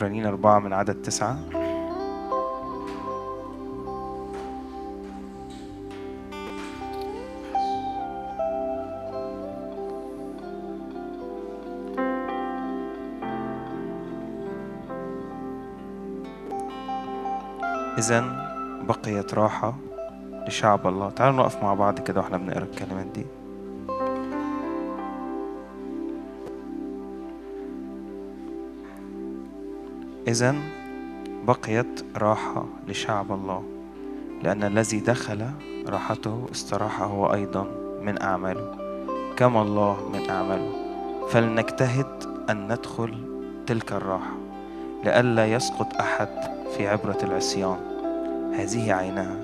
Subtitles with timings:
[0.00, 1.38] عبرانيين أربعة من عدد تسعة.
[17.98, 18.24] إذا
[18.88, 19.74] بقيت راحة
[20.48, 21.10] لشعب الله.
[21.10, 23.26] تعالوا نقف مع بعض كده وإحنا بنقرأ الكلمات دي.
[30.30, 30.54] إذا
[31.46, 33.62] بقيت راحة لشعب الله
[34.42, 35.46] لأن الذي دخل
[35.86, 37.66] راحته استراح هو أيضا
[38.02, 38.76] من أعماله
[39.36, 40.72] كما الله من أعماله.
[41.28, 42.06] فلنجتهد
[42.50, 43.14] أن ندخل
[43.66, 44.36] تلك الراحة
[45.04, 46.28] لئلا يسقط أحد
[46.76, 47.78] في عبرة العصيان.
[48.54, 49.36] هذه عينها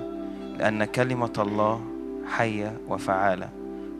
[0.57, 1.81] لأن كلمة الله
[2.27, 3.49] حية وفعالة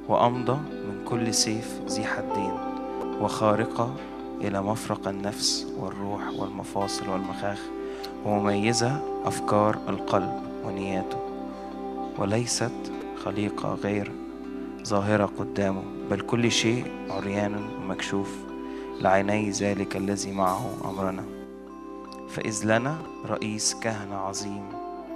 [0.07, 2.53] وأمضى من كل سيف ذي حدين
[3.21, 3.93] وخارقة
[4.41, 7.61] إلى مفرق النفس والروح والمفاصل والمخاخ
[8.25, 11.19] ومميزة أفكار القلب ونياته.
[12.19, 12.91] وليست
[13.23, 14.11] خليقة غير
[14.87, 18.35] ظاهرة قدامه بل كل شيء عريان ومكشوف
[19.01, 21.23] لعيني ذلك الذي معه أمرنا.
[22.29, 24.63] فإذ لنا رئيس كهنة عظيم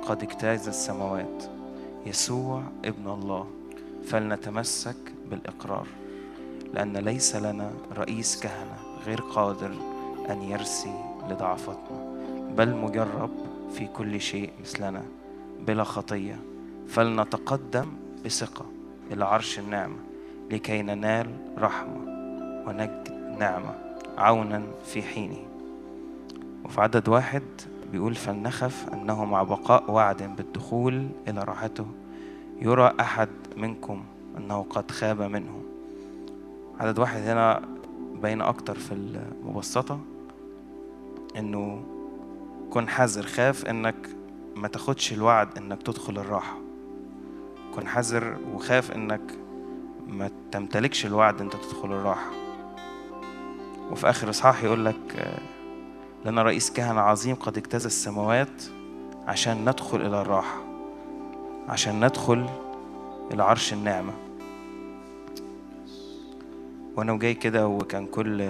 [0.08, 1.44] قد اجتاز السماوات
[2.06, 3.48] يسوع ابن الله
[4.06, 4.96] فلنتمسك
[5.30, 5.88] بالإقرار
[6.74, 9.72] لأن ليس لنا رئيس كهنة غير قادر
[10.30, 10.94] أن يرسي
[11.30, 12.12] لضعفتنا
[12.58, 13.30] بل مجرب
[13.74, 15.04] في كل شيء مثلنا
[15.68, 16.40] بلا خطية.
[16.88, 17.86] فلنتقدم
[18.26, 18.66] بثقة
[19.12, 19.98] إلى عرش النعمة
[20.52, 21.98] لكي ننال رحمة
[22.68, 23.76] ونجد نعمة
[24.18, 25.46] عونا في حينه.
[26.66, 27.44] وفي عدد واحد
[27.92, 31.86] بيقول فلنخف أنه مع بقاء وعد بالدخول إلى راحته
[32.62, 34.04] يرى أحد منكم
[34.38, 35.62] أنه قد خاب منه.
[36.80, 37.62] عدد واحد هنا
[38.22, 40.00] باين أكتر في المبسطة
[41.38, 41.84] إنه
[42.70, 44.10] كن حذر خاف إنك
[44.56, 46.58] ما تاخدش الوعد إنك تدخل الراحة.
[47.76, 49.22] كن حذر وخاف إنك
[50.08, 52.32] ما تمتلكش الوعد إنت تدخل الراحة.
[53.92, 55.34] وفي آخر إصحاح يقول لك
[56.26, 58.64] لنا رئيس كهنة عظيم قد اجتاز السماوات
[59.28, 60.62] عشان ندخل إلى الراحة
[61.70, 62.50] عشان ندخل
[63.32, 64.14] إلى عرش النعمة.
[67.02, 68.50] وأنا جاي كده وكان كل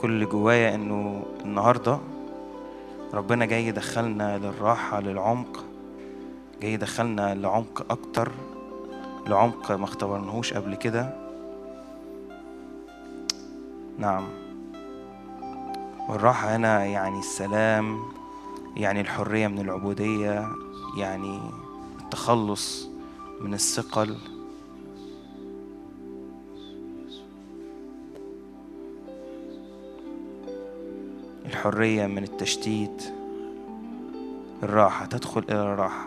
[0.00, 1.98] كل جوايا إنه النهاردة
[3.14, 5.64] ربنا جاي يدخلنا للراحة للعمق
[6.62, 8.32] جاي يدخلنا لعمق أكتر
[9.26, 11.14] لعمق ما اختبرناهوش قبل كده.
[13.98, 14.24] نعم.
[16.08, 18.00] والراحة هنا يعني السلام
[18.76, 20.48] يعني الحرية من العبودية
[20.96, 21.40] يعني
[22.00, 22.88] التخلص
[23.40, 24.16] من الثقل.
[31.48, 33.02] الحرية من التشتيت
[34.62, 36.06] الراحة تدخل إلى الراحة.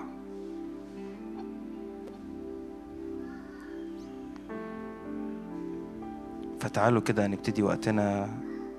[6.60, 8.30] فتعالوا كده نبتدي وقتنا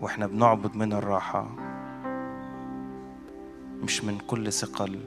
[0.01, 1.49] وإحنا بنعبد من الراحة
[3.83, 5.01] مش من كل ثقل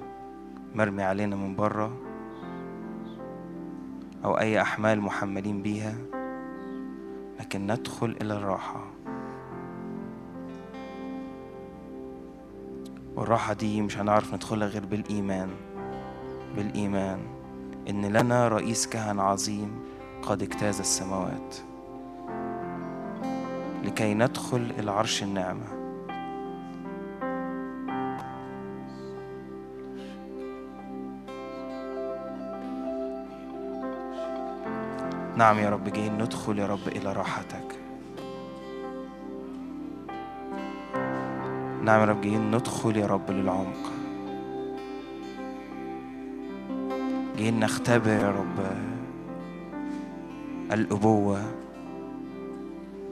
[0.75, 1.97] مرمي علينا من بره
[4.25, 5.95] أو أي أحمال محملين بيها
[7.39, 8.94] لكن ندخل إلى الراحة.
[13.15, 15.49] والراحة دي مش هنعرف ندخلها غير بالإيمان.
[16.55, 17.19] بالإيمان
[17.89, 19.79] إن لنا رئيس كهنة عظيم
[20.21, 21.55] قد اجتاز السماوات.
[23.83, 25.85] لكي ندخل إلى عرش النعمة.
[35.37, 37.74] نعم يا رب جايين ندخل يا رب إلى راحتك.
[41.85, 43.91] نعم يا رب جايين ندخل يا رب للعمق.
[47.37, 48.59] جايين نختبر يا رب
[50.71, 51.41] الأبوة.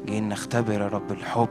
[0.06, 1.50] جايين نختبر يا رب الحب.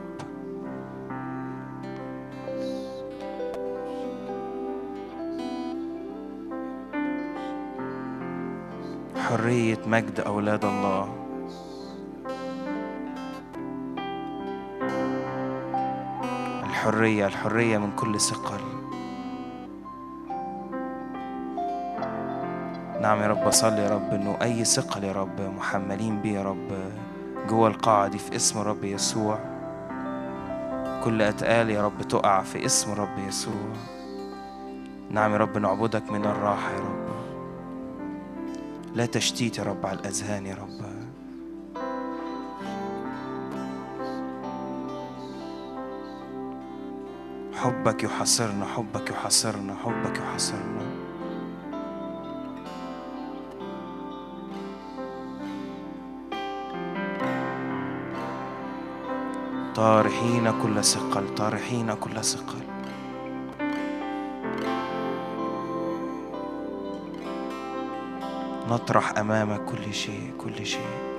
[9.17, 11.22] حرية مجد أولاد الله.
[16.83, 18.61] الحرية الحرية من كل ثقل.
[23.01, 26.69] نعم يا رب أصلي يا رب إنه أي ثقل يا رب محملين بيه يا رب
[27.49, 29.39] جوه القاعة دي في اسم رب يسوع.
[31.05, 33.73] كل أتقال يا رب تقع في اسم رب يسوع.
[35.11, 37.09] نعم يا رب نعبدك من الراحة يا رب.
[38.95, 40.92] لا تشتيت يا رب على الأذهان يا رب.
[47.63, 50.83] حبك يحاصرنا حبك يحاصرنا حبك يحاصرنا.
[59.75, 62.63] طارحين كل ثقل طارحين كل ثقل.
[68.71, 71.12] نطرح امامك كل شيء كل شيء.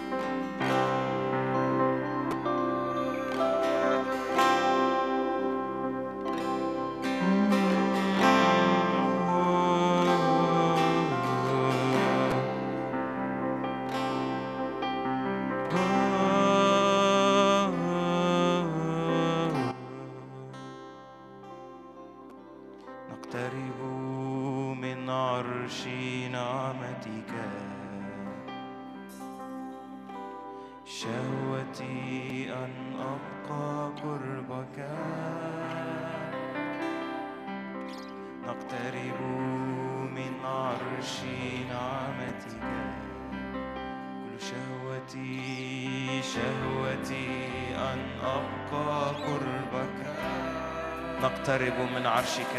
[51.44, 52.56] نقترب من عرشك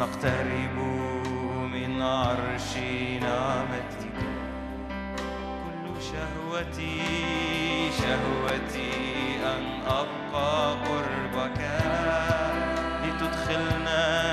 [0.00, 0.76] نقترب
[1.72, 2.76] من عرش
[3.22, 4.18] نعمتك
[5.64, 7.00] كل شهوتي
[7.98, 8.92] شهوتي
[9.44, 11.60] أن أبقى قربك.
[13.04, 14.23] لتدخلنا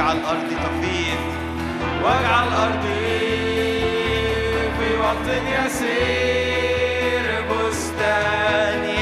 [0.00, 1.20] واجعل أرضي تفيض
[2.04, 3.20] واجعل أرضي
[4.78, 8.99] في وطن يسير بستاني.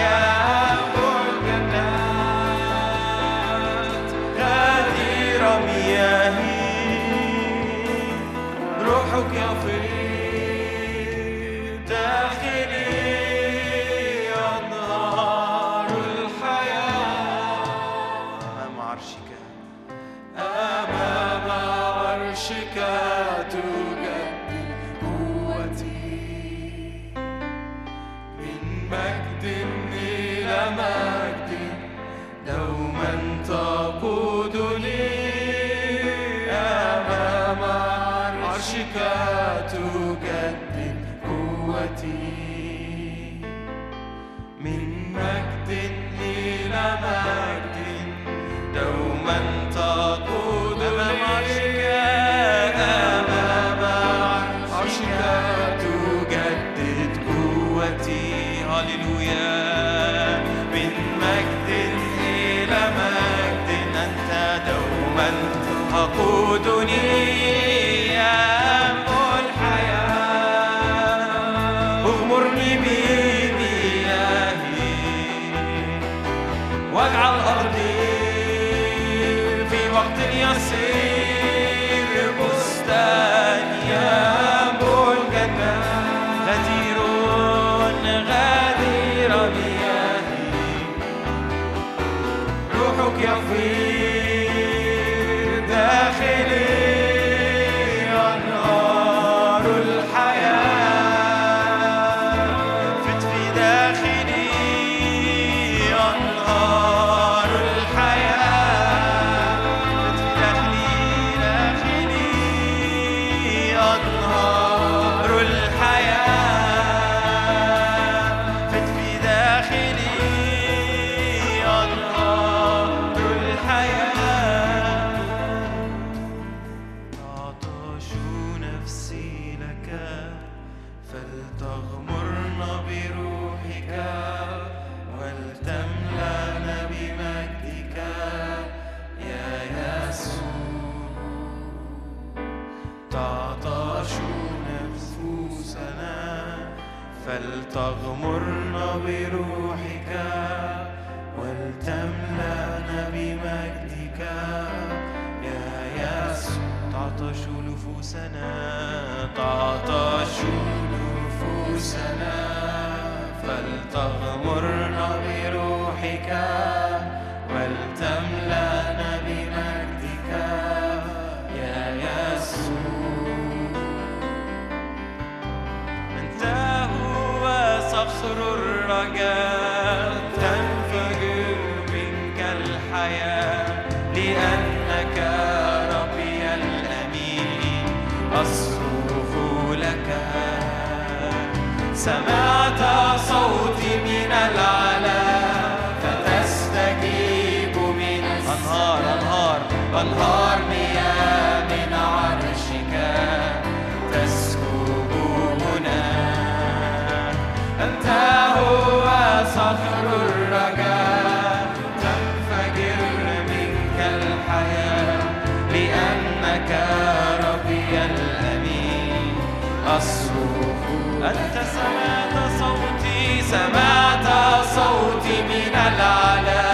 [225.50, 226.66] من الأعلى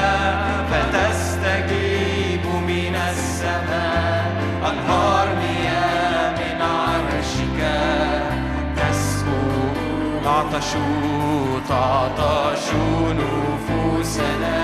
[0.71, 4.33] فتستجيب من السماء.
[4.71, 7.59] أنهار مياه من عرشك
[8.77, 9.43] تسكو
[10.25, 10.71] تعطش
[11.69, 12.67] تعطش
[13.21, 14.63] نفوسنا.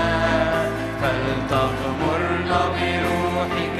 [1.01, 3.79] فلتغمرنا بروحك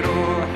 [0.00, 0.49] مجد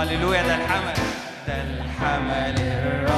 [0.00, 0.94] هللويا ده الحمل
[1.46, 3.09] ده الحمل الراعي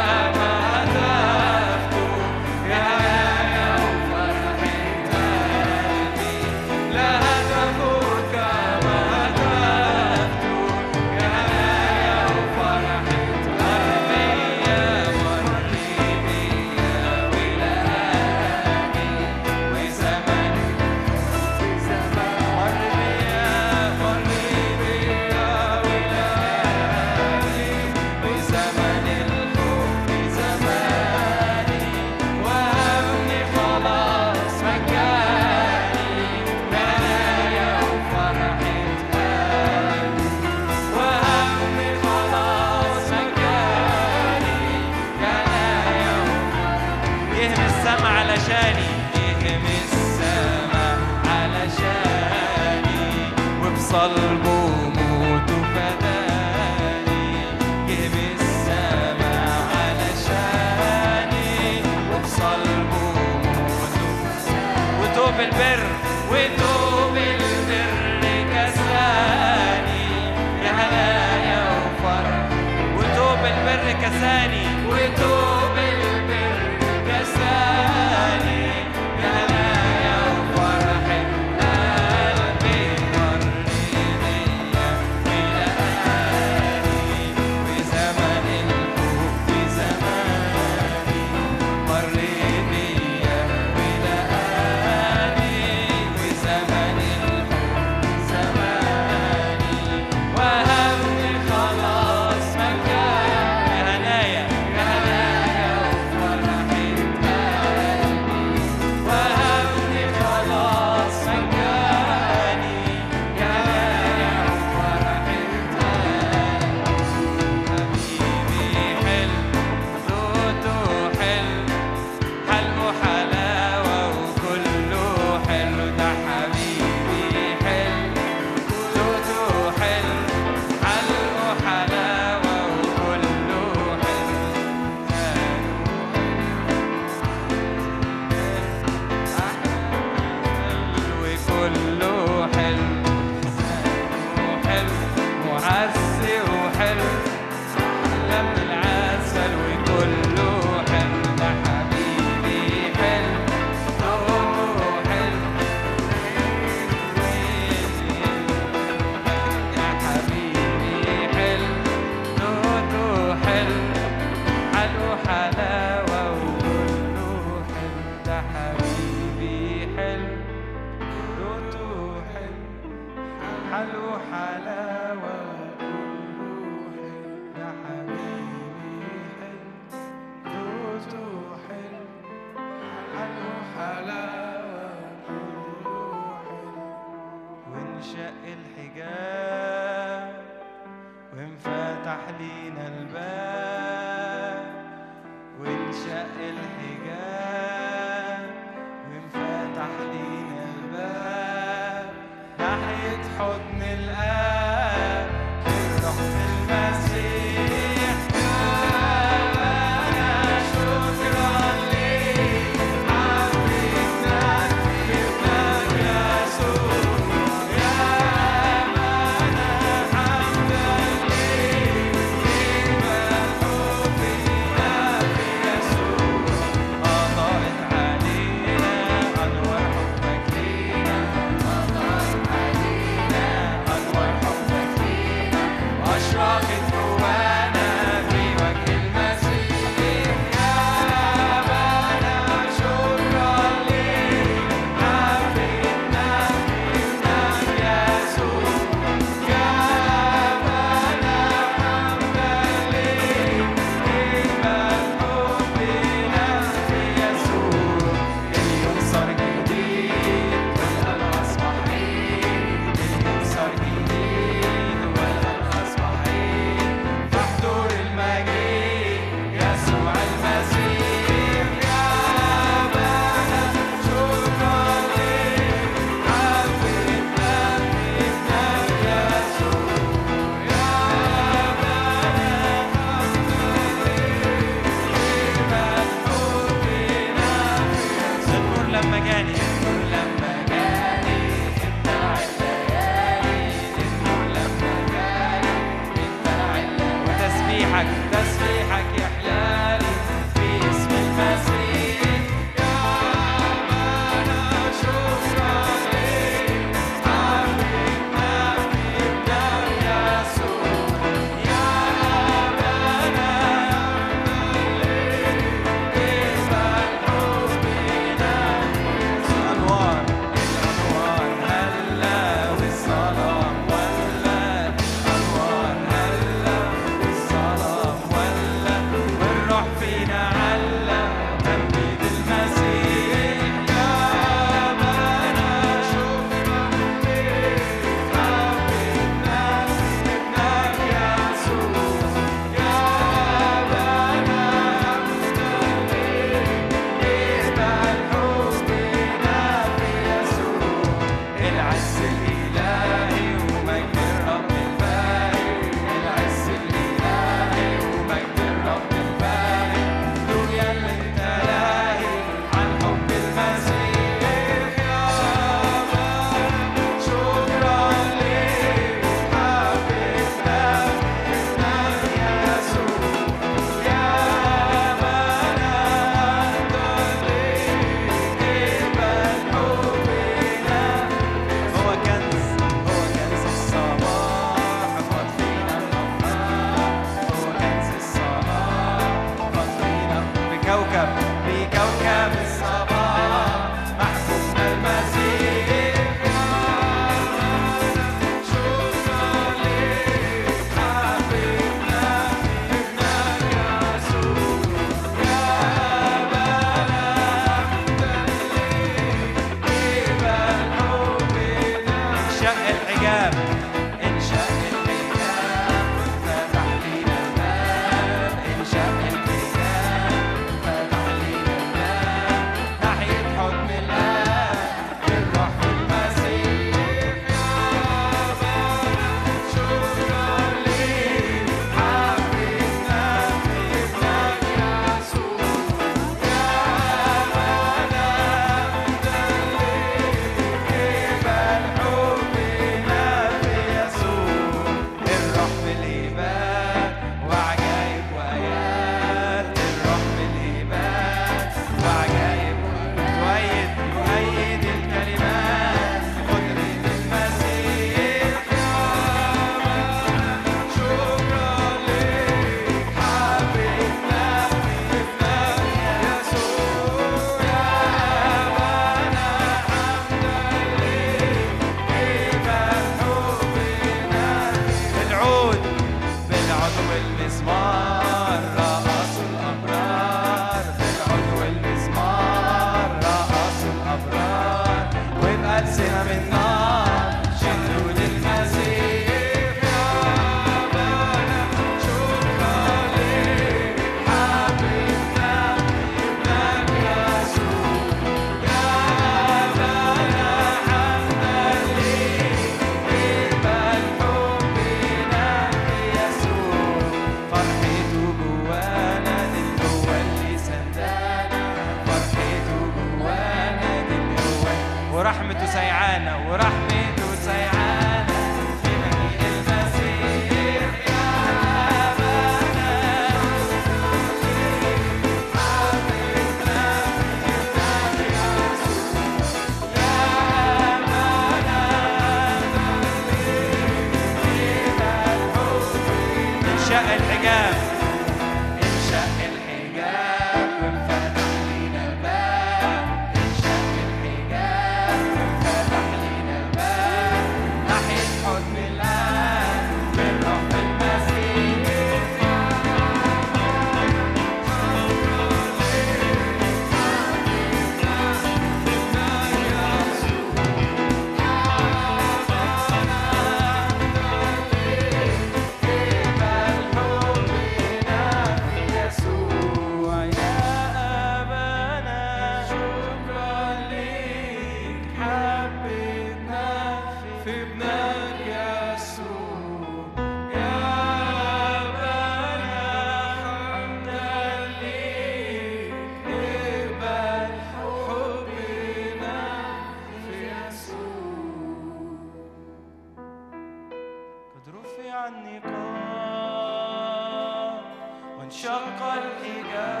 [598.51, 600.00] وانشق الحجاب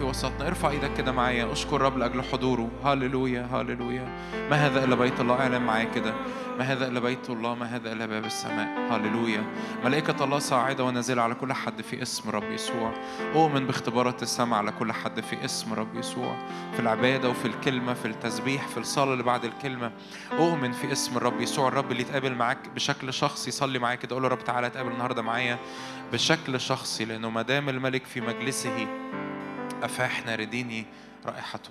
[0.00, 0.46] في وسطنا.
[0.46, 2.70] ارفع إيدك كده معايا اشكر رب لأجل حضوره.
[2.84, 4.04] هللويا هللويا.
[4.50, 5.34] ما هذا إلا بيت الله.
[5.34, 6.14] اعلن معايا كده.
[6.58, 8.92] ما هذا إلا بيت الله ما هذا إلا باب السماء.
[8.92, 9.44] هللويا.
[9.84, 12.92] ملائكة الله صاعدة ونازلة على كل حد في اسم رب يسوع.
[13.34, 16.36] أؤمن باختبارات السماء على كل حد في اسم رب يسوع.
[16.74, 19.92] في العبادة وفي الكلمة في التسبيح في الصلاة اللي بعد الكلمة.
[20.38, 21.68] أؤمن في اسم الرب يسوع.
[21.68, 24.14] الرب اللي يتقابل معاك بشكل شخصي يصلي معاك كده.
[24.14, 25.58] قول له رب تعالى اتقابل النهارده معايا
[26.12, 28.86] بشكل شخصي لأنه ما دام الملك في مجلسه
[29.82, 30.86] أفاح نارديني
[31.26, 31.70] رائحته.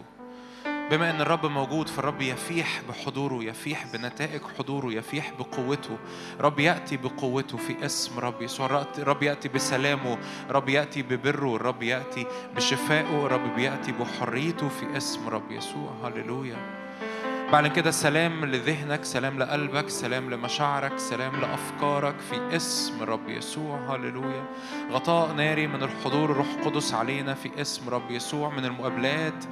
[0.66, 5.97] بما أن الرب موجود فالرب يفيح بحضوره يفيح بنتائج حضوره يفيح بقوته.
[6.39, 8.86] رب يأتي بقوته في اسم رب يسوع.
[8.99, 10.18] رب يأتي بسلامه
[10.49, 15.93] رب يأتي ببره الرب يأتي بشفائه رب بياتي بحريته في اسم رب يسوع.
[16.03, 16.79] هللويا.
[17.52, 23.95] بعد كده سلام لذهنك سلام لقلبك سلام لمشاعرك سلام لأفكارك في اسم رب يسوع.
[23.95, 24.43] هللويا.
[24.91, 28.50] غطاء ناري من الحضور الروح القدس علينا في اسم رب يسوع.
[28.50, 29.45] من المقابلات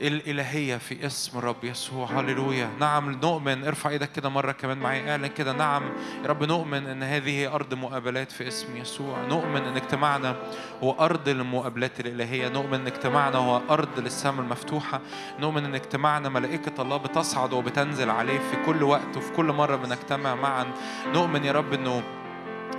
[0.00, 2.20] الإلهية في اسم الرب يسوع.
[2.20, 2.70] هللويا.
[2.80, 3.64] نعم نؤمن.
[3.64, 5.52] ارفع إيدك كده مرة كمان معايا اعلن كده.
[5.52, 5.82] نعم
[6.22, 9.22] يا رب نؤمن إن هذه أرض مقابلات في اسم يسوع.
[9.26, 10.36] نؤمن إن اجتماعنا
[10.82, 12.48] هو أرض المقابلات الإلهية.
[12.48, 15.00] نؤمن إن اجتماعنا هو أرض للسماء المفتوحة.
[15.40, 20.34] نؤمن إن اجتماعنا ملائكة الله بتصعد وبتنزل عليه في كل وقت وفي كل مرة بنجتمع
[20.34, 20.66] معا.
[21.14, 22.02] نؤمن يا رب إنه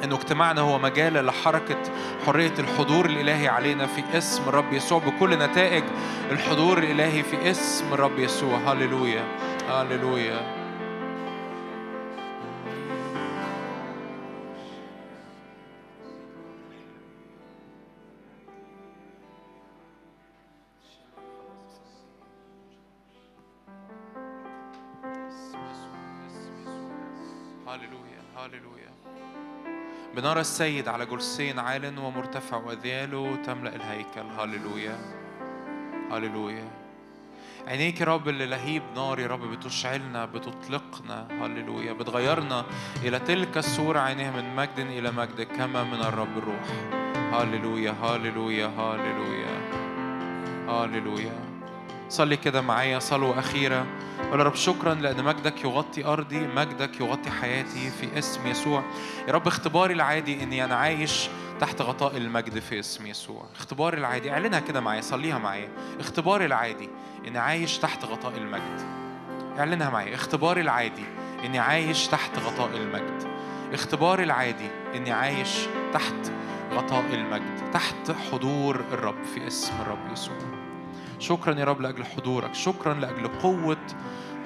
[0.03, 1.77] إنه اجتماعنا هو مجال لحركة
[2.25, 5.83] حرية الحضور الإلهي علينا في اسم الرب يسوع بكل نتائج
[6.31, 8.57] الحضور الإلهي في اسم الرب يسوع.
[8.57, 9.23] هللويا.
[9.69, 10.59] هللويا.
[30.20, 34.28] بنرى السيد على جرسين عال ومرتفع وذياله تملأ الهيكل.
[34.39, 34.97] هللويا.
[36.11, 36.70] هللويا.
[37.67, 41.28] عينيك يا رب اللي لهيب نار يا رب بتشعلنا بتطلقنا.
[41.41, 41.93] هللويا.
[41.93, 42.65] بتغيرنا
[43.03, 46.65] إلى تلك الصورة عينيها من مجد إلى مجد كما من الرب الروح.
[47.34, 47.91] هللويا.
[47.91, 48.67] هللويا.
[48.67, 49.55] هللويا.
[50.67, 51.48] هللويا.
[52.10, 53.86] صلي كده معايا صلوة أخيرة
[54.32, 58.84] قول يا رب شكرا لأن مجدك يغطي أرضي مجدك يغطي حياتي في اسم يسوع.
[59.28, 61.30] يا رب اختباري العادي إني أنا عايش
[61.60, 63.45] تحت غطاء المجد في اسم يسوع.
[63.55, 65.70] اختباري العادي اعلنها كده معايا صليها معايا.
[65.99, 66.89] اختباري العادي
[67.28, 68.82] إني عايش تحت غطاء المجد.
[69.60, 70.15] اعلنها معايا.
[70.15, 71.06] اختباري العادي
[71.45, 73.27] إني عايش تحت غطاء المجد.
[73.73, 75.49] اختباري العادي إني عايش
[75.94, 76.31] تحت
[76.73, 80.59] غطاء المجد تحت حضور الرب في اسم الرب يسوع.
[81.19, 83.87] شكرا يا رب لأجل حضورك شكرا لأجل قوة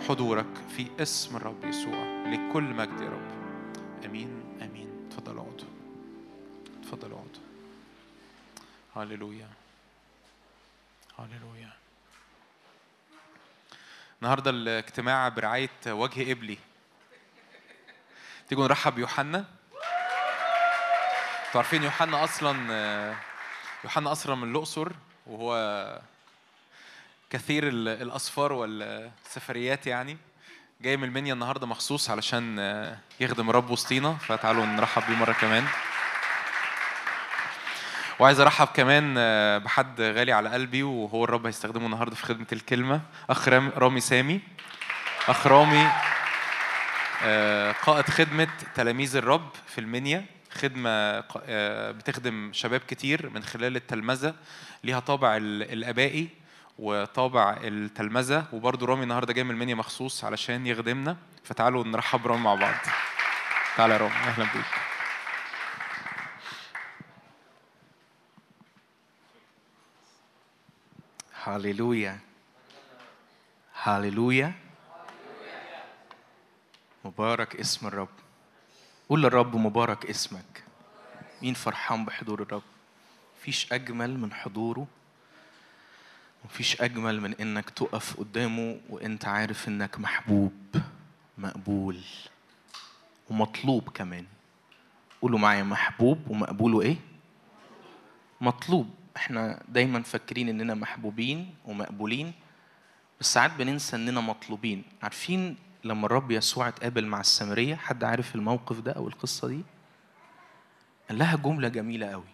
[0.08, 0.46] حضورك
[0.76, 3.32] في اسم الرب يسوع لكل مجد يا رب.
[4.06, 5.10] آمين آمين.
[5.12, 5.64] تفضل اقعد.
[6.84, 7.38] تفضل اقعد.
[8.96, 9.48] هللويا.
[11.20, 11.70] هللويا.
[14.22, 16.58] النهارده الاجتماع برعاية وجه قبلي
[18.50, 19.38] تيجوا نرحب بيوحنا.
[21.48, 23.16] أنتوا عارفين يوحنا أصلا
[23.84, 24.92] يوحنا أصلا من الأقصر
[25.28, 25.56] وهو
[27.34, 30.18] كثير ال- الاسفار والسفريات يعني.
[30.82, 35.66] جاي من المنيا النهارده مخصوص علشان آه، يخدم الرب وسطينا فتعالوا نرحب بيه مرة كمان.
[38.20, 43.02] وعايز أرحب كمان آه، بحد غالي على قلبي وهو الرب هيستخدمه النهارده في خدمة الكلمة
[43.30, 44.42] أخ رام- رامي سامي.
[45.28, 45.88] أخ رامي
[47.24, 51.20] آه، قائد خدمة تلاميذ الرب في المنيا خدمة
[51.92, 54.36] بتخدم شباب كتير من خلال التلمذة
[54.84, 56.43] ليها طابع ال- الآبائي.
[56.80, 58.46] وطابع التلمذة.
[58.54, 61.18] وبرضه رامي النهارده جاي من المنيا مخصوص علشان يخدمنا.
[61.44, 62.76] فتعالوا نرحب برامي مع بعض.
[63.78, 64.14] تعالى يا رامي.
[64.14, 64.66] أهلا بيك.
[71.44, 72.20] هاليلويا.
[73.84, 74.54] هاليلويا.
[77.06, 78.10] مبارك اسم الرب.
[79.10, 80.64] قول للرب مبارك اسمك.
[81.42, 82.64] مين فرحان بحضور الرب؟
[83.40, 84.88] مفيش أجمل من حضوره.
[86.46, 90.54] مفيش أجمل من إنك تقف قدامه وإنت عارف إنك محبوب
[91.38, 92.00] مقبول
[93.30, 94.26] ومطلوب كمان.
[95.22, 96.96] قولوا معايا محبوب ومقبول وإيه؟
[98.42, 98.90] مطلوب.
[99.18, 102.34] إحنا دايما فاكرين إننا محبوبين ومقبولين
[103.20, 104.84] بس ساعات بننسى إننا مطلوبين.
[105.04, 109.62] عارفين لما الرب يسوع اتقابل مع السامرية حد عارف الموقف ده أو القصة دي؟
[111.10, 112.33] قال لها جملة جميلة قوي.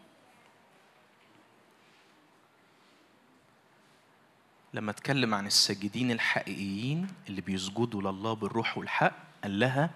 [4.73, 9.13] لما اتكلم عن الساجدين الحقيقيين اللي بيسجدوا لله بالروح والحق
[9.43, 9.89] قال لها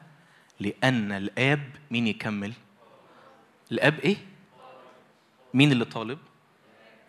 [0.60, 2.54] لأن الآب مين يكمل؟
[3.72, 4.18] الآب إيه؟
[5.54, 6.20] مين اللي طالب؟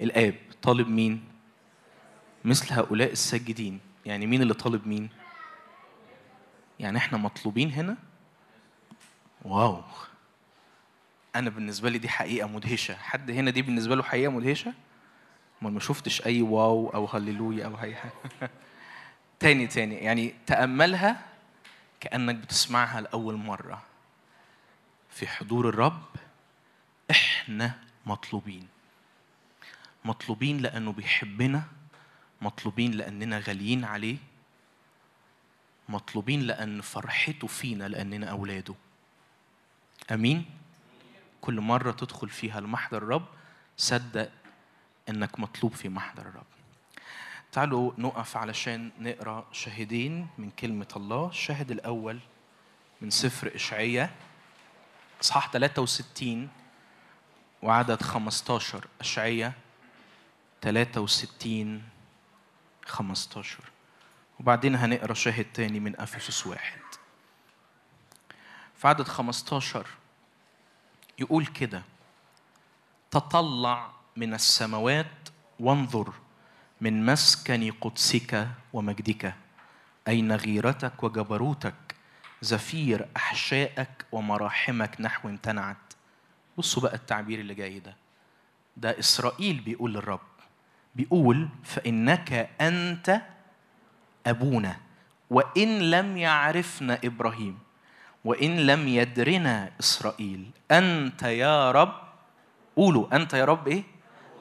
[0.01, 1.25] الآب طالب مين؟
[2.45, 5.09] مثل هؤلاء الساجدين يعني مين اللي طالب مين؟
[6.81, 7.97] يعني إحنا مطلوبين هنا؟
[9.45, 9.83] واو
[11.37, 14.75] أنا بالنسبة لي دي حقيقة مدهشة حد هنا دي بالنسبة له حقيقة مدهشة؟
[15.63, 18.13] ما ما شفتش أي واو أو هللويا أو أي حاجة.
[19.41, 21.25] تاني تاني يعني تأملها
[22.01, 23.83] كأنك بتسمعها لأول مرة.
[25.11, 26.03] في حضور الرب
[27.11, 28.69] إحنا مطلوبين.
[30.05, 31.63] مطلوبين لأنه بيحبنا
[32.41, 34.17] مطلوبين لأننا غاليين عليه
[35.89, 38.75] مطلوبين لأن فرحته فينا لأننا أولاده.
[40.13, 40.45] آمين؟
[41.41, 43.27] كل مرة تدخل فيها لمحضر الرب
[43.77, 44.31] صدق
[45.09, 46.45] إنك مطلوب في محضر الرب.
[47.53, 51.29] تعالوا نقف علشان نقرأ شاهدين من كلمة الله.
[51.29, 52.19] الشاهد الأول
[53.01, 54.11] من سفر اشعياء
[55.23, 56.49] إصحاح 63
[57.63, 59.53] وعدد 15 اشعياء
[60.63, 61.83] 63
[62.87, 63.59] 15
[64.41, 66.81] وبعدين هنقرأ شاهد تاني من أفسس واحد.
[68.77, 69.87] في عدد 15
[71.19, 71.83] يقول كده
[73.11, 75.29] تطلع من السماوات
[75.61, 76.13] وانظر
[76.81, 79.35] من مسكن قدسك ومجدك.
[80.09, 81.75] أين غيرتك وجبروتك؟
[82.43, 85.77] زفير أحشائك ومراحمك نحو امتنعت.
[86.59, 87.97] بصوا بقى التعبير اللي جاي ده.
[88.77, 90.21] ده إسرائيل بيقول للرب.
[90.95, 93.21] بيقول فإنك أنت
[94.27, 94.77] أبونا
[95.31, 97.59] وإن لم يعرفنا إبراهيم
[98.25, 100.51] وإن لم يدرنا إسرائيل.
[100.71, 101.95] أنت يا رب
[102.77, 103.94] قولوا أنت يا رب إيه؟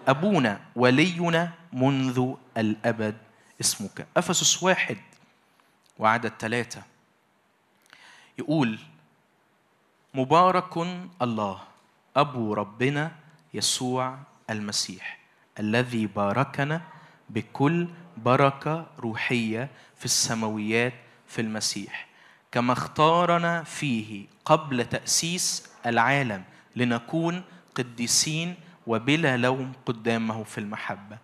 [0.07, 3.17] أبونا ولينا منذ الأبد
[3.61, 4.07] اسمك.
[4.17, 4.97] أفسس واحد
[5.99, 6.83] وعدد ثلاثة.
[8.39, 8.79] يقول
[10.13, 10.77] مبارك
[11.21, 11.61] الله
[12.15, 13.11] أبو ربنا
[13.53, 14.17] يسوع
[14.49, 15.19] المسيح
[15.59, 16.81] الذي باركنا
[17.29, 20.93] بكل بركة روحية في السماويات
[21.27, 22.07] في المسيح
[22.51, 26.43] كما اختارنا فيه قبل تأسيس العالم
[26.75, 27.43] لنكون
[27.75, 28.55] قديسين
[28.87, 31.17] وبلا لوم قدامه في المحبة.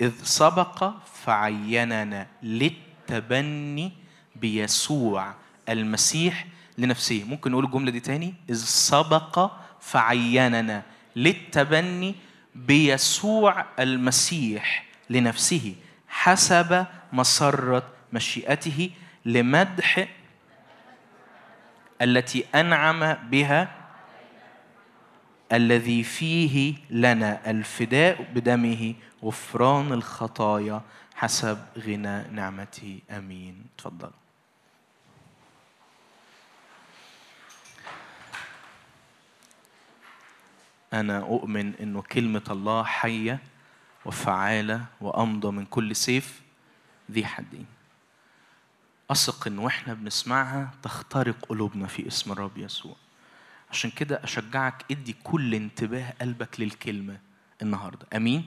[0.00, 0.92] إذ سبق
[1.24, 3.92] فعيننا للتبني
[4.36, 5.34] بيسوع
[5.68, 6.46] المسيح
[6.78, 7.24] لنفسه.
[7.28, 9.50] ممكن نقول الجملة دي تاني؟ إذ سبق
[9.80, 10.82] فعيننا
[11.16, 12.14] للتبني
[12.54, 15.74] بيسوع المسيح لنفسه.
[16.08, 17.82] حسب مسرة
[18.12, 18.90] مشيئته
[19.24, 20.08] لمدح
[22.02, 23.79] التي أنعم بها
[25.52, 28.94] الذي فيه لنا الفداء بدمه
[29.24, 30.82] غفران الخطايا
[31.14, 33.64] حسب غنى نعمته آمين.
[33.78, 34.10] تفضل.
[40.92, 43.38] أنا أؤمن انه كلمة الله حية
[44.04, 46.40] وفعالة وأمضى من كل سيف
[47.10, 47.66] ذي حدين
[49.10, 52.96] أثق إن وإحنا بنسمعها تخترق قلوبنا في اسم الرب يسوع.
[53.70, 57.20] عشان كده أشجعك إدي كل انتباه قلبك للكلمة
[57.62, 58.06] النهارده.
[58.16, 58.46] آمين؟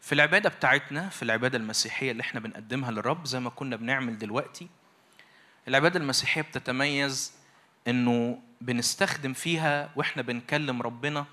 [0.00, 4.68] في العبادة بتاعتنا في العبادة المسيحية اللي إحنا بنقدمها للرب زي ما كنا بنعمل دلوقتي
[5.68, 7.32] العبادة المسيحية بتتميز
[7.88, 11.26] إنه بنستخدم فيها وإحنا بنكلم ربنا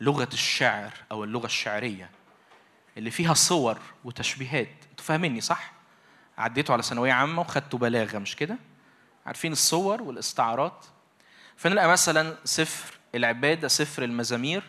[0.00, 2.10] لغة الشعر أو اللغة الشعرية
[2.98, 4.68] اللي فيها صور وتشبيهات.
[4.90, 5.72] أنتوا فاهميني صح؟
[6.38, 8.56] عديتوا على ثانوية عامة وخدتوا بلاغة مش كده؟
[9.26, 10.86] عارفين الصور والإستعارات؟
[11.56, 14.62] فنلقى مثلا سفر العبادة سفر المزامير.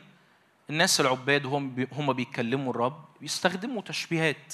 [0.69, 4.53] الناس العباد وهم هم بيتكلموا الرب بيستخدموا تشبيهات.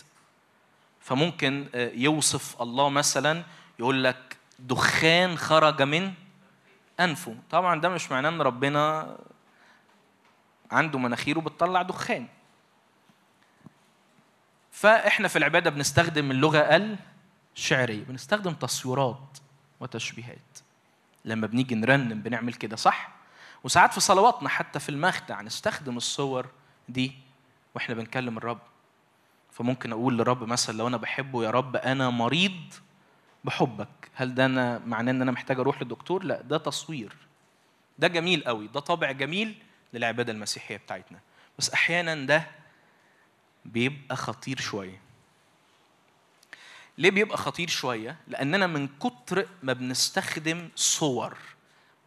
[0.99, 3.43] فممكن يوصف الله مثلا
[3.79, 6.13] يقول لك دخان خرج من
[6.99, 7.35] أنفه.
[7.49, 9.17] طبعا ده مش معناه إن ربنا
[10.71, 12.27] عنده مناخيره بتطلع دخان.
[14.71, 16.97] فإحنا في العبادة بنستخدم اللغة
[17.55, 19.37] الشعرية بنستخدم تصويرات
[19.79, 20.59] وتشبيهات.
[21.25, 23.09] لما بنيجي نرنم بنعمل كده صح؟
[23.63, 26.47] وساعات في صلواتنا حتى في المخدع نستخدم الصور
[26.89, 27.11] دي
[27.75, 28.59] وإحنا بنكلم الرب.
[29.51, 32.73] فممكن أقول للرب مثلا لو أنا بحبه يا رب أنا مريض
[33.43, 34.09] بحبك.
[34.13, 37.13] هل ده أنا معناه إن أنا محتاج أروح للدكتور؟ لا ده تصوير.
[37.99, 39.55] ده جميل قوي ده طابع جميل
[39.93, 41.19] للعبادة المسيحية بتاعتنا.
[41.59, 42.47] بس أحيانا ده
[43.65, 45.01] بيبقى خطير شوية.
[47.01, 51.37] ليه بيبقى خطير شوية؟ لأننا من كتر ما بنستخدم صور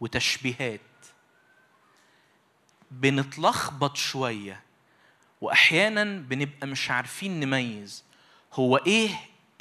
[0.01, 0.81] وتشبيهات
[2.91, 4.61] بنتلخبط شوية
[5.41, 8.03] وأحيانا بنبقى مش عارفين نميز
[8.53, 9.09] هو إيه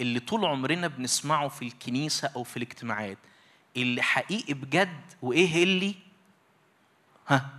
[0.00, 3.18] اللي طول عمرنا بنسمعه في الكنيسة أو في الاجتماعات؟
[3.76, 5.94] اللي حقيقي بجد وإيه اللي؟
[7.28, 7.50] ها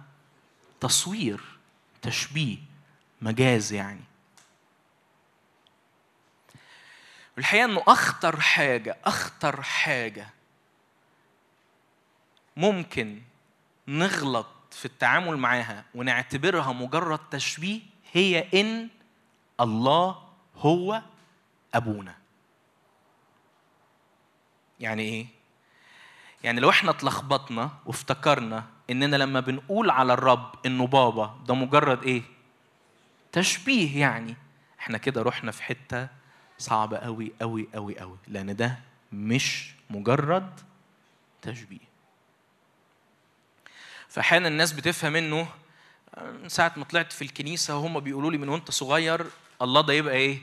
[0.80, 1.42] تصوير
[2.02, 2.58] تشبيه
[3.22, 4.02] مجاز يعني.
[7.38, 10.28] الحقيقة إنه أخطر حاجة أخطر حاجة
[12.58, 13.22] ممكن
[13.88, 17.82] نغلط في التعامل معاها ونعتبرها مجرد تشبيه
[18.14, 18.90] هي إن
[19.62, 20.24] الله
[20.56, 21.02] هو
[21.74, 22.16] أبونا.
[24.80, 25.26] يعني إيه؟
[26.44, 32.22] يعني لو إحنا اتلخبطنا وافتكرنا إننا لما بنقول على الرب إنه بابا ده مجرد إيه؟
[33.32, 34.36] تشبيه يعني.
[34.80, 36.08] إحنا كده رحنا في حتة
[36.58, 38.80] صعبه قوي قوي قوي قوي لأن ده
[39.12, 40.60] مش مجرد
[41.42, 41.86] تشبيه.
[44.10, 45.48] فأحيانا الناس بتفهم إنه
[46.18, 49.26] من ساعة ما طلعت في الكنيسة وهم بيقولوا لي من وأنت صغير
[49.62, 50.40] الله ده يبقى إيه؟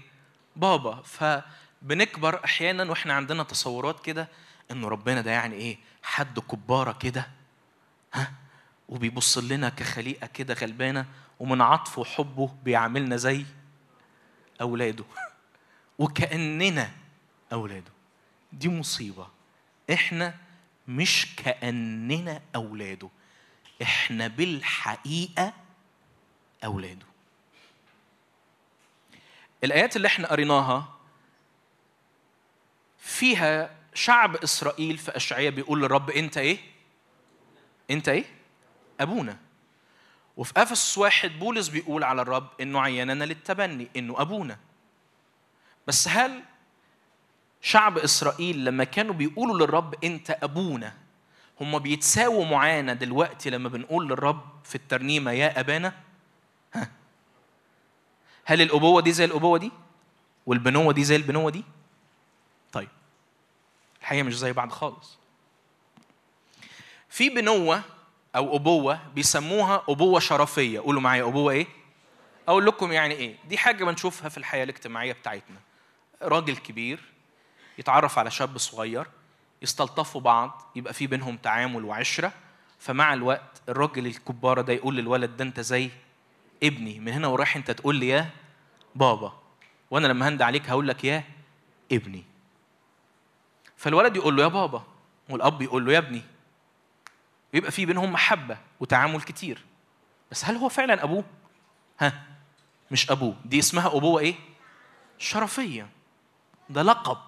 [0.56, 1.02] بابا.
[1.02, 4.28] فبنكبر أحيانا وإحنا عندنا تصورات كده
[4.70, 7.28] إنه ربنا ده يعني إيه؟ حد كبارة كده
[8.14, 8.32] ها؟
[8.89, 11.06] وبيبص لنا كخليقة كده غلبانة
[11.40, 13.44] ومن عطفه وحبه بيعاملنا زي
[14.60, 15.05] أولاده.
[16.03, 16.91] وكأننا
[17.53, 17.93] أولاده.
[18.53, 19.29] دي مصيبة.
[19.93, 20.35] إحنا
[20.89, 23.09] مش كأننا أولاده.
[23.83, 25.53] إحنا بالحقيقة
[26.65, 27.07] أولاده.
[29.65, 30.95] الآيات اللي إحنا قريناها
[32.99, 36.59] فيها شعب إسرائيل في أشعياء بيقول للرب أنت إيه؟
[37.91, 38.24] أنت إيه؟
[39.01, 39.39] أبونا.
[40.37, 44.59] وفي أفسس واحد بولس بيقول على الرب إنه عيننا للتبني إنه أبونا.
[45.86, 46.42] بس هل
[47.60, 50.94] شعب إسرائيل لما كانوا بيقولوا للرب أنت أبونا
[51.60, 55.92] هم بيتساووا معانا دلوقتي لما بنقول للرب في الترنيمة يا أبانا؟
[56.74, 56.90] ها.
[58.44, 59.72] هل الأبوة دي زي الأبوة دي؟
[60.46, 61.64] والبنوة دي زي البنوة دي؟
[62.72, 62.88] طيب
[64.00, 65.18] الحقيقة مش زي بعض خالص.
[67.09, 67.82] في بنوة
[68.36, 70.80] أو أبوة بيسموها أبوة شرفية.
[70.80, 71.66] قولوا معايا أبوة إيه؟
[72.48, 73.36] أقول لكم يعني إيه.
[73.48, 75.56] دي حاجة بنشوفها في الحياة الاجتماعية بتاعتنا.
[76.28, 77.01] راجل كبير
[77.78, 79.07] يتعرف على شاب صغير
[79.62, 82.32] يستلطفوا بعض يبقى في بينهم تعامل وعشرة
[82.78, 85.90] فمع الوقت الراجل الكبارة ده يقول للولد ده انت زي
[86.62, 88.31] ابني من هنا ورايح انت تقول لي يا
[88.94, 89.32] بابا
[89.90, 91.24] وأنا لما هند عليك هقول لك يا
[91.93, 92.24] ابني.
[93.77, 94.82] فالولد يقول له يا بابا
[95.28, 96.23] والأب يقول له يا ابني.
[97.55, 99.62] ويبقى في بينهم محبة وتعامل كتير.
[100.31, 101.24] بس هل هو فعلا أبوه؟
[102.01, 102.23] ها
[102.90, 103.36] مش أبوه.
[103.44, 104.35] دي اسمها أبوه إيه؟
[105.19, 105.89] شرفية.
[106.68, 107.18] ده لقب.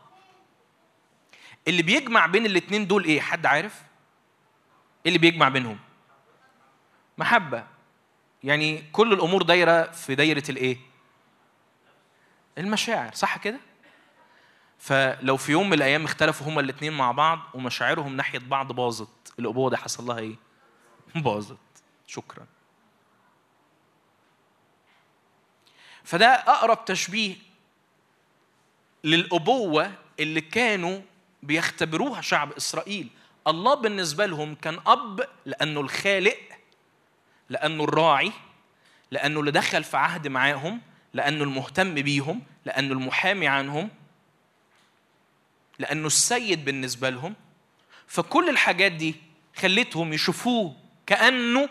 [1.68, 3.82] اللي بيجمع بين الاتنين دول إيه؟ حد عارف؟
[5.06, 5.78] إيه اللي بيجمع بينهم.
[7.18, 7.66] محبة.
[8.44, 10.78] يعني كل الأمور دايرة في دايرة الإيه؟
[12.58, 13.14] المشاعر.
[13.14, 13.60] صح كده؟
[14.78, 19.70] فلو في يوم من الأيام اختلفوا هما الاثنين مع بعض ومشاعرهم ناحية بعض باظت الأبوة
[19.70, 20.36] دي حصل لها إيه؟
[21.22, 21.58] باظت.
[22.06, 22.46] شكرا.
[26.04, 27.36] فده أقرب تشبيه
[29.04, 31.00] للأبوة اللي كانوا
[31.42, 33.08] بيختبروها شعب إسرائيل.
[33.46, 36.38] الله بالنسبة لهم كان أب لأنه الخالق
[37.48, 38.32] لأنه الراعي
[39.10, 40.80] لأنه اللي دخل في عهد معاهم
[41.14, 43.90] لأنه المهتم بيهم لأنه المحامي عنهم
[45.78, 47.34] لأنه السيد بالنسبة لهم.
[48.06, 49.14] فكل الحاجات دي
[49.56, 50.76] خلتهم يشوفوه
[51.06, 51.68] كأنه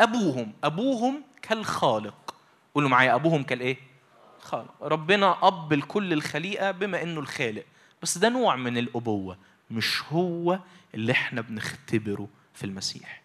[0.00, 2.34] أبوهم أبوهم كالخالق.
[2.74, 3.93] قولوا معايا أبوهم كالإيه؟
[4.44, 7.64] خالق ربنا أب لكل الخليقة بما إنه الخالق
[8.02, 9.38] بس ده نوع من الأبوة
[9.70, 10.58] مش هو
[10.94, 13.22] اللي إحنا بنختبره في المسيح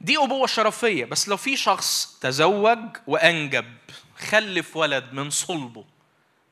[0.00, 3.64] دي أبوة شرفية بس لو في شخص تزوج وأنجب
[4.18, 5.84] خلف ولد من صلبه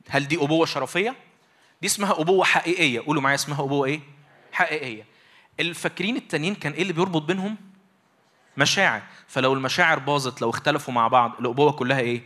[0.08, 1.16] هل دي أبوة شرفية؟
[1.82, 4.00] دي اسمها أبوة حقيقية قولوا معايا اسمها أبوة إيه؟
[4.52, 5.06] حقيقية
[5.60, 7.56] الفاكرين التانيين كان إيه اللي بيربط بينهم؟
[8.56, 9.02] مشاعر.
[9.28, 12.22] فلو المشاعر باظت لو اختلفوا مع بعض الأبوة كلها إيه؟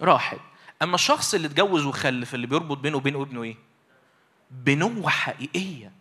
[0.00, 0.38] راحت.
[0.82, 3.56] أما الشخص اللي اتجوز وخلف اللي بيربط بينه وبين ابنه إيه؟
[4.50, 5.92] بنوة حقيقية.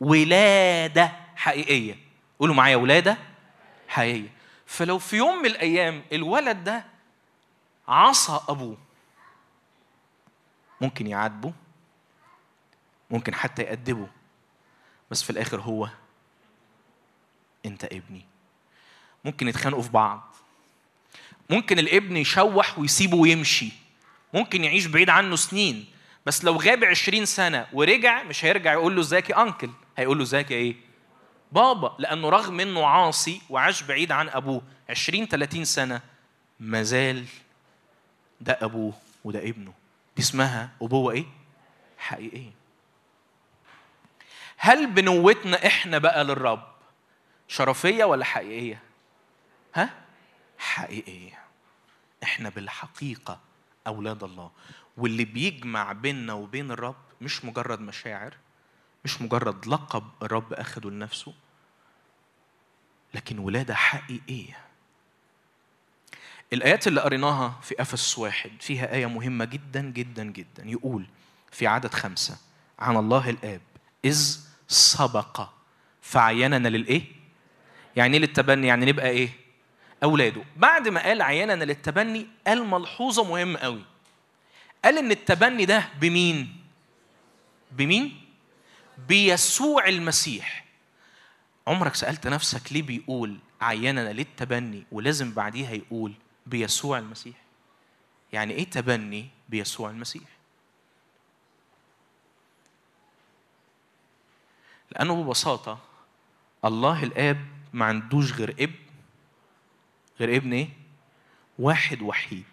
[0.00, 1.96] ولادة حقيقية.
[2.38, 3.18] قولوا معايا ولادة
[3.88, 4.28] حقيقية.
[4.66, 6.84] فلو في يوم من الأيام الولد ده
[7.88, 8.76] عصى أبوه
[10.80, 11.52] ممكن يعاتبه
[13.10, 14.08] ممكن حتى يأدبه
[15.10, 15.88] بس في الآخر هو
[17.66, 18.29] أنت ابني.
[19.24, 20.34] ممكن يتخانقوا في بعض.
[21.50, 23.72] ممكن الابن يشوح ويسيبه ويمشي.
[24.34, 25.86] ممكن يعيش بعيد عنه سنين.
[26.26, 30.22] بس لو غاب 20 سنة ورجع مش هيرجع يقول له إزيك يا انكل هيقول له
[30.24, 30.76] إزيك يا إيه؟
[31.52, 31.96] بابا.
[31.98, 36.00] لأنه رغم إنه عاصي وعاش بعيد عن أبوه 20 30 سنة
[36.60, 37.24] مازال
[38.40, 38.92] ده أبوه
[39.24, 39.72] وده ابنه.
[40.16, 41.24] دي اسمها أبوة إيه؟
[41.98, 42.52] حقيقية.
[44.56, 46.62] هل بنوتنا إحنا بقى للرب
[47.48, 48.82] شرفية ولا حقيقية؟
[49.74, 49.90] ها
[50.58, 51.38] حقيقية
[52.22, 53.40] إحنا بالحقيقة
[53.86, 54.50] أولاد الله
[54.96, 58.34] واللي بيجمع بيننا وبين الرب مش مجرد مشاعر
[59.04, 61.34] مش مجرد لقب الرب أخده لنفسه
[63.14, 64.58] لكن ولادة حقيقية
[66.52, 71.06] الآيات اللي قريناها في أفس واحد فيها آية مهمة جدا جدا جدا يقول
[71.52, 72.36] في عدد خمسة
[72.78, 73.60] عن الله الآب
[74.04, 75.48] إذ سبق
[76.02, 77.02] فعيننا للإيه؟
[77.96, 79.30] يعني إيه للتبني؟ يعني نبقى إيه؟
[80.02, 80.42] أولاده.
[80.56, 83.84] بعد ما قال عيننا للتبني قال ملحوظة مهمة قوي.
[84.84, 86.56] قال إن التبني ده بمين؟
[87.72, 88.20] بمين؟
[89.08, 90.64] بيسوع المسيح.
[91.66, 96.12] عمرك سألت نفسك ليه بيقول عيننا للتبني ولازم بعديها يقول
[96.46, 97.36] بيسوع المسيح؟
[98.32, 100.22] يعني إيه تبني بيسوع المسيح؟
[104.90, 105.78] لأنه ببساطة
[106.64, 108.74] الله الآب ما عندوش غير ابن
[110.20, 110.68] غير ابن إيه؟
[111.58, 112.44] واحد وحيد.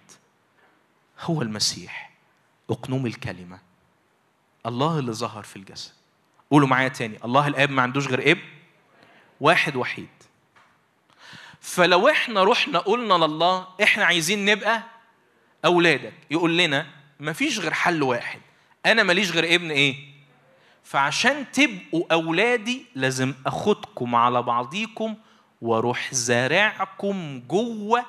[1.20, 2.12] هو المسيح.
[2.70, 3.60] أقنوم الكلمة.
[4.66, 5.92] الله اللي ظهر في الجسد.
[6.52, 7.18] قولوا معايا تاني.
[7.26, 8.42] الله الآب ما عندوش غير ابن
[9.42, 10.08] واحد وحيد.
[11.62, 14.84] فلو إحنا رحنا قلنا لله إحنا عايزين نبقى
[15.66, 16.14] أولادك.
[16.32, 16.88] يقول لنا
[17.20, 18.42] مفيش غير حل واحد.
[18.86, 19.96] أنا ماليش غير ابن إيه؟
[20.84, 25.16] فعشان تبقوا أولادي لازم أخدكم على بعضيكم
[25.62, 28.06] وأروح زارعكم جوة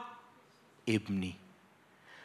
[0.89, 1.35] ابني.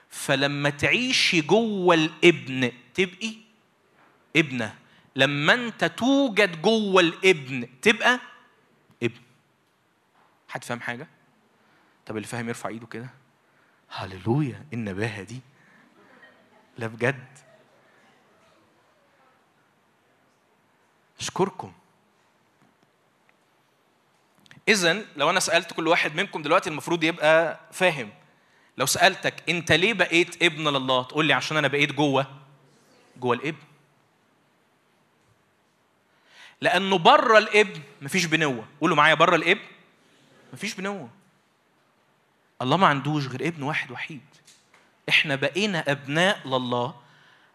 [0.10, 3.34] فلما تعيشي جوة الابن تبقي
[4.36, 4.76] ابنة.
[5.16, 8.20] لما انت توجد جوة الابن تبقى
[9.04, 9.22] ابن.
[10.50, 11.08] حد فاهم حاجة؟
[12.06, 13.10] طب اللي فاهم يرفع ايده كده.
[13.90, 15.42] هللويا إيه النباهة دي؟
[16.78, 17.28] لا بجد.
[21.20, 21.74] اشكركم.
[24.68, 28.10] اذا لو أنا سألت كل واحد منكم دلوقتي المفروض يبقى فاهم.
[28.78, 32.26] لو سألتك أنت ليه بقيت ابن لله؟ تقول لي عشان أنا بقيت جوه.
[33.18, 33.58] جوه الابن.
[36.62, 38.66] لأنه بره الابن مفيش بنوة.
[38.82, 39.62] قولوا معايا بره الابن
[40.54, 41.10] مفيش بنوة.
[42.62, 44.22] الله ما عندوش غير ابن واحد وحيد.
[45.10, 46.96] إحنا بقينا أبناء لله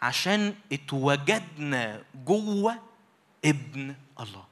[0.03, 2.79] عشان اتوجدنا جوه
[3.45, 4.48] ابن الله.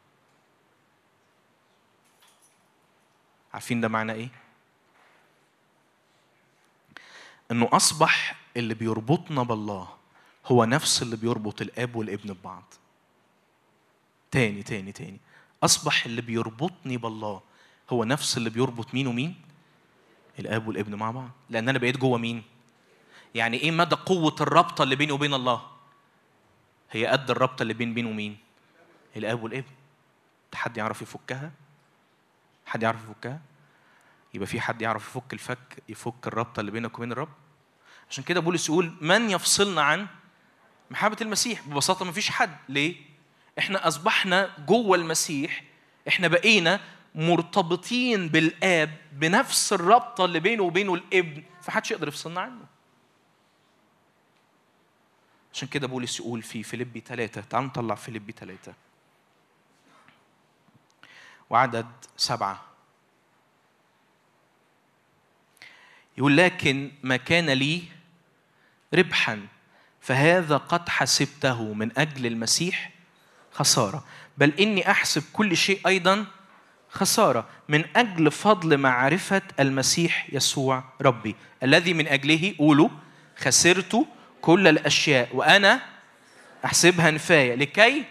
[3.57, 4.29] عارفين ده معناه إيه؟
[7.51, 9.89] إنه أصبح اللي بيربطنا بالله
[10.47, 12.75] هو نفس اللي بيربط الآب والابن ببعض.
[14.31, 15.21] تاني تاني تاني.
[15.63, 17.41] أصبح اللي بيربطني بالله
[17.91, 19.35] هو نفس اللي بيربط مين ومين؟
[20.39, 21.31] الآب والابن مع بعض.
[21.51, 22.43] لأن أنا بقيت جوه مين؟
[23.35, 25.63] يعني إيه مدى قوة الرابطة اللي بيني وبين الله؟
[26.91, 28.39] هي قد الرابطة اللي بين بين ومين؟
[29.17, 29.73] الآب والابن.
[30.55, 31.53] حد يعرف يفكها؟
[32.67, 33.41] حد يعرف يفكها؟
[34.35, 37.29] يبقى في حد يعرف يفك الفك يفك الرابطة اللي بينك وبين الرب؟
[38.11, 40.07] عشان كده بولس يقول من يفصلنا عن
[40.91, 42.57] محبة المسيح؟ ببساطة ما فيش حد.
[42.69, 42.97] ليه؟
[43.59, 45.65] إحنا أصبحنا جوه المسيح
[46.09, 46.81] إحنا بقينا
[47.15, 52.65] مرتبطين بالآب بنفس الرابطة اللي بينه وبينه الابن فحدش يقدر يفصلنا عنه.
[55.53, 58.75] عشان كده بولس يقول في فيليبي ثلاثة تعالوا نطلع فيليبي ثلاثة
[61.51, 61.87] وعدد
[62.17, 62.63] سبعة.
[66.19, 67.83] يقول لكن ما كان لي
[68.95, 69.47] ربحا
[70.01, 72.91] فهذا قد حسبته من أجل المسيح
[73.53, 74.05] خسارة.
[74.39, 76.27] بل إني أحسب كل شيء أيضا
[76.91, 81.37] خسارة من أجل فضل معرفة المسيح يسوع ربي.
[81.63, 82.89] الذي من أجله قولوا
[83.39, 84.07] خسرت
[84.43, 85.81] كل الأشياء وأنا
[86.65, 87.55] أحسبها نفاية.
[87.55, 88.05] لكي؟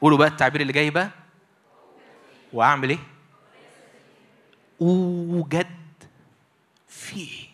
[0.00, 1.10] قولوا بقى التعبير اللي جاي بقى.
[2.52, 2.98] وأعمل إيه؟
[4.80, 5.66] أوجد
[6.88, 7.50] فيه.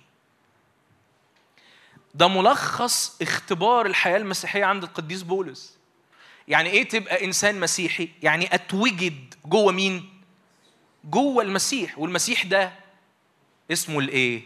[2.15, 5.77] ده ملخص اختبار الحياة المسيحية عند القديس بولس.
[6.49, 10.23] يعني إيه تبقى إنسان مسيحي؟ يعني أتوجد جوه مين؟
[11.05, 11.99] جوه المسيح.
[11.99, 12.73] والمسيح ده
[13.73, 14.43] اسمه الإيه؟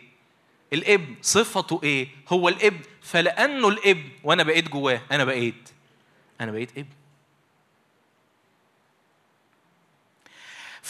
[0.72, 1.14] الإبن.
[1.22, 2.80] صفته إيه؟ هو الإبن.
[3.02, 5.00] فلأنه الإبن وأنا بقيت جواه.
[5.12, 5.68] أنا بقيت
[6.40, 6.99] أنا بقيت إبن.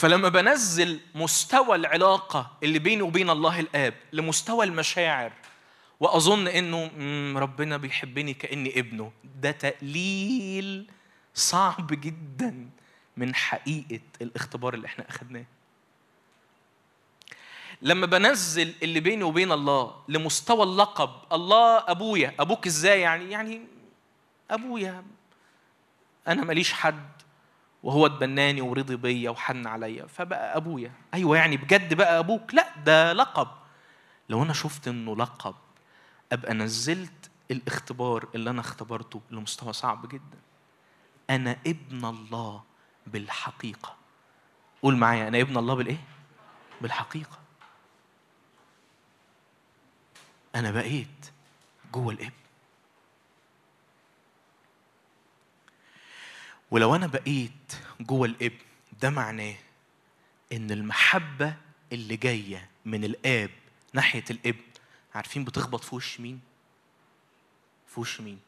[0.00, 5.32] فلما بنزل مستوى العلاقة اللي بيني وبين الله الآب لمستوى المشاعر
[6.00, 9.12] وأظن إنه مم، ربنا بيحبني كأني ابنه.
[9.42, 10.90] ده تقليل
[11.34, 12.70] صعب جدا
[13.16, 15.44] من حقيقة الاختبار اللي إحنا أخدناه.
[17.82, 23.60] لما بنزل اللي بيني وبين الله لمستوى اللقب الله أبويا أبوك إزاي يعني؟ يعني
[24.50, 25.04] أبويا
[26.28, 27.19] أنا ماليش حد.
[27.82, 30.06] وهو اتبناني ورضي بيا وحن عليا.
[30.06, 30.92] فبقى أبويا.
[31.14, 33.48] أيوه يعني بجد بقى أبوك؟ لا ده لقب.
[34.28, 35.54] لو أنا شفت إنه لقب
[36.32, 40.38] أبقى نزلت الاختبار اللي أنا اختبرته لمستوى صعب جدا.
[41.30, 42.62] أنا ابن الله
[43.06, 43.96] بالحقيقة.
[44.82, 46.04] قول معايا أنا ابن الله بالإيه؟
[46.80, 47.38] بالحقيقة.
[50.54, 51.30] أنا بقيت
[51.92, 52.39] جوه الابن.
[56.70, 58.58] ولو أنا بقيت جوه الابن
[59.02, 59.56] ده معناه
[60.52, 61.56] إن المحبة
[61.92, 63.50] اللي جاية من الآب
[63.92, 64.60] ناحية الابن
[65.14, 66.40] عارفين بتخبط في وش مين؟
[67.86, 68.40] في وش مين؟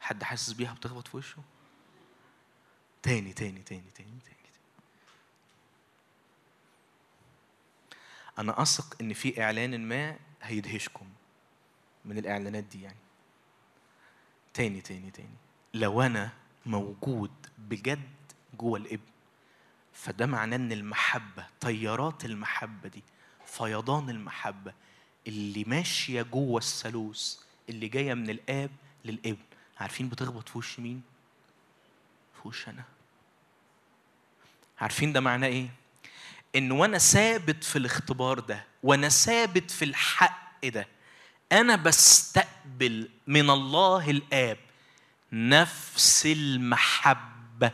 [0.00, 1.42] حد حاسس بيها بتخبط في وشه؟
[3.02, 4.36] تاني تاني تاني تاني تاني
[8.38, 11.08] أنا أثق إن في إعلان ما هيدهشكم
[12.04, 12.96] من الإعلانات دي يعني.
[14.54, 15.45] تاني تاني تاني.
[15.76, 16.30] لو أنا
[16.66, 18.08] موجود بجد
[18.58, 19.02] جوه الإبن
[19.92, 23.02] فده معناه إن المحبة تيارات المحبة دي
[23.46, 24.72] فيضان المحبة
[25.26, 27.36] اللي ماشية جوه الثالوث
[27.68, 28.70] اللي جاية من الآب
[29.04, 29.36] للإبن.
[29.80, 31.02] عارفين بتخبط في وش مين؟
[32.42, 32.84] في وش أنا؟
[34.80, 35.68] عارفين ده معناه إيه؟
[36.56, 40.86] إن وأنا ثابت في الاختبار ده وأنا ثابت في الحق ده
[41.52, 44.58] أنا بستقبل من الله الآب.
[45.36, 47.72] نفس المحبة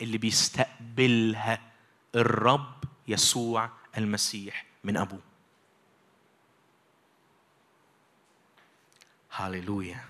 [0.00, 1.72] اللي بيستقبلها
[2.14, 5.20] الرب يسوع المسيح من أبوه.
[9.32, 10.04] هاليلويا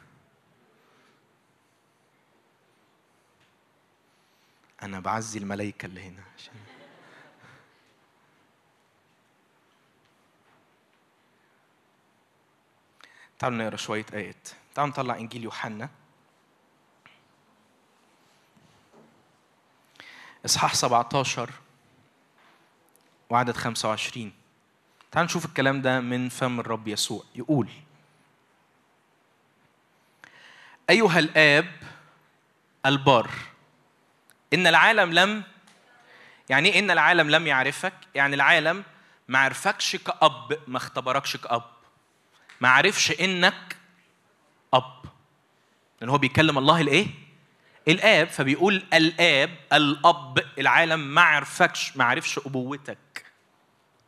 [4.82, 6.54] أنا بعزي الملائكه اللي هنا عشان
[13.38, 14.48] تعالوا نقرأ شوية آيات.
[14.74, 15.90] تعالوا نطلع إنجيل يوحنا.
[20.48, 21.50] إصحاح 17
[23.30, 24.32] وعدد 25
[25.12, 27.24] تعالوا نشوف الكلام ده من فم الرب يسوع.
[27.34, 27.68] يقول
[30.90, 31.72] أيها الآب
[32.86, 33.30] البار
[34.54, 35.42] إن العالم لم
[36.48, 38.84] يعني إيه إن العالم لم يعرفك؟ يعني العالم
[39.28, 41.64] ما عرفكش كأب ما اختبركش كأب.
[42.60, 43.76] ما عرفش إنك
[44.74, 45.02] أب.
[46.00, 47.27] لأن هو بيكلم الله الايه
[47.89, 53.24] الآب فبيقول الآب الأب العالم ما عرفكش ما عرفش أبوتك.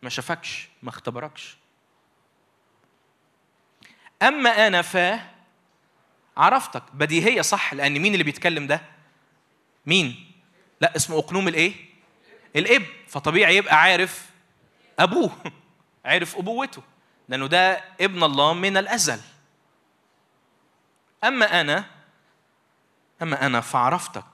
[0.03, 1.57] ما شافكش ما اختبركش.
[4.23, 5.21] أما أنا ف
[6.37, 6.83] عرفتك.
[6.95, 8.83] بديهيه صح لأن مين اللي بيتكلم ده؟
[9.87, 10.33] مين؟
[10.81, 11.75] لا اسمه أقنوم الإيه؟
[12.57, 12.87] الإب.
[13.09, 14.31] فطبيعي يبقى عارف
[14.99, 15.33] أبوه
[16.05, 16.83] عارف أبوته
[17.29, 19.21] لأنه ده ابن الله من الأزل.
[21.25, 22.00] أما أنا
[23.23, 24.25] أما أنا فعرفتك.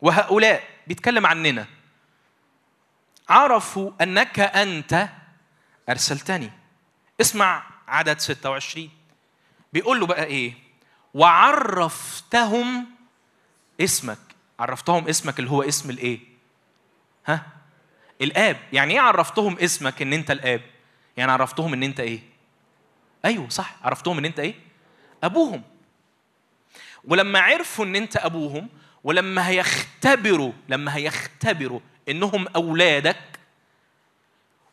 [0.00, 1.66] وهؤلاء بيتكلم عننا.
[3.28, 5.08] عرفوا أنك أنت
[5.88, 6.50] أرسلتني.
[7.20, 8.90] اسمع عدد 26
[9.72, 10.54] بيقول له بقى إيه؟
[11.14, 12.86] وعرفتهم
[13.80, 14.18] اسمك.
[14.60, 16.20] عرفتهم اسمك اللي هو اسم الإيه؟
[17.26, 17.46] ها؟
[18.20, 18.56] الآب.
[18.72, 20.60] يعني إيه عرفتهم اسمك إن أنت الآب؟
[21.16, 22.20] يعني عرفتهم إن أنت إيه؟
[23.24, 23.74] أيوه صح.
[23.82, 24.54] عرفتهم إن أنت إيه؟
[25.24, 25.62] أبوهم.
[27.04, 28.68] ولما عرفوا إن أنت أبوهم
[29.04, 33.16] ولما هيختبروا لما هيختبروا إنهم أولادك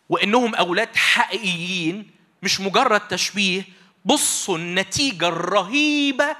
[0.09, 2.11] وإنهم أولاد حقيقيين
[2.43, 3.63] مش مجرد تشبيه
[4.05, 6.35] بصوا النتيجة الرهيبة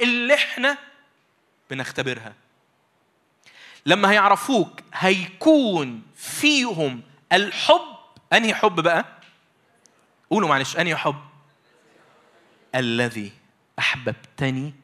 [0.00, 0.78] اللي إحنا
[1.70, 2.34] بنختبرها.
[3.86, 7.02] لما هيعرفوك هيكون فيهم
[7.32, 7.96] الحب
[8.32, 9.04] أنهي حب بقى؟
[10.30, 11.16] قولوا معلش أنهي حب؟
[12.74, 13.32] الذي
[13.78, 14.74] أحببتني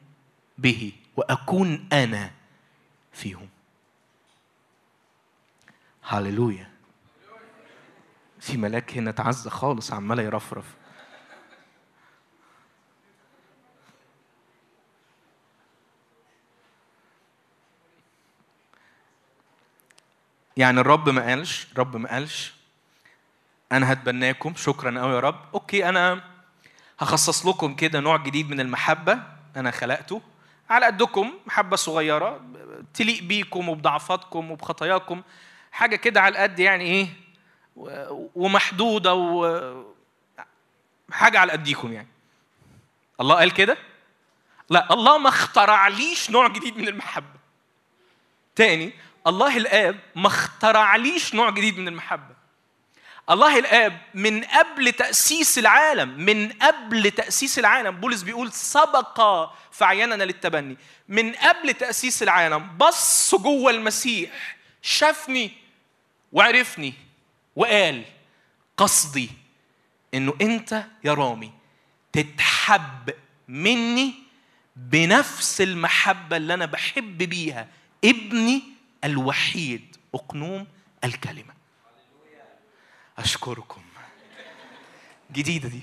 [0.57, 2.31] به وأكون أنا
[3.13, 3.49] فيهم.
[6.03, 6.71] هللويا.
[8.39, 10.65] في ملاك هنا تعزى خالص عمال يرفرف.
[20.57, 22.53] يعني الرب ما قالش الرب ما قالش
[23.71, 25.39] أنا هتبناكم شكرا قوي يا رب.
[25.53, 26.23] أوكي أنا
[26.99, 29.23] هخصص لكم كده نوع جديد من المحبة.
[29.55, 30.21] أنا خلقته.
[30.69, 32.41] على قدكم محبه صغيرة
[32.93, 35.21] تليق بيكم وبضعفاتكم وبخطاياكم
[35.71, 37.07] حاجة كده على قد يعني إيه
[37.75, 39.83] و- ومحدودة و
[41.11, 42.07] حاجة على قديكم يعني.
[43.21, 43.77] الله قال كده؟
[44.69, 47.39] لا الله ما اخترعليش نوع جديد من المحبة.
[48.55, 48.93] تاني
[49.27, 52.34] الله الآب ما اخترعليش نوع جديد من المحبة.
[53.29, 60.77] الله الاب من قبل تأسيس العالم من قبل تأسيس العالم بولس بيقول سبق فعيننا للتبني.
[61.07, 65.51] من قبل تأسيس العالم بص جوه المسيح شافني
[66.31, 66.93] وعرفني
[67.55, 68.03] وقال
[68.77, 69.29] قصدي
[70.13, 71.51] إنه أنت يا رامي
[72.13, 73.09] تتحب
[73.47, 74.13] مني
[74.75, 77.67] بنفس المحبة اللي أنا بحب بيها
[78.03, 78.63] ابني
[79.03, 80.67] الوحيد أقنوم
[81.03, 81.54] الكلمة.
[83.17, 83.81] أشكركم.
[85.31, 85.81] جديدة دي.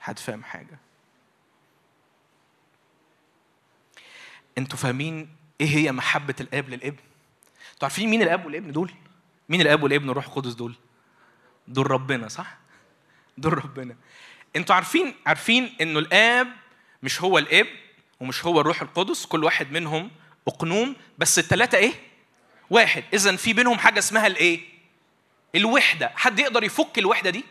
[0.00, 0.78] حد فاهم حاجة.
[4.58, 6.96] أنتوا فاهمين إيه هي محبة الاب للابن؟
[7.72, 8.92] أنتوا عارفين مين الاب والابن دول؟
[9.48, 10.74] مين الاب والابن والروح القدس دول؟
[11.68, 12.56] دول ربنا صح؟
[13.38, 13.96] دول ربنا.
[14.56, 16.48] أنتوا عارفين عارفين انه الاب
[17.02, 17.66] مش هو الاب
[18.20, 20.10] ومش هو الروح القدس كل واحد منهم
[20.48, 21.92] أقنوم بس الثلاثه إيه؟
[22.70, 23.04] واحد.
[23.14, 24.60] اذا في بينهم حاجة اسمها الإيه؟
[25.54, 26.12] الوحدة.
[26.16, 27.44] حد يقدر يفك الوحدة دي؟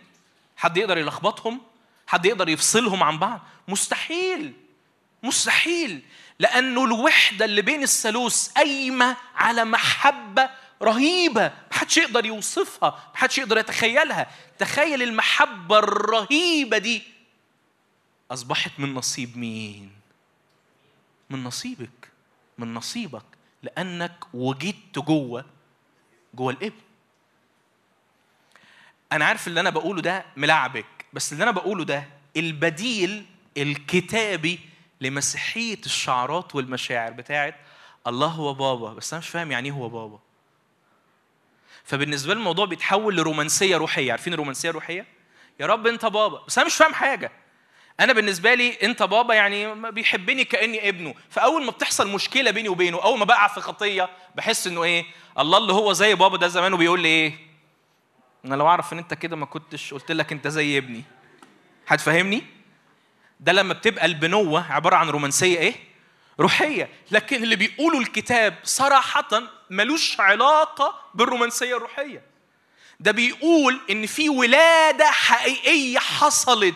[0.58, 1.62] حد يقدر يلخبطهم؟
[2.08, 4.54] حد يقدر يفصلهم عن بعض؟ مستحيل.
[5.24, 6.02] مستحيل.
[6.40, 10.50] لأنه الوحدة اللي بين الثالوث قايمة على محبة
[10.82, 11.54] رهيبة.
[11.72, 13.12] محدش يقدر يوصفها.
[13.16, 14.32] محدش يقدر يتخيلها.
[14.60, 17.04] تخيل المحبة الرهيبة دي.
[18.32, 19.92] أصبحت من نصيب مين؟
[21.30, 22.10] من نصيبك.
[22.58, 23.26] من نصيبك.
[23.66, 25.46] لأنك وجدت جوه
[26.34, 26.76] جوه الابن
[29.12, 32.04] أنا عارف اللي أنا بقوله ده ملعبك بس اللي أنا بقوله ده
[32.38, 33.26] البديل
[33.58, 34.60] الكتابي
[35.02, 37.56] لمسيحية الشعارات والمشاعر بتاعت
[38.08, 40.20] الله هو بابا بس أنا مش فاهم يعني إيه هو بابا.
[41.84, 44.12] فبالنسبة لي الموضوع بيتحول لرومانسية روحية.
[44.12, 45.06] عارفين الرومانسية الروحية؟
[45.60, 47.32] يا رب أنت بابا بس أنا مش فاهم حاجة.
[48.00, 51.16] أنا بالنسبة لي أنت بابا يعني بيحبني كأني ابنه.
[51.30, 55.06] فأول ما بتحصل مشكلة بيني وبينه أول ما بقع في خطية بحس إنه إيه؟
[55.40, 57.34] الله اللي هو زي بابا ده زمان وبيقول لي إيه؟
[58.46, 61.04] أنا لو أعرف إن أنت كده ما كنتش قلت لك أنت زي ابني.
[61.88, 62.44] هتفهمني؟
[63.40, 65.76] ده لما بتبقى البنوة عبارة عن رومانسية إيه؟
[66.40, 66.90] روحية.
[67.12, 69.28] لكن اللي بيقوله الكتاب صراحة
[69.70, 72.22] ملوش علاقة بالرومانسية الروحية.
[73.00, 76.76] ده بيقول إن في ولادة حقيقية حصلت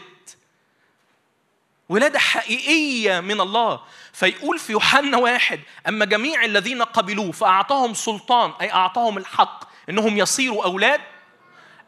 [1.90, 3.80] ولادة حقيقية من الله.
[4.14, 10.64] فيقول في يوحنا واحد أما جميع الذين قبلوه فأعطاهم سلطان أي أعطاهم الحق إنهم يصيروا
[10.64, 11.02] أولاد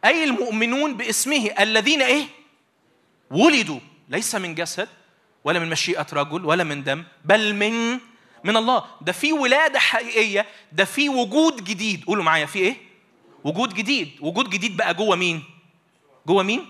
[0.06, 2.26] أي المؤمنون باسمه الذين إيه؟
[3.32, 3.80] ولدوا.
[4.10, 4.90] ليس من جسد
[5.44, 8.00] ولا من مشيئة رجل ولا من دم بل من
[8.44, 8.86] من الله.
[9.02, 12.06] ده في ولادة حقيقية ده في وجود جديد.
[12.06, 12.76] قولوا معايا في إيه؟
[13.44, 14.12] وجود جديد.
[14.22, 15.44] وجود جديد بقى جوه مين؟
[16.28, 16.66] جوه مين؟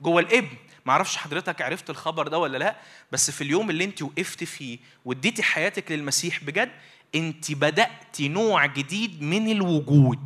[0.00, 0.56] جوه الابن.
[0.86, 2.76] ما أعرفش حضرتك عرفت الخبر ده ولا لا
[3.12, 6.72] بس في اليوم اللي انت وقفت فيه واديتي حياتك للمسيح بجد
[7.14, 10.18] انت بدات نوع جديد من الوجود.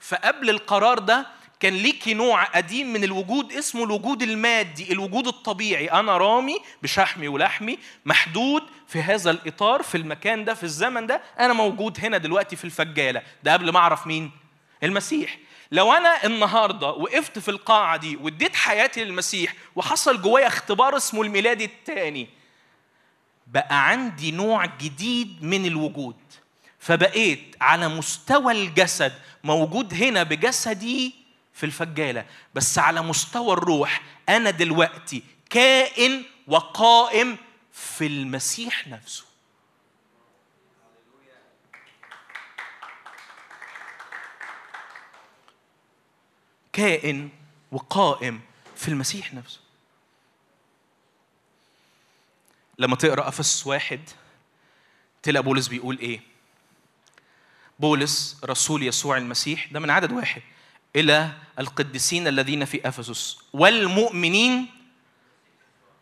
[0.00, 1.26] فقبل القرار ده
[1.60, 5.86] كان ليكي نوع قديم من الوجود اسمه الوجود المادي الوجود الطبيعي.
[5.86, 11.52] أنا رامي بشحمي ولحمي محدود في هذا الإطار في المكان ده في الزمن ده أنا
[11.52, 13.22] موجود هنا دلوقتي في الفجالة.
[13.42, 14.30] ده قبل ما أعرف مين؟
[14.82, 15.38] المسيح.
[15.72, 21.60] لو أنا النهارده وقفت في القاعة دي واديت حياتي للمسيح وحصل جوايا اختبار اسمه الميلاد
[21.62, 22.28] الثاني
[23.46, 26.16] بقى عندي نوع جديد من الوجود.
[26.78, 29.12] فبقيت على مستوى الجسد
[29.44, 31.14] موجود هنا بجسدي
[31.54, 32.24] في الفجالة
[32.54, 37.36] بس على مستوى الروح أنا دلوقتي كائن وقائم
[37.72, 39.24] في المسيح نفسه.
[46.78, 47.28] كائن
[47.72, 48.40] وقائم
[48.76, 49.60] في المسيح نفسه.
[52.78, 54.00] لما تقرأ أفسس واحد
[55.22, 56.20] تلاقي بولس بيقول إيه؟
[57.78, 60.42] بولس رسول يسوع المسيح ده من عدد واحد
[60.96, 63.38] إلى القديسين الذين في أفسس.
[63.52, 64.66] والمؤمنين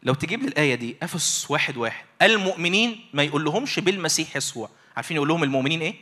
[0.02, 4.70] لو تجيب لي الآية دي أفسس واحد واحد المؤمنين ما يقول لهمش بالمسيح يسوع.
[4.96, 5.94] عارفين يقول لهم المؤمنين إيه؟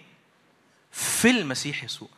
[0.92, 2.08] في المسيح يسوع.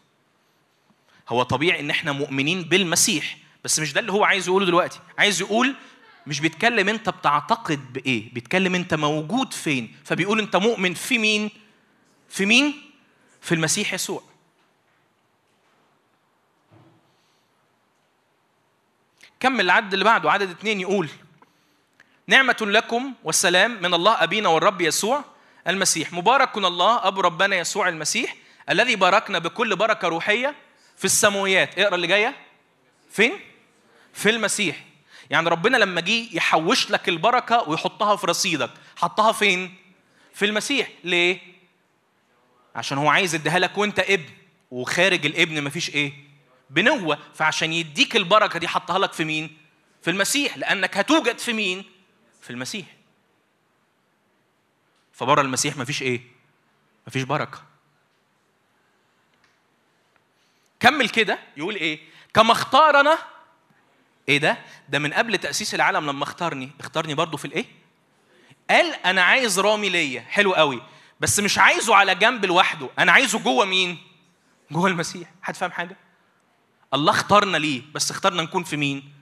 [1.29, 5.01] هو طبيعي إن إحنا مؤمنين بالمسيح بس مش ده اللي هو عايز يقوله دلوقتي.
[5.19, 5.75] عايز يقول
[6.27, 9.97] مش بيتكلم أنت بتعتقد بإيه بيتكلم أنت موجود فين.
[10.05, 11.51] فبيقول أنت مؤمن في مين؟
[12.29, 12.83] في مين؟
[13.41, 14.23] في المسيح يسوع.
[19.41, 21.09] كمل العدد اللي بعده؟ عدد اتنين يقول
[22.27, 25.25] نعمة لكم والسلام من الله أبينا والرب يسوع
[25.69, 26.13] المسيح.
[26.13, 28.37] مبارك الله أبو ربنا يسوع المسيح
[28.71, 30.55] الذي باركنا بكل بركة روحية
[30.97, 31.79] في السماويات.
[31.79, 32.37] اقرأ اللي جاية.
[33.11, 33.33] فين؟
[34.13, 34.85] في المسيح.
[35.31, 39.75] يعني ربنا لما جه يحوش لك البركة ويحطها في رصيدك حطها فين؟
[40.35, 40.89] في المسيح.
[41.05, 41.41] ليه؟
[42.75, 44.31] عشان هو عايز يديها لك وانت ابن
[44.71, 46.13] وخارج الابن مفيش إيه؟
[46.71, 47.19] بنوة.
[47.35, 49.57] فعشان يديك البركة دي حطها لك في مين؟
[50.03, 50.59] في المسيح.
[50.59, 51.85] لأنك هتوجد في مين؟
[52.41, 52.87] في المسيح.
[55.13, 56.21] فبره المسيح مفيش إيه؟
[57.07, 57.66] مفيش بركة.
[60.81, 62.01] كمل كده يقول إيه؟
[62.35, 63.19] كما اختارنا
[64.29, 64.59] إيه ده؟
[64.89, 66.71] ده من قبل تأسيس العالم لما اختارني.
[66.81, 67.65] اختارني برضو في الإيه؟
[68.71, 70.21] قال أنا عايز رامي ليا.
[70.21, 70.83] حلو قوي.
[71.21, 72.91] بس مش عايزه على جنب لوحده.
[72.99, 73.99] أنا عايزه جوه مين؟
[74.71, 75.31] جوه المسيح.
[75.43, 75.97] حد فاهم حاجة؟
[76.95, 77.83] الله اختارنا ليه.
[77.95, 79.13] بس اختارنا نكون في مين؟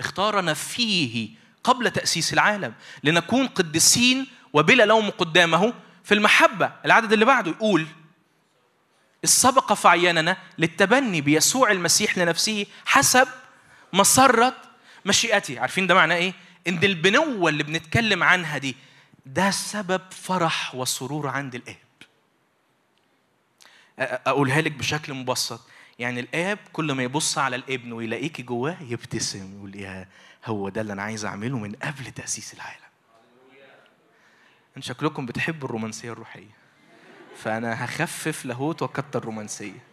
[0.00, 1.30] اختارنا فيه
[1.64, 2.74] قبل تأسيس العالم.
[3.04, 5.74] لنكون قديسين وبلا لوم قدامه
[6.04, 6.72] في المحبة.
[6.84, 7.86] العدد اللي بعده يقول
[9.24, 13.28] السبق فعياننا للتبني بيسوع المسيح لنفسه حسب
[13.92, 14.56] مسرة
[15.04, 15.60] مشيئته.
[15.60, 16.34] عارفين ده معناه إيه؟
[16.68, 18.76] إن البنوة اللي بنتكلم عنها دي
[19.26, 21.76] ده سبب فرح وسرور عند الآب.
[23.98, 25.60] أقولها لك بشكل مبسط.
[25.98, 30.08] يعني الآب كل ما يبص على الابن ويلاقيكي جواه يبتسم يقول يا
[30.44, 32.82] هو ده اللي أنا عايز أعمله من قبل تأسيس العالم.
[34.76, 36.61] انت شكلكم بتحبوا الرومانسية الروحية.
[37.36, 39.84] فأنا هخفف لاهوت وأكتر رومانسية.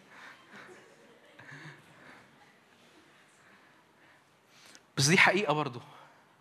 [4.98, 5.82] بس دي حقيقة برضه.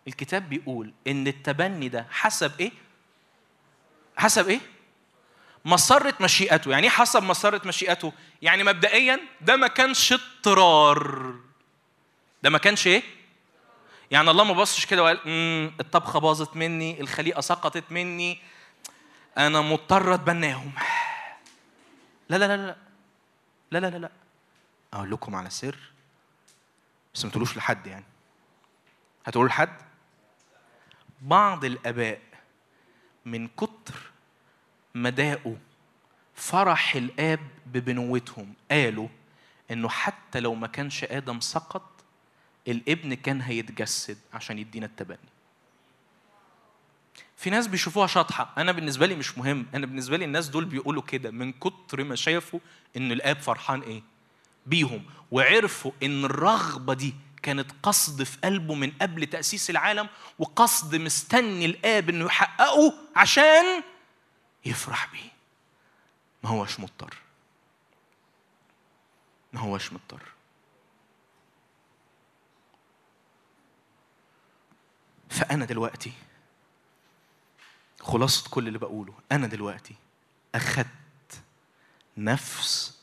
[0.07, 2.71] الكتاب بيقول إن التبني ده حسب إيه؟
[4.17, 4.59] حسب إيه؟
[5.65, 6.71] مسرة مشيئته.
[6.71, 11.35] يعني إيه حسب مسرة مشيئته؟ يعني مبدئيا ده ما كانش اضطرار.
[12.43, 13.03] ده ما كانش إيه؟
[14.11, 18.39] يعني الله ما بصش كده وقال "مم، الطبخة باظت مني الخليقة سقطت مني
[19.39, 20.71] أنا مضطر أتبناهم.
[22.29, 22.75] لا لا لا لا
[23.71, 24.11] لا لا لا لا.
[24.93, 25.77] أقول لكم على سر
[27.13, 28.05] بس ما تقولوش لحد يعني.
[29.25, 29.77] هتقولوا لحد؟
[31.21, 32.21] بعض الآباء
[33.25, 34.11] من كتر
[34.93, 35.55] ما داقوا
[36.35, 39.07] فرح الآب ببنوتهم قالوا
[39.71, 41.89] إنه حتى لو ما كانش آدم سقط
[42.67, 45.29] الابن كان هيتجسد عشان يدينا التبني.
[47.39, 48.53] في ناس بيشوفوها شاطحة.
[48.57, 49.65] أنا بالنسبة لي مش مهم.
[49.75, 52.59] أنا بالنسبة لي الناس دول بيقولوا كده من كتر ما شافوا
[52.97, 54.03] إن الآب فرحان إيه؟
[54.65, 55.05] بيهم.
[55.31, 60.09] وعرفوا إن الرغبة دي كانت قصد في قلبه من قبل تأسيس العالم
[60.39, 63.83] وقصد مستني الآب إنه يحققه عشان
[64.65, 65.31] يفرح بيه.
[66.43, 67.17] ما هوش مضطر.
[69.53, 70.21] ما هوش مضطر.
[75.29, 76.13] فأنا دلوقتي
[77.99, 79.13] خلاصة كل اللي بقوله.
[79.31, 79.95] أنا دلوقتي
[80.55, 80.87] أخدت
[82.17, 82.99] نفس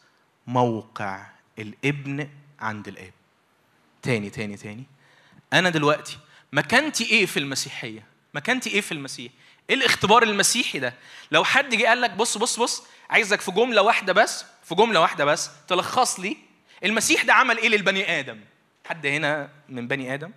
[0.46, 1.26] موقع
[1.58, 2.28] الابن
[2.60, 3.12] عند الآب.
[4.02, 4.84] تاني تاني تاني.
[5.52, 6.18] أنا دلوقتي
[6.52, 8.04] مكانتي إيه في المسيحية؟
[8.34, 9.32] مكانتي إيه في المسيح؟
[9.70, 10.94] إيه الاختبار المسيحي ده؟
[11.30, 15.00] لو حد جه قال لك بص بص بص عايزك في جملة واحدة بس في جملة
[15.00, 16.36] واحدة بس تلخص لي
[16.84, 18.40] المسيح ده عمل إيه للبني آدم؟
[18.86, 20.30] حد هنا من بني آدم؟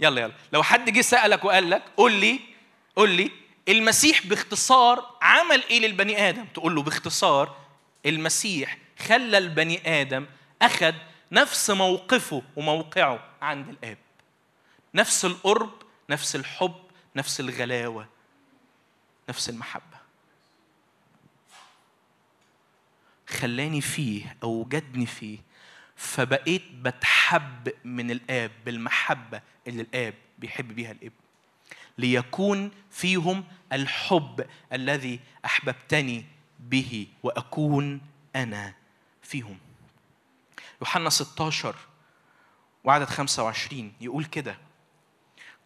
[0.00, 0.32] يلا يلا.
[0.52, 2.40] لو حد جه سألك وقال لك قول لي
[2.96, 3.30] قول لي
[3.68, 7.56] المسيح باختصار عمل إيه للبني آدم؟ تقول له باختصار
[8.06, 10.26] المسيح خلى البني آدم
[10.62, 10.94] أخذ
[11.32, 13.98] نفس موقفه وموقعه عند الآب.
[14.94, 16.82] نفس القرب نفس الحب
[17.16, 18.08] نفس الغلاوة
[19.28, 19.98] نفس المحبة.
[23.28, 25.38] خلاني فيه اوجدني فيه
[25.96, 31.14] فبقيت بتحب من الآب بالمحبة اللي الآب بيحب بيها الابن
[31.98, 36.24] ليكون فيهم الحب الذي أحببتني
[36.60, 38.00] به وأكون
[38.36, 38.74] أنا
[39.22, 39.58] فيهم.
[40.80, 41.74] يوحنا 16
[42.84, 44.58] وعدد 25 يقول كده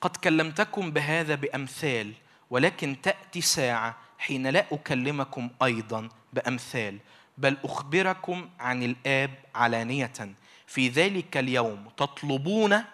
[0.00, 2.12] قد كلمتكم بهذا بأمثال
[2.50, 6.98] ولكن تأتي ساعة حين لا أكلمكم أيضا بأمثال
[7.38, 10.34] بل أخبركم عن الآب علانية.
[10.66, 12.84] في ذلك اليوم تطلبون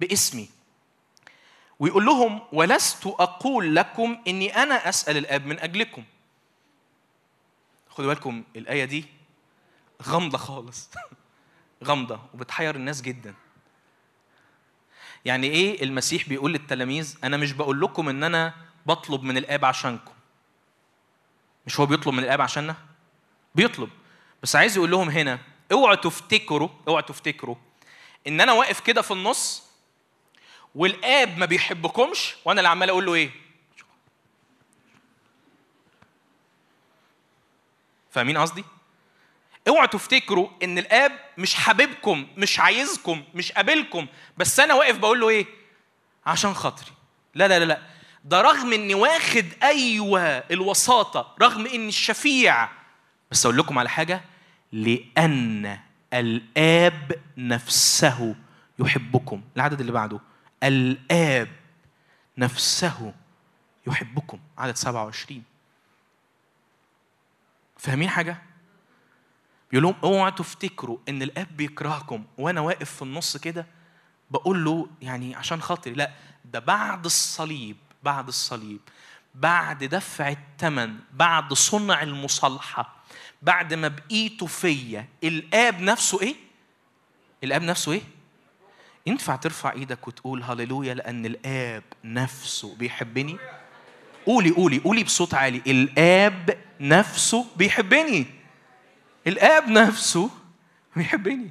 [0.00, 0.48] باسمي.
[1.78, 6.04] ويقول لهم ولست أقول لكم إني أنا أسأل الآب من أجلكم.
[7.88, 9.04] خدوا بالكم الآية دي
[10.02, 10.90] غامضة خالص.
[11.84, 13.34] غامضة وبتحير الناس جدا.
[15.24, 18.54] يعني إيه المسيح بيقول للتلاميذ أنا مش بقول لكم إن أنا
[18.86, 20.12] بطلب من الآب عشانكم.
[21.66, 22.76] مش هو بيطلب من الآب عشاننا؟
[23.54, 23.90] بيطلب.
[24.42, 25.38] بس عايز يقول لهم هنا
[25.72, 27.56] اوعوا تفتكروا اوعوا تفتكروا
[28.26, 29.71] إن أنا واقف كده في النص
[30.74, 33.30] والآب ما بيحبكمش وأنا اللي عمال أقول له إيه؟
[38.10, 38.64] فاهمين قصدي؟
[39.68, 45.28] اوعوا تفتكروا إن الآب مش حاببكم مش عايزكم مش قابلكم بس أنا واقف بقول له
[45.28, 45.46] إيه؟
[46.26, 46.90] عشان خاطري.
[47.34, 47.82] لا لا لا لا.
[48.24, 52.68] ده رغم إني واخد أيوه الوساطة رغم إني الشفيع
[53.30, 54.22] بس أقول لكم على حاجة
[54.72, 55.78] لأن
[56.14, 58.34] الآب نفسه
[58.78, 59.42] يحبكم.
[59.56, 60.20] العدد اللي بعده.
[60.62, 61.48] الآب
[62.38, 63.14] نفسه
[63.86, 64.38] يحبكم.
[64.58, 65.42] عدد 27
[67.78, 68.42] فاهمين حاجة؟
[69.70, 72.24] بيقول لهم اوعوا تفتكروا إن الآب بيكرهكم.
[72.38, 73.66] وأنا واقف في النص كده
[74.30, 76.10] بقول له يعني عشان خاطري لأ
[76.44, 78.80] ده بعد الصليب بعد الصليب
[79.34, 82.96] بعد دفع الثمن بعد صنع المصالحة
[83.42, 86.34] بعد ما بقيتوا فيا الآب نفسه إيه؟
[87.44, 88.02] الآب نفسه إيه؟
[89.06, 93.36] ينفع ترفع إيدك وتقول هللويا لأن الاب نفسه بيحبني؟
[94.26, 95.62] قولي قولي قولي بصوت عالي.
[95.66, 98.26] الاب نفسه بيحبني.
[99.26, 100.30] الاب نفسه
[100.96, 101.50] بيحبني.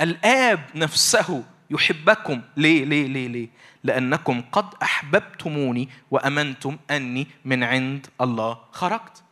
[0.00, 2.42] الاب نفسه يحبكم.
[2.56, 3.48] ليه ليه ليه ليه؟
[3.84, 9.22] لانكم قد احببتموني وامنتم اني من عند الله خرجت.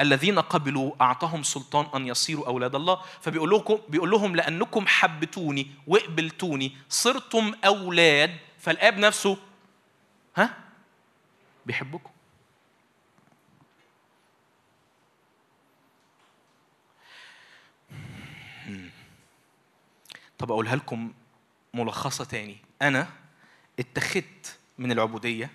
[0.00, 3.02] الذين قبلوا أعطاهم سلطان أن يصيروا أولاد الله.
[3.20, 8.36] فبيقول لكم بيقول لهم لأنكم حبتوني وقبلتوني صرتم أولاد.
[8.58, 9.38] فالآب نفسه
[10.36, 10.58] ها؟
[11.66, 12.10] بيحبكم.
[20.38, 21.12] طب أقولها لكم
[21.74, 22.56] ملخصة تاني.
[22.82, 23.08] أنا
[23.78, 25.50] اتخذت من العبودية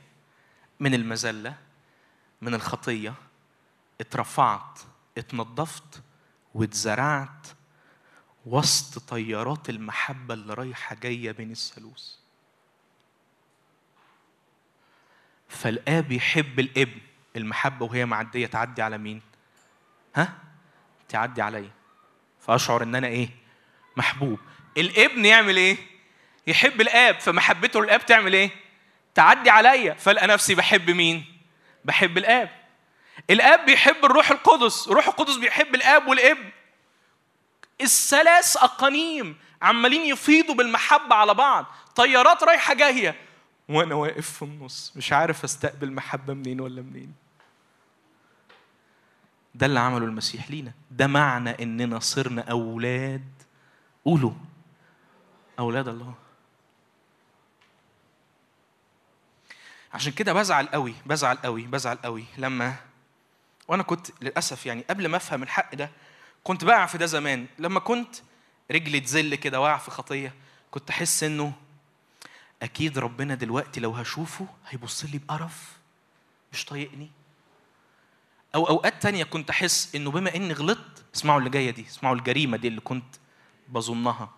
[0.79, 1.57] من المذلة
[2.41, 3.13] من الخطية
[4.01, 4.79] اترفعت
[5.17, 6.01] اتنضفت
[6.53, 7.47] واتزرعت
[8.45, 12.15] وسط طيارات المحبة اللي رايحة جاية بين الثالوث
[15.49, 16.99] فالآب يحب الابن
[17.35, 19.21] المحبة وهي معدية تعدي على مين؟
[20.15, 20.33] ها؟
[21.09, 21.71] تعدي عليا
[22.41, 23.29] فأشعر إن أنا إيه؟
[23.97, 24.39] محبوب
[24.77, 25.77] الابن يعمل إيه؟
[26.47, 28.49] يحب الآب فمحبته للآب تعمل إيه؟
[29.15, 31.25] تعدي عليا فألقى نفسي بحب مين؟
[31.85, 32.62] بحب الآب
[33.29, 36.49] الاب بيحب الروح القدس الروح القدس بيحب الاب والابن.
[37.81, 41.65] الثلاث اقانيم عمالين يفيضوا بالمحبة على بعض
[41.95, 43.15] طيارات رايحة جاية.
[43.69, 47.13] وأنا واقف في النص مش عارف أستقبل محبة منين ولا منين.
[49.55, 50.71] ده اللي عمله المسيح لينا.
[50.91, 53.23] ده معنى إننا صرنا أولاد.
[54.05, 54.33] قولوا.
[55.59, 56.13] أولاد الله.
[59.93, 62.75] عشان كده بزعل قوي بزعل قوي بزعل قوي لما
[63.67, 65.89] وأنا كنت للأسف يعني قبل ما أفهم الحق ده
[66.43, 67.47] كنت بقع في ده زمان.
[67.59, 68.15] لما كنت
[68.71, 70.33] رجلي تزل كده واقع في خطية
[70.71, 71.53] كنت أحس إنه
[72.63, 75.71] أكيد ربنا دلوقتي لو هشوفه هيبص لي بقرف
[76.53, 77.11] مش طايقني.
[78.55, 82.57] أو أوقات تانية كنت أحس إنه بما إني غلطت اسمعوا اللي جاية دي اسمعوا الجريمة
[82.57, 83.15] دي اللي كنت
[83.69, 84.29] بظنها.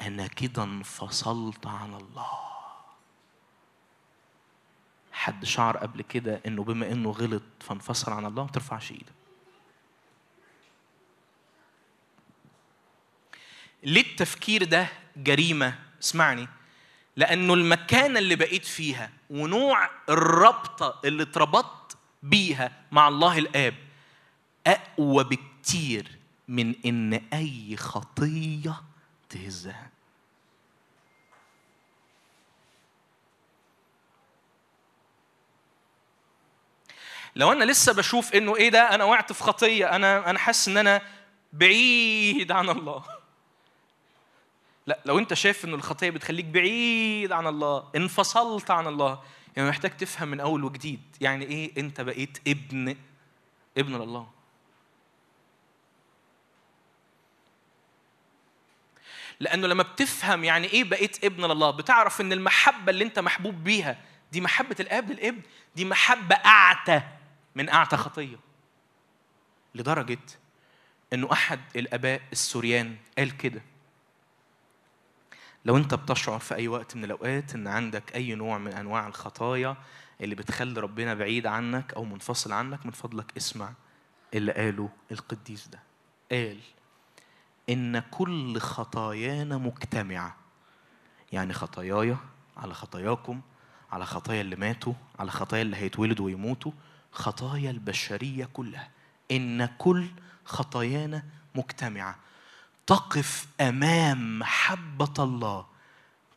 [0.00, 2.49] أنا كده انفصلت عن الله.
[5.20, 9.12] حد شعر قبل كده إنه بما إنه غلط فانفصل عن الله ما ترفعش إيدك
[13.82, 16.48] ليه التفكير ده جريمة؟ اسمعني.
[17.16, 23.74] لأنه المكانة اللي بقيت فيها ونوع الرابطه اللي اتربطت بيها مع الله الآب
[24.66, 26.18] أقوى بكتير
[26.48, 28.82] من إن أي خطية
[29.28, 29.90] تهزها.
[37.36, 40.76] لو أنا لسه بشوف إنه إيه ده أنا وقعت في خطية أنا أنا حاسس إن
[40.76, 41.02] أنا
[41.52, 43.04] بعيد عن الله.
[44.86, 49.22] لا لو أنت شايف ان الخطية بتخليك بعيد عن الله انفصلت عن الله
[49.56, 51.02] يعني محتاج تفهم من أول وجديد.
[51.20, 52.96] يعني إيه أنت بقيت ابن
[53.78, 54.28] ابن لله.
[59.40, 63.98] لأنه لما بتفهم يعني إيه بقيت ابن لله بتعرف إن المحبة اللي أنت محبوب بيها
[64.32, 65.42] دي محبة الآب للإبن
[65.76, 67.02] دي محبة أعتى.
[67.54, 68.36] من أعتى خطية
[69.74, 70.18] لدرجة
[71.12, 73.62] إنه أحد الأباء السوريان قال كده.
[75.64, 79.76] لو أنت بتشعر في أي وقت من الأوقات إن عندك أي نوع من أنواع الخطايا
[80.20, 83.72] اللي بتخلي ربنا بعيد عنك أو منفصل عنك من فضلك اسمع
[84.34, 85.82] اللي قاله القديس ده.
[86.32, 86.58] قال
[87.68, 90.36] إن كل خطايانا مجتمعة.
[91.32, 92.16] يعني خطاياي
[92.56, 93.40] على خطاياكم
[93.92, 96.72] على خطايا اللي ماتوا على خطايا اللي هيتولدوا ويموتوا
[97.12, 98.90] خطايا البشرية كلها.
[99.30, 100.08] إن كل
[100.44, 101.22] خطايانا
[101.54, 102.18] مجتمعة.
[102.86, 105.66] تقف أمام حبة الله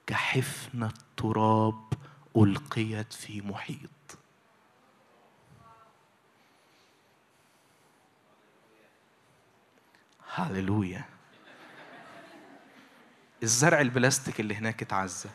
[0.08, 1.94] كحفنة تراب
[2.38, 3.90] ألقيت في محيط.
[10.36, 11.06] هللويا.
[13.44, 15.30] الزرع البلاستيك اللي هناك اتعزى.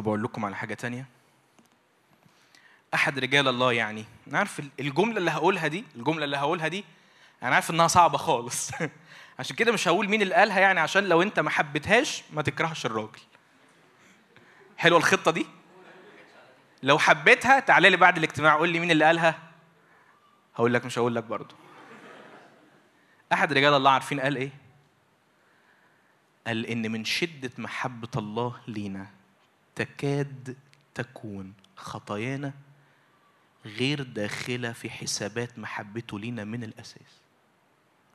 [0.00, 1.06] طب أقول لكم على حاجة تانية؟
[2.94, 6.84] أحد رجال الله يعني أنا عارف الجملة اللي هقولها دي الجملة اللي هقولها دي
[7.42, 8.70] أنا عارف إنها صعبة خالص.
[9.38, 12.86] عشان كده مش هقول مين اللي قالها يعني عشان لو أنت ما حبيتهاش ما تكرهش
[12.86, 13.20] الراجل.
[14.78, 15.46] حلوة الخطة دي؟
[16.82, 19.38] لو حبيتها تعالى لي بعد الاجتماع قول لي مين اللي قالها.
[20.54, 21.54] هقول لك مش هقول لك برضه.
[23.32, 24.50] أحد رجال الله عارفين قال إيه؟
[26.46, 29.19] قال إن من شدة محبة الله لينا
[29.74, 30.56] تكاد
[30.94, 32.52] تكون خطايانا
[33.66, 37.20] غير داخلة في حسابات محبته لينا من الأساس.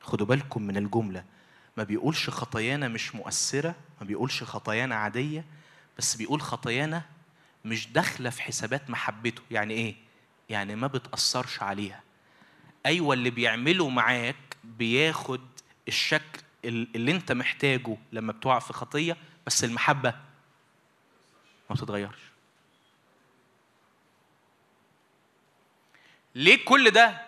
[0.02, 1.24] خدوا بالكم من الجملة
[1.78, 5.46] ما بيقولش خطايانا مش مؤثرة ما بيقولش خطايانا عادية
[5.98, 7.02] بس بيقول خطايانا
[7.66, 9.96] مش داخلة في حسابات محبته يعني إيه؟
[10.50, 12.04] يعني ما بتأثرش عليها.
[12.86, 15.42] أيوه اللي بيعمله معاك بياخد
[15.88, 19.18] الشكل اللي أنت محتاجه لما بتقع في خطية
[19.48, 20.14] بس المحبة
[21.70, 22.20] ما بتتغيرش.
[26.36, 27.26] ليه كل ده؟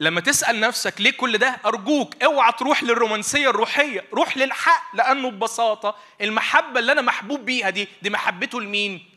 [0.00, 5.96] لما تسأل نفسك ليه كل ده أرجوك اوعى تروح للرومانسية الروحية روح للحق لأنه ببساطة
[6.20, 9.10] المحبة اللي أنا محبوب بيها دي دي محبته لمين؟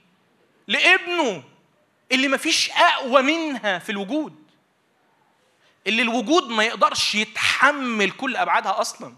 [0.67, 1.43] لابنه
[2.11, 4.35] اللي مفيش أقوى منها في الوجود.
[5.87, 9.15] اللي الوجود ما يقدرش يتحمل كل أبعادها أصلاً.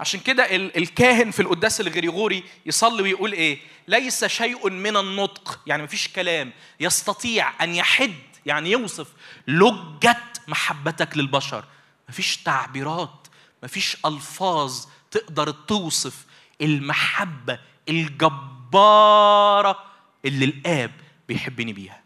[0.00, 3.58] عشان كده الكاهن في القداس الغريغوري يصلي ويقول إيه؟
[3.88, 6.52] ليس شيء من النطق يعني مفيش كلام.
[6.80, 8.14] يستطيع أن يحد
[8.46, 9.08] يعني يوصف
[9.48, 10.16] لجة
[10.48, 11.64] محبتك للبشر.
[12.08, 13.26] مفيش تعبيرات
[13.62, 16.24] مفيش ألفاظ تقدر توصف
[16.60, 17.58] المحبة
[17.88, 19.84] الجبارة
[20.24, 20.90] اللي الآب
[21.28, 22.03] بيحبني بيها.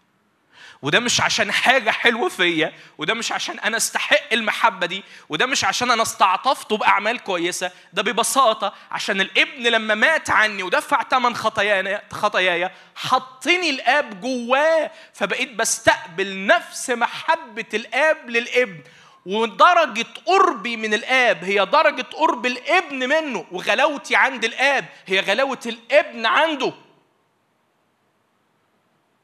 [0.83, 5.65] وده مش عشان حاجة حلوة فيا وده مش عشان أنا أستحق المحبة دي وده مش
[5.65, 12.01] عشان أنا استعطفته بأعمال كويسة ده ببساطة عشان الابن لما مات عني ودفع ثمن خطاياي
[12.11, 18.81] خطاياي حطني الآب جواه فبقيت بستقبل نفس محبة الآب للابن.
[19.27, 26.27] ودرجة قربي من الآب هي درجة قرب الابن منه وغلاوتي عند الآب هي غلاوة الابن
[26.27, 26.73] عنده.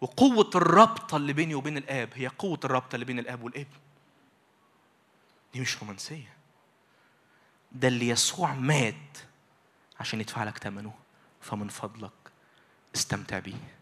[0.04, 3.78] وقوة الرابطة اللي بيني وبين الآب هي قوة الرابطة اللي بين الآب والابن.
[5.54, 6.34] دي مش رومانسية.
[7.72, 9.18] ده اللي يسوع مات
[10.00, 10.94] عشان يدفع لك ثمنه
[11.40, 12.12] فمن فضلك
[12.94, 13.74] استمتع بيه.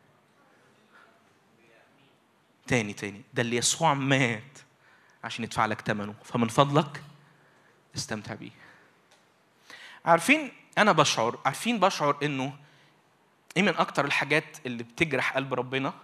[2.66, 4.58] تاني تاني ده اللي يسوع مات
[5.24, 7.02] عشان يدفع لك ثمنه فمن فضلك
[7.96, 8.50] استمتع بيه.
[10.04, 12.56] عارفين أنا بشعر عارفين بشعر إنه
[13.56, 15.94] إيه من أكتر الحاجات اللي بتجرح قلب ربنا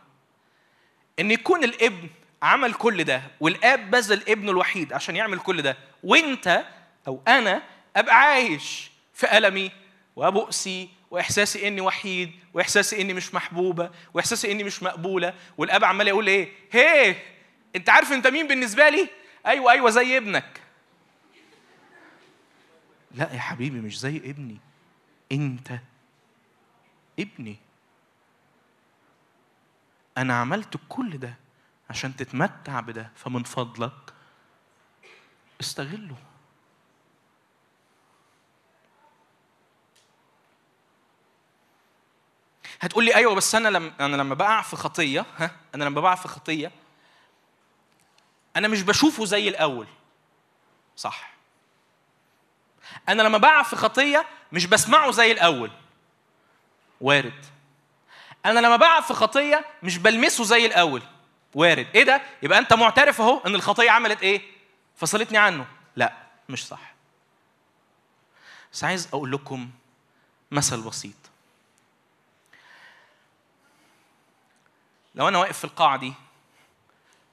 [1.20, 2.09] إن يكون الابن
[2.43, 6.65] عمل كل ده والآب بذل ابنه الوحيد عشان يعمل كل ده وإنت
[7.09, 7.62] أو أنا
[7.97, 9.70] أبقى عايش في ألمي
[10.16, 16.27] وبؤسي وإحساسي إني وحيد وإحساسي إني مش محبوبة وإحساسي إني مش مقبولة والآب عمال يقول
[16.27, 17.16] إيه؟ هي
[17.77, 19.09] أنت عارف أنت مين بالنسبة لي؟
[19.47, 20.61] أيوه أيوه زي ابنك.
[23.15, 24.57] لا يا حبيبي مش زي ابني.
[25.32, 25.69] أنت
[27.19, 27.57] ابني.
[30.19, 31.35] أنا عملت كل ده
[31.90, 34.12] عشان تتمتع بده فمن فضلك
[35.61, 36.16] استغله.
[42.81, 46.15] هتقول لي أيوه بس أنا لما أنا لما بقع في خطية ها أنا لما بقع
[46.15, 46.73] في خطية
[48.57, 49.86] أنا مش بشوفه زي الأول.
[50.97, 51.31] صح.
[53.09, 55.70] أنا لما بقع في خطية مش بسمعه زي الأول.
[57.01, 57.45] وارد.
[58.51, 61.03] أنا لما بقع في خطية مش بلمسه زي الأول.
[61.55, 61.87] وارد.
[61.95, 64.43] إيه ده؟ يبقى أنت معترف أهو إن الخطية عملت إيه؟
[64.97, 65.66] فصلتني عنه.
[65.97, 66.12] لا
[66.49, 66.95] مش صح.
[68.73, 69.70] بس عايز أقول لكم
[70.51, 71.15] مثل بسيط.
[75.15, 76.15] لو أنا واقف في القاعه دي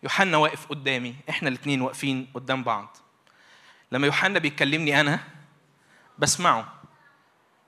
[0.03, 2.97] يوحنا واقف قدامي إحنا الاثنين واقفين قدام بعض.
[3.91, 5.19] لما يوحنا بيكلمني أنا
[6.17, 6.73] بسمعه.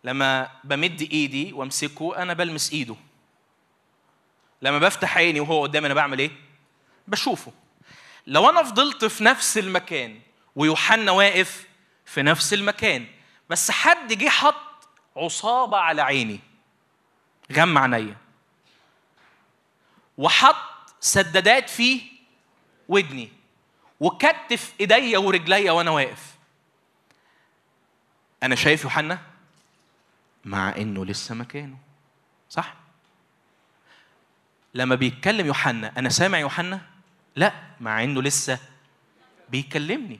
[0.03, 2.95] لما بمد إيدي وأمسكه أنا بلمس إيده.
[4.61, 6.31] لما بفتح عيني وهو قدامي أنا بعمل إيه؟
[7.07, 7.51] بشوفه.
[8.27, 10.19] لو أنا فضلت في نفس المكان
[10.55, 11.67] ويوحنا واقف
[12.05, 13.05] في نفس المكان
[13.49, 16.39] بس حد جه حط عصابة على عيني
[17.51, 18.17] غمى عينيا.
[20.17, 20.55] وحط
[20.99, 22.01] سدادات في
[22.87, 23.29] ودني
[23.99, 26.35] وكتف إيديا ورجليا وأنا واقف.
[28.43, 29.19] أنا شايف يوحنا
[30.45, 31.77] مع إنه لسه مكانه
[32.49, 32.73] صح؟
[34.77, 36.81] لما بيتكلم يوحنا أنا سامع يوحنا؟
[37.35, 38.59] لا مع إنه لسه
[39.49, 40.19] بيكلمني.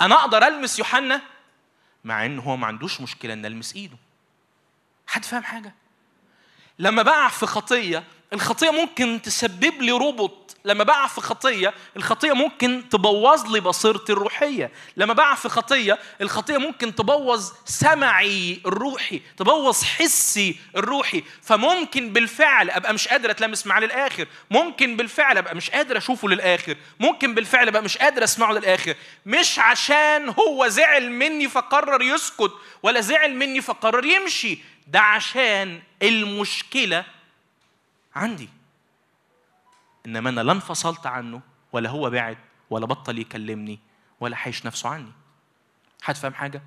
[0.00, 1.22] أنا أقدر ألمس يوحنا؟
[2.04, 3.96] مع انه هو ما عندوش مشكلة إن ألمس إيده.
[5.06, 5.74] حد فاهم حاجة؟
[6.78, 10.56] لما بقع في خطية الخطية ممكن تسبب لي ربط.
[10.64, 14.70] لما بقع في خطية الخطية ممكن تبوظ لي بصيرتي الروحية.
[14.96, 21.22] لما بقع في خطية الخطية ممكن تبوظ سمعي الروحي تبوظ حسي الروحي.
[21.42, 24.26] فممكن بالفعل أبقى مش قادر أتلمس معاه للآخر.
[24.50, 26.76] ممكن بالفعل أبقى مش قادر أشوفه للآخر.
[27.00, 28.94] ممكن بالفعل أبقى مش قادر أسمعه للآخر.
[29.26, 32.52] مش عشان هو زعل مني فقرر يسكت
[32.82, 34.58] ولا زعل مني فقرر يمشي.
[34.88, 37.04] ده عشان المشكلة
[38.14, 38.48] عندي.
[40.06, 41.40] إنما أنا لا انفصلت عنه
[41.72, 42.38] ولا هو بعد
[42.70, 43.78] ولا بطل يكلمني
[44.20, 45.12] ولا حيش نفسه عني.
[46.02, 46.62] حد فاهم حاجة؟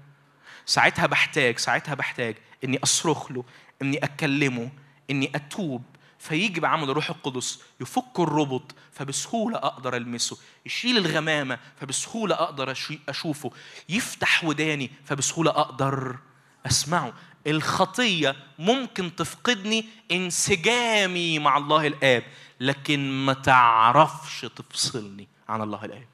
[0.65, 3.43] ساعتها بحتاج ساعتها بحتاج إني أصرخ له
[3.81, 4.69] إني أكلمه
[5.09, 5.83] إني أتوب.
[6.19, 10.37] فيجي بعمل الروح القدس يفك الربط فبسهولة أقدر ألمسه.
[10.65, 13.51] يشيل الغمامة فبسهولة أقدر أشي- أشوفه.
[13.89, 16.17] يفتح وداني فبسهولة أقدر
[16.65, 17.13] أسمعه.
[17.47, 22.23] الخطية ممكن تفقدني انسجامي مع الله الآب
[22.59, 26.07] لكن ما تعرفش تفصلني عن الله الآب.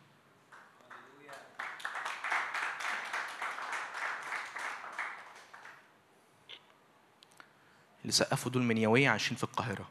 [8.01, 9.89] اللي سقفوا دول منيوية عايشين في القاهرة.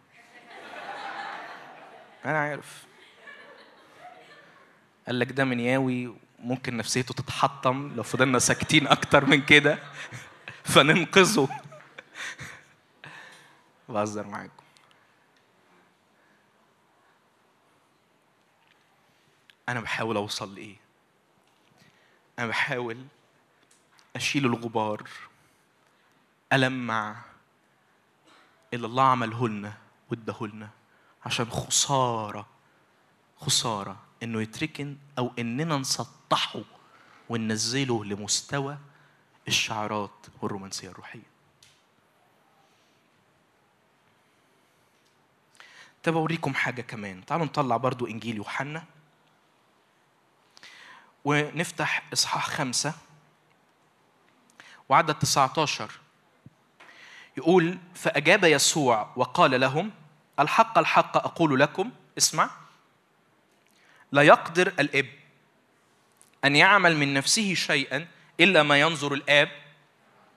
[2.25, 2.85] أنا عارف.
[5.07, 9.79] قال لك ده منياوي ممكن نفسيته تتحطم لو فضلنا ساكتين أكتر من كده.
[10.67, 11.49] فننقذه
[13.89, 14.63] بهزر معاكم
[19.69, 20.77] أنا بحاول أوصل لإيه؟
[22.39, 23.05] أنا بحاول
[24.17, 25.09] أشيل الغبار
[26.53, 27.17] ألمع
[28.75, 29.73] اللي الله عمله لنا
[30.11, 30.69] واداه لنا
[31.27, 32.47] عشان خسارة
[33.37, 36.63] خسارة إنه يتركن أو إننا نسطحه
[37.29, 38.79] وننزله لمستوى
[39.49, 41.37] الشعارات والرومانسية الروحية.
[46.03, 48.85] طب أوريكم حاجة كمان، تعالوا نطلع برضو إنجيل يوحنا.
[51.25, 52.95] ونفتح إصحاح خمسة.
[54.89, 55.91] وعدد 19
[57.37, 59.91] يقول فأجاب يسوع وقال لهم
[60.41, 61.91] الحق الحق أقول لكم.
[62.19, 62.51] اسمع.
[64.13, 65.07] لا يقدر الإب
[66.45, 68.09] أن يعمل من نفسه شيئا
[68.41, 69.49] إلا ما ينظر الآب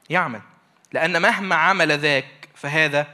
[0.09, 0.41] يعمل.
[0.93, 3.07] لأن مهما عمل ذاك فهذا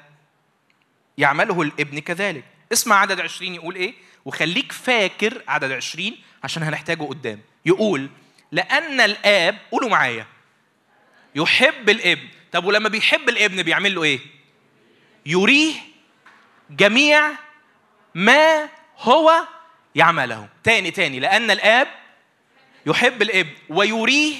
[1.17, 2.43] يعمله الابن كذلك.
[2.73, 3.93] اسمع عدد عشرين يقول إيه؟
[4.25, 7.41] وخليك فاكر عدد عشرين عشان هنحتاجه قدام.
[7.65, 8.09] يقول
[8.51, 10.25] لأن الآب قولوا معايا
[11.35, 12.27] يحب الابن.
[12.51, 14.19] طب ولما بيحب الابن بيعمل له إيه؟
[15.25, 15.73] يريه
[16.69, 17.31] جميع
[18.15, 19.47] ما هو
[19.95, 20.49] يعمله.
[20.63, 21.87] تاني تاني لأن الآب
[22.85, 24.35] يحب الابن ويريه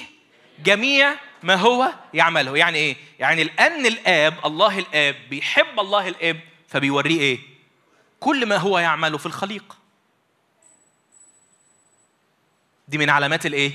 [0.64, 2.56] جميع ما هو يعمله.
[2.56, 7.38] يعني إيه؟ يعني لأن الآب الله الآب بيحب الله الابن فبيوريه إيه؟
[8.20, 9.76] كل ما هو يعمله في الخليقة
[12.88, 13.72] دي من علامات الإيه؟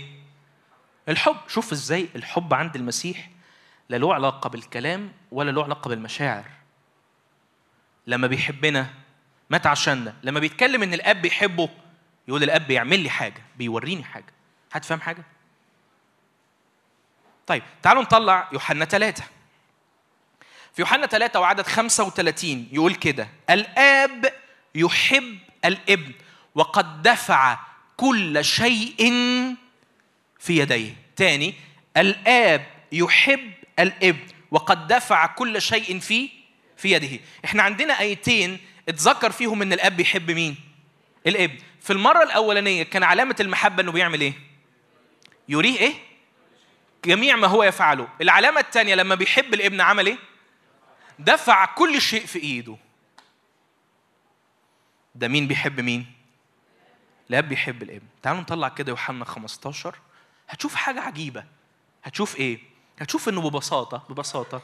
[1.09, 1.37] الحب.
[1.47, 3.29] شوف إزاي الحب عند المسيح
[3.89, 6.45] لا له علاقة بالكلام ولا له علاقة بالمشاعر.
[8.07, 8.93] لما بيحبنا
[9.49, 11.69] مات عشاننا لما بيتكلم إن الآب بيحبه
[12.27, 14.33] يقول الآب بيعمل لي حاجة بيوريني حاجة.
[14.71, 15.23] حد فاهم حاجة؟
[17.51, 19.23] طيب تعالوا نطلع يوحنا ثلاثة
[20.73, 24.33] في يوحنا ثلاثة وعدد 35 يقول كده الآب
[24.75, 26.11] يحب الابن
[26.55, 27.59] وقد دفع
[27.97, 29.11] كل شيء
[30.39, 30.95] في يديه.
[31.15, 31.53] تاني
[31.97, 36.29] الآب يحب الابن وقد دفع كل شيء في
[36.77, 37.19] في يده.
[37.45, 38.59] إحنا عندنا آيتين
[38.89, 40.55] اتذكر فيهم إن الآب بيحب مين؟
[41.27, 41.57] الابن.
[41.81, 44.33] في المرة الأولانية كان علامة المحبة إنه بيعمل إيه؟
[45.49, 46.10] يريه إيه؟
[47.05, 48.07] جميع ما هو يفعله.
[48.21, 50.17] العلامة الثانية لما بيحب الابن عمل إيه؟
[51.19, 52.77] دفع كل شيء في إيده.
[55.15, 56.05] ده مين بيحب مين؟
[57.29, 58.05] الاب بيحب الابن.
[58.21, 59.95] تعالوا نطلع كده يوحنا 15
[60.49, 61.43] هتشوف حاجة عجيبة.
[62.03, 62.59] هتشوف إيه؟
[62.99, 64.61] هتشوف إنه ببساطة ببساطة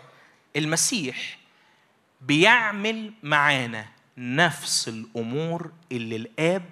[0.55, 1.37] المسيح
[2.21, 3.87] بيعمل معانا
[4.17, 6.63] نفس الأمور اللي الاب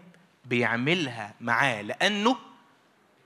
[0.45, 2.37] بيعملها معاه لأنه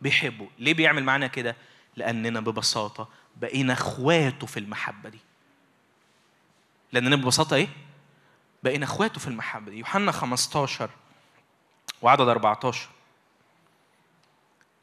[0.01, 0.47] بيحبه.
[0.59, 1.55] ليه بيعمل معانا كده؟
[1.99, 5.19] لأننا ببساطة بقينا أخواته في المحبة دي.
[6.91, 7.67] لأننا ببساطة إيه؟
[8.63, 9.77] بقينا أخواته في المحبة دي.
[9.77, 10.89] يوحنا 15
[12.01, 12.89] وعدد 14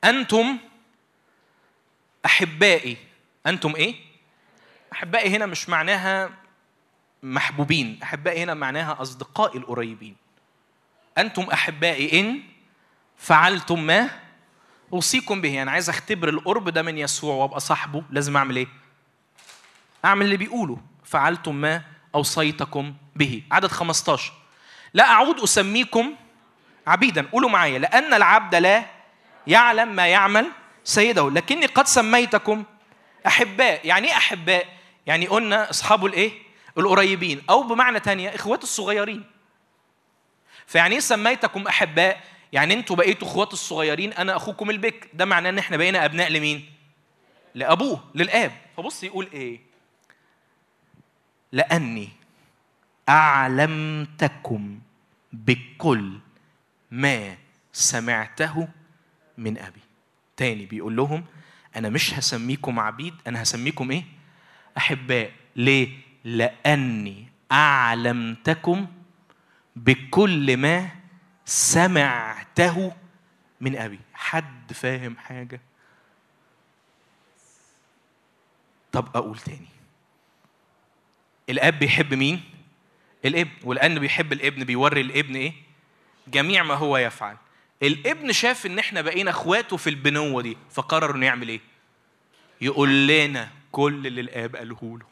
[0.05, 0.59] أنتم
[2.27, 2.97] أحبائي.
[3.47, 3.95] أنتم إيه؟
[4.93, 6.31] أحبائي هنا مش معناها
[7.23, 7.99] محبوبين.
[8.03, 10.17] أحبائي هنا معناها أصدقائي القريبين.
[11.19, 12.43] أنتم أحبائي إن
[13.17, 14.26] فعلتم ما؟
[14.93, 18.67] أوصيكم به أنا عايز أختبر القرب ده من يسوع وأبقى صاحبه لازم أعمل إيه؟
[20.05, 20.79] أعمل اللي بيقوله.
[21.05, 21.83] فعلتم ما
[22.15, 23.43] أوصيتكم به.
[23.53, 24.33] عدد 15
[24.95, 26.15] لا أعود أسميكم
[26.87, 27.27] عبيدا.
[27.33, 27.79] قولوا معايا.
[27.79, 28.87] لأن العبد لا
[29.47, 30.51] يعلم ما يعمل
[30.85, 31.31] سيده.
[31.31, 32.65] لكني قد سميتكم
[33.27, 33.87] أحباء.
[33.87, 34.67] يعني إيه أحباء؟
[35.07, 36.33] يعني قلنا اصحابه الإيه؟
[36.79, 37.43] القريبين.
[37.51, 39.25] أو بمعنى تانية اخواته الصغيرين.
[40.67, 42.21] فيعني إيه سميتكم أحباء؟
[42.53, 46.65] يعني أنتوا بقيتوا اخوات الصغيرين أنا اخوكم البكر ده معناه ان إحنا بقينا ابناء لمين؟
[47.55, 48.53] لأبوه للآب.
[48.77, 49.61] فبص يقول إيه؟
[51.53, 52.09] لأني
[53.09, 54.79] أعلمتكم
[55.33, 56.19] بكل
[56.91, 57.37] ما
[57.73, 58.69] سمعته
[59.39, 59.81] من أبي.
[60.37, 61.25] تاني بيقول لهم
[61.77, 64.05] أنا مش هسميكم عبيد أنا هسميكم إيه؟
[64.79, 65.33] أحباء.
[65.57, 65.89] ليه؟
[66.25, 68.87] لأني أعلمتكم
[69.77, 70.91] بكل ما
[71.47, 72.93] سمعته
[73.61, 74.01] من أبي.
[74.15, 75.61] حد فاهم حاجة؟
[78.93, 79.69] طب أقول تاني.
[81.49, 82.43] الأب بيحب مين؟
[83.25, 85.53] الابن والأن بيحب الإبن بيوري الإبن إيه؟
[86.29, 87.37] جميع ما هو يفعل.
[87.83, 91.61] الإبن شاف إن إحنا بقينا أخواته في البنوة دي فقرر إنه يعمل إيه؟
[92.61, 95.07] يقول لنا كل اللي الآب قاله له.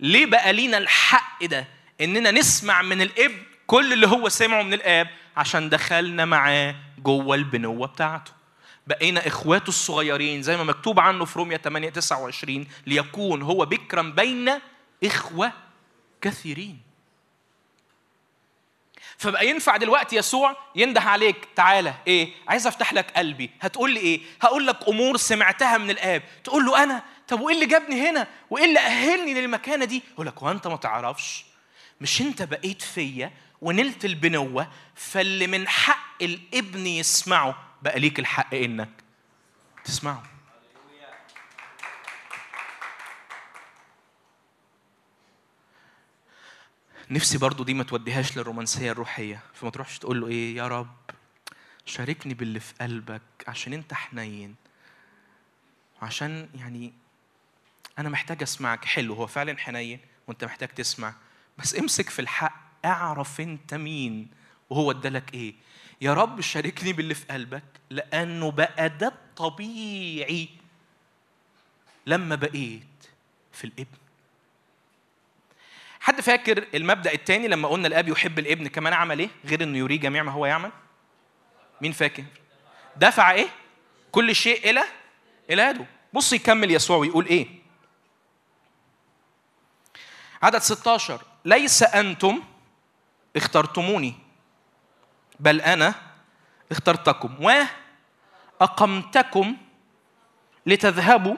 [0.00, 1.66] ليه بقى لينا الحق ده؟
[2.00, 7.86] إننا نسمع من الابن كل اللي هو سمعه من الآب عشان دخلنا معاه جوه البنوة
[7.86, 8.32] بتاعته.
[8.86, 14.50] بقينا إخواته الصغيرين زي ما مكتوب عنه في روميا 8 29 ليكون هو بكرا بين
[15.04, 15.52] إخوة
[16.20, 16.80] كثيرين.
[19.18, 23.50] فبقى ينفع دلوقتي يسوع ينده عليك تعالى إيه؟ عايز أفتح لك قلبي.
[23.60, 26.22] هتقول لي إيه؟ هقول لك أمور سمعتها من الآب.
[26.44, 30.42] تقول له أنا طب وإيه اللي جابني هنا؟ وإيه اللي أهلني للمكانة دي؟ يقول لك
[30.42, 31.44] وانت ما تعرفش؟
[32.00, 33.32] مش أنت بقيت فيا
[33.64, 38.90] ونلت البنوة فاللي من حق الابن يسمعه بقى ليك الحق إنك
[39.84, 40.22] تسمعه.
[47.10, 50.96] نفسي برضو دي ما توديهاش للرومانسية الروحية فما تروحش تقول له إيه يا رب
[51.86, 54.54] شاركني باللي في قلبك عشان أنت حنين
[56.02, 56.92] عشان يعني
[57.98, 58.84] أنا محتاج أسمعك.
[58.84, 61.14] حلو هو فعلا حنين وأنت محتاج تسمع
[61.58, 64.28] بس امسك في الحق أعرف أنت مين.
[64.70, 65.54] وهو ادالك إيه؟
[66.00, 70.48] يا رب شاركني باللي في قلبك لأنه بقى ده الطبيعي.
[72.06, 72.82] لما بقيت
[73.52, 73.98] في الابن.
[76.00, 80.00] حد فاكر المبدأ الثاني لما قلنا الأب يحب الابن كمان عمل إيه؟ غير إنه يريه
[80.00, 80.70] جميع ما هو يعمل؟
[81.80, 82.24] مين فاكر؟
[82.96, 83.48] دفع إيه؟
[84.12, 84.84] كل شيء إلى
[85.50, 87.46] إلى يده بص يكمل يسوع ويقول إيه؟
[90.42, 92.42] عدد 16 ليس أنتم
[93.36, 94.14] اخترتموني.
[95.40, 95.94] بل أنا
[96.70, 97.50] اخترتكم.
[98.60, 99.56] وأقمتكم
[100.66, 101.36] لتذهبوا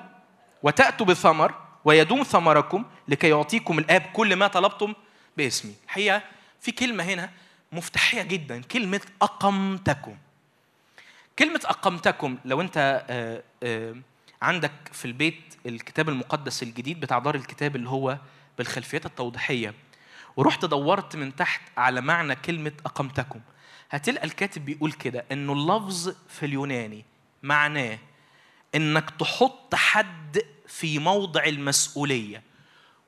[0.62, 1.54] وتأتوا بثمر
[1.84, 4.94] ويدوم ثمركم لكي يعطيكم الآب كل ما طلبتم
[5.36, 5.74] باسمي.
[5.84, 6.22] الحقيقة
[6.60, 7.30] في كلمة هنا
[7.72, 8.62] مفتاحية جدا.
[8.62, 10.16] كلمة أقمتكم.
[11.38, 13.94] كلمة أقمتكم لو أنت آه، آه،
[14.42, 18.18] عندك في البيت الكتاب المقدس الجديد بتاع دار الكتاب اللي هو
[18.58, 19.74] بالخلفيات التوضيحية.
[20.36, 23.40] ورحت دورت من تحت على معنى كلمة أقمتكم.
[23.90, 27.04] هتلقى الكاتب بيقول كده إنه اللفظ في اليوناني
[27.42, 27.98] معناه
[28.74, 32.42] إنك تحط حد في موضع المسؤولية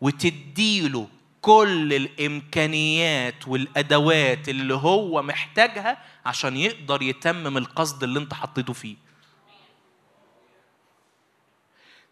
[0.01, 1.09] وتديله
[1.43, 8.97] كل الإمكانيات والأدوات اللي هو محتاجها عشان يقدر يتمم القصد اللي أنت حطيته فيه.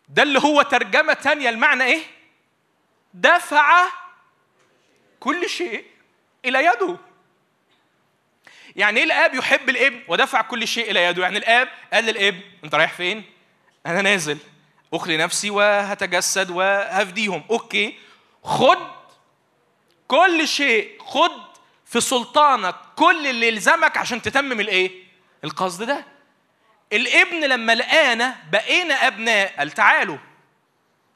[0.09, 2.03] ده اللي هو ترجمة تانية المعنى إيه؟
[3.15, 3.85] دفع
[5.21, 5.85] كل شيء
[6.45, 6.97] إلى يده.
[8.77, 11.23] يعني إيه الآب يحب الإبن؟ ودفع كل شيء إلى يده.
[11.23, 13.25] يعني الآب قال للإبن أنت رايح فين؟
[13.87, 14.39] أنا نازل.
[14.95, 17.45] أخلي نفسي وهتجسد وهفديهم.
[17.51, 17.99] أوكي.
[18.45, 18.79] خد
[20.09, 21.03] كل شيء.
[21.03, 21.31] خد
[21.87, 24.91] في سلطانك كل اللي يلزمك عشان تتمم الإيه؟
[25.45, 26.05] القصد ده.
[26.93, 29.55] الإبن لما لقانا بقينا أبناء.
[29.59, 30.19] قال تعالوا.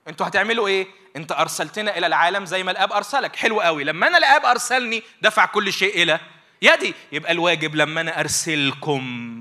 [0.09, 3.37] أنتوا هتعملوا إيه؟ انت ارسلتنا إلى العالم زي ما الاب ارسلك.
[3.37, 3.85] حلو قوي.
[3.85, 6.21] لما أنا الاب ارسلني دفع كل شيء إلى
[6.63, 6.95] يدي.
[7.13, 9.41] يبقى الواجب لما أنا ارسلكم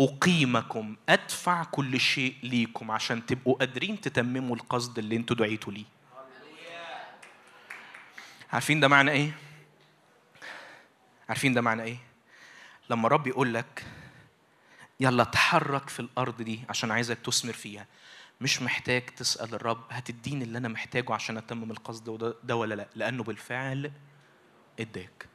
[0.00, 5.84] اقيمكم ادفع كل شيء ليكم عشان تبقوا قادرين تتمموا القصد اللي أنتوا دعيتوا ليه.
[8.52, 9.30] عارفين ده معنى إيه؟
[11.28, 11.96] عارفين ده معنى إيه؟
[12.90, 13.84] لما رب يقول لك
[15.00, 17.86] يلا اتحرك في الأرض دي عشان عايزك تثمر فيها.
[18.42, 22.88] مش محتاج تسأل الرب هتديني اللي أنا محتاجه عشان أتمم القصد وده- ده ولا لأ؟
[22.96, 23.92] لأنه بالفعل
[24.80, 25.26] إداك.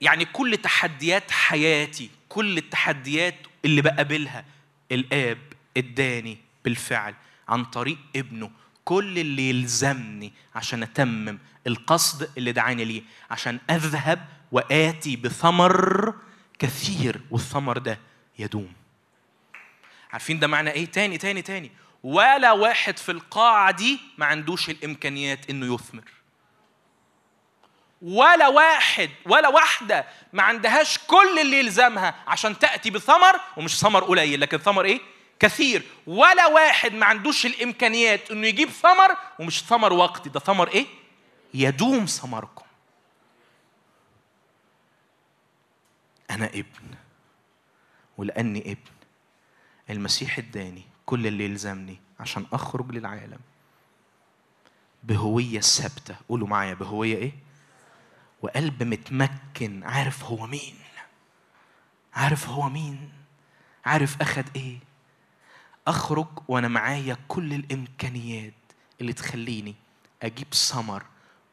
[0.00, 3.34] يعني كل تحديات حياتي كل التحديات
[3.64, 4.44] اللي بقابلها
[4.92, 5.38] الآب
[5.76, 7.14] إداني بالفعل
[7.48, 8.50] عن طريق ابنه.
[8.84, 16.14] كل اللي يلزمني عشان أتمم القصد اللي دعاني ليه عشان أذهب وآتي بثمر
[16.58, 17.98] كثير والثمر ده
[18.38, 18.72] يدوم.
[20.12, 21.70] عارفين ده معنى إيه؟ تاني تاني تاني.
[22.02, 26.04] ولا واحد في القاعة دي ما عندوش الإمكانيات إنه يثمر.
[28.02, 34.40] ولا واحد ولا واحدة ما عندهاش كل اللي يلزمها عشان تأتي بثمر ومش ثمر قليل
[34.40, 35.00] لكن ثمر إيه؟
[35.40, 35.82] كثير.
[36.06, 40.86] ولا واحد ما عندوش الإمكانيات إنه يجيب ثمر ومش ثمر وقتي ده ثمر إيه؟
[41.54, 42.64] يدوم ثمركم.
[46.30, 46.94] أنا ابن
[48.18, 48.97] ولأني ابن.
[49.90, 53.38] المسيح اداني كل اللي يلزمني عشان أخرج للعالم
[55.02, 56.16] بهوية ثابتة.
[56.28, 57.32] قولوا معايا بهوية إيه؟
[58.42, 59.84] وقلب متمكن.
[59.84, 60.74] عارف هو مين؟
[62.14, 63.12] عارف هو مين؟
[63.84, 64.78] عارف أخد إيه؟
[65.86, 68.54] أخرج وأنا معايا كل الإمكانيات
[69.00, 69.74] اللي تخليني
[70.22, 71.04] أجيب ثمر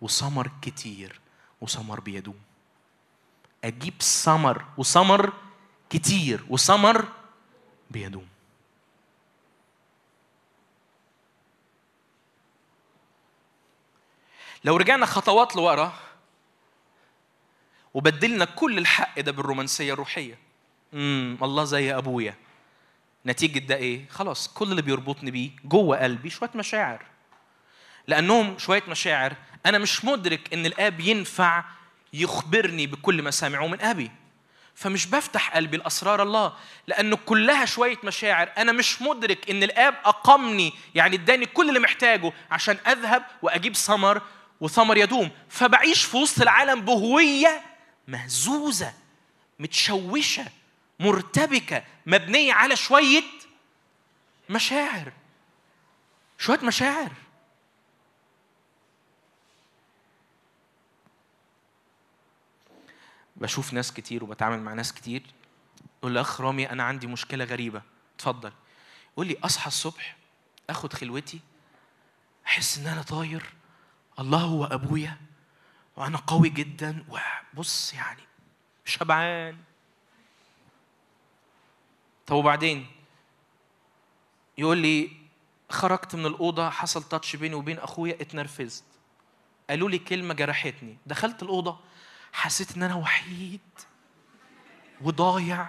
[0.01, 1.19] وثمر كتير
[1.61, 2.39] وثمر بيدوم.
[3.63, 5.33] أجيب ثمر وثمر
[5.89, 7.05] كتير وثمر
[7.91, 8.27] بيدوم.
[14.63, 15.93] لو رجعنا خطوات لورا
[17.93, 20.37] وبدلنا كل الحق ده بالرومانسية الروحية
[20.93, 22.35] امم الله زي أبويا.
[23.25, 27.05] نتيجة ده إيه؟ خلاص كل اللي بيربطني بيه جوه قلبي شوية مشاعر.
[28.07, 29.35] لأنهم شوية مشاعر
[29.65, 31.63] أنا مش مدرك إن الآب ينفع
[32.13, 34.11] يخبرني بكل ما سمعه من أبي.
[34.75, 36.53] فمش بفتح قلبي لأسرار الله
[36.87, 38.51] لأنه كلها شوية مشاعر.
[38.57, 44.21] أنا مش مدرك إن الآب اقامني يعني إداني كل اللي محتاجه عشان أذهب وأجيب ثمر
[44.61, 45.31] وثمر يدوم.
[45.49, 47.61] فبعيش في وسط العالم بهوية
[48.07, 48.93] مهزوزة
[49.59, 50.45] متشوشة
[50.99, 53.23] مرتبكة مبنية على شوية
[54.49, 55.11] مشاعر.
[56.39, 57.11] شوية مشاعر.
[63.35, 65.23] بشوف ناس كتير وبتعامل مع ناس كتير
[65.99, 67.81] يقول لي أخ رامي أنا عندي مشكلة غريبة
[68.15, 68.51] اتفضل.
[69.13, 70.17] يقول لي أصحى الصبح
[70.69, 71.39] آخد خلوتي
[72.45, 73.53] أحس إن أنا طاير
[74.19, 75.17] الله هو ابويا
[75.95, 77.05] وأنا قوي جدا
[77.53, 78.21] وبص يعني
[78.85, 79.57] شبعان.
[82.27, 82.87] طب وبعدين؟
[84.57, 85.11] يقول لي
[85.69, 88.83] خرجت من الأوضة حصل تاتش بيني وبين أخويا اتنرفزت.
[89.69, 90.97] قالوا لي كلمة جرحتني.
[91.05, 91.79] دخلت الأوضة
[92.35, 93.59] حسيت إن أنا وحيد
[95.01, 95.67] وضايع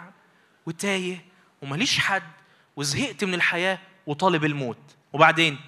[0.67, 1.25] وتايه
[1.63, 2.31] ومليش حد
[2.77, 4.79] وزهقت من الحياة وطالب الموت.
[5.13, 5.61] وبعدين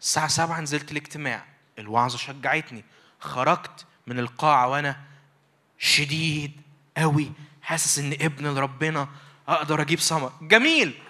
[0.00, 1.44] الساعة سبعة نزلت الاجتماع.
[1.78, 2.84] الوعظه شجعتني.
[3.20, 5.00] خرجت من القاعة وأنا
[5.78, 6.60] شديد
[6.96, 7.32] قوي
[7.62, 9.08] حاسس إن ابن لربنا
[9.48, 11.02] أقدر أجيب ثمر جميل.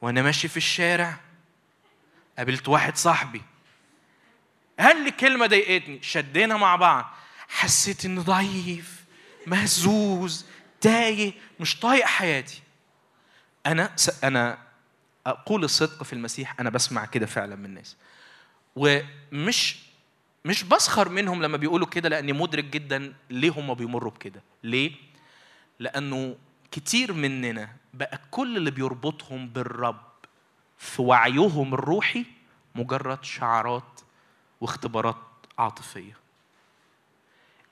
[0.00, 1.16] وأنا ماشي في الشارع
[2.38, 3.42] قابلت واحد صاحبي.
[4.80, 6.02] قال لي كلمة ضايقتني.
[6.02, 7.14] شدينا مع بعض.
[7.54, 9.04] حسيت إني ضعيف
[9.46, 10.46] مهزوز
[10.80, 12.62] تايه مش طايق حياتي.
[13.66, 14.24] أنا س...
[14.24, 14.58] أنا
[15.26, 17.96] أقول الصدق في المسيح أنا بسمع كده فعلا من الناس.
[18.76, 19.76] ومش
[20.44, 24.42] مش بسخر منهم لما بيقولوا كده لأني مدرك جدا ليه هم بيمروا بكده.
[24.62, 24.92] ليه؟
[25.78, 26.36] لأنه
[26.70, 30.02] كتير مننا بقى كل اللي بيربطهم بالرب
[30.78, 32.24] في وعيهم الروحي
[32.74, 34.00] مجرد شعارات
[34.60, 35.16] واختبارات
[35.58, 36.23] عاطفية.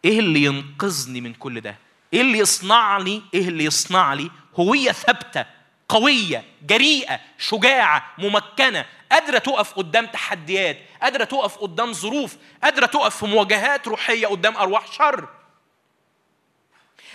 [0.05, 1.77] إيه اللي ينقذني من كل ده؟
[2.13, 5.47] إيه اللي يصنع لي إيه اللي يصنع لي؟ هوية ثابتة
[5.89, 13.27] قوية جريئة شجاعة ممكنة قادرة تقف قدام تحديات قادرة تقف قدام ظروف قادرة تقف في
[13.27, 15.29] مواجهات روحية قدام أرواح شر.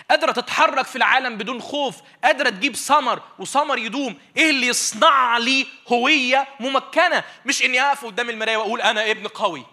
[0.10, 4.16] قادرة تتحرك في العالم بدون خوف قادرة تجيب ثمر وثمر يدوم.
[4.38, 9.66] إيه اللي يصنع لي هوية ممكنة؟ مش إني أقف قدام المراية وأقول أنا ابن قوي.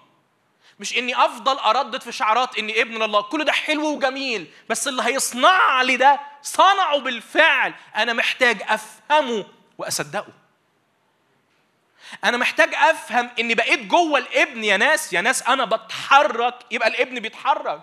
[0.81, 3.21] مش إني أفضل أردد في شعارات إني ابن الله.
[3.23, 7.75] كل ده حلو وجميل بس اللي هيصنع لي ده صنعه بالفعل.
[7.97, 9.47] أنا محتاج أفهمه
[9.79, 10.33] وأصدقه.
[12.25, 14.65] أنا محتاج أفهم إني بقيت جوه الابن.
[14.65, 17.81] يا ناس يا ناس أنا بتحرك يبقى الابن بيتحرك.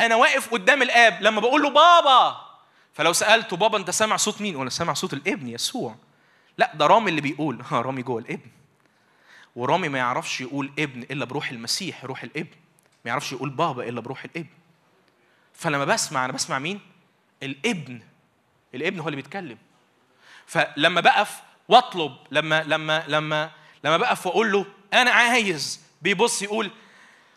[0.00, 2.46] أنا واقف قدام الآب لما بقول له بابا
[2.92, 5.96] فلو سألته بابا أنت سامع صوت مين؟ ولا سامع صوت الابن يسوع.
[6.58, 7.64] لا ده رامي اللي بيقول.
[7.72, 8.50] رامي جوه الابن.
[9.56, 12.50] ورامي ما يعرفش يقول ابن إلا بروح المسيح روح الابن.
[13.04, 14.48] ما يعرفش يقول بابا إلا بروح الابن.
[15.54, 16.80] فلما بسمع أنا بسمع مين؟
[17.42, 18.00] الابن.
[18.74, 19.58] الابن هو اللي بيتكلم.
[20.46, 23.50] فلما بقف واطلب لما لما لما
[23.84, 26.70] لما بقف واقول له أنا عايز بيبص يقول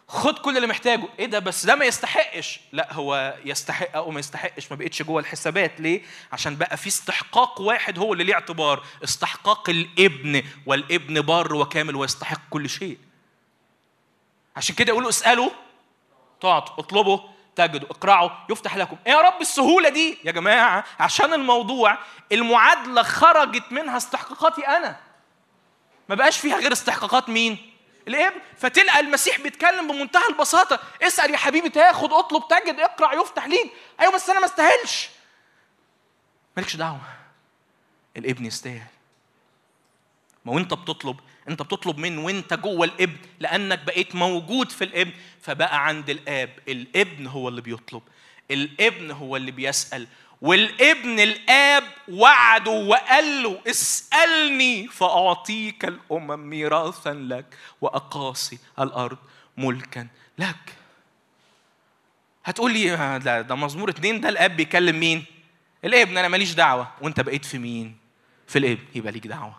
[0.08, 1.08] خد كل اللي محتاجه.
[1.20, 2.60] إيه ده؟ بس ده ما يستحقش.
[2.72, 4.72] لا هو يستحق أو ما يستحقش.
[4.72, 5.82] ما بقتش جوه الحسابات.
[5.82, 6.02] ليه؟
[6.32, 8.84] عشان بقى في استحقاق واحد هو اللي ليه اعتبار.
[9.04, 12.98] استحقاق الابن والابن بار وكامل ويستحق كل شيء.
[14.56, 15.50] عشان كده يقولوا اسألوا
[16.42, 17.20] تعطوا اطلبوا
[17.56, 18.98] تجدوا اقرعوا يفتح لكم.
[19.08, 21.98] إيه يا رب السهولة دي يا جماعة عشان الموضوع
[22.32, 25.00] المعادلة خرجت منها استحقاقاتي أنا.
[26.10, 27.72] ما بقاش فيها غير استحقاقات مين؟
[28.08, 30.80] الإبن فتلقى المسيح بيتكلم بمنتهى البساطة.
[31.02, 35.10] اسأل يا حبيبي تاخد اطلب تجد اقرع يفتح ليك أيوه بس أنا ما استاهلش.
[36.58, 37.02] مالكش دعوة.
[38.18, 38.88] الإبن يستاهل.
[40.46, 41.20] ما وانت بتطلب
[41.50, 45.12] أنت بتطلب من وأنت جوه الإبن لأنك بقيت موجود في الإبن.
[45.42, 46.60] فبقى عند الآب.
[46.68, 48.02] الإبن هو اللي بيطلب.
[48.52, 50.08] الإبن هو اللي بيسأل.
[50.42, 59.18] والابن الآب وعده وقال له اسألني فأعطيك الأمم ميراثا لك وأقاصي الأرض
[59.58, 60.08] ملكا
[60.38, 60.74] لك.
[62.46, 65.26] هتقول لي آه، ده ده مزمور اتنين ده الآب بيكلم مين؟
[65.86, 66.92] الابن أنا ماليش دعوة.
[67.02, 67.98] وأنت بقيت في مين؟
[68.48, 69.56] في الابن يبقى ليك دعوة.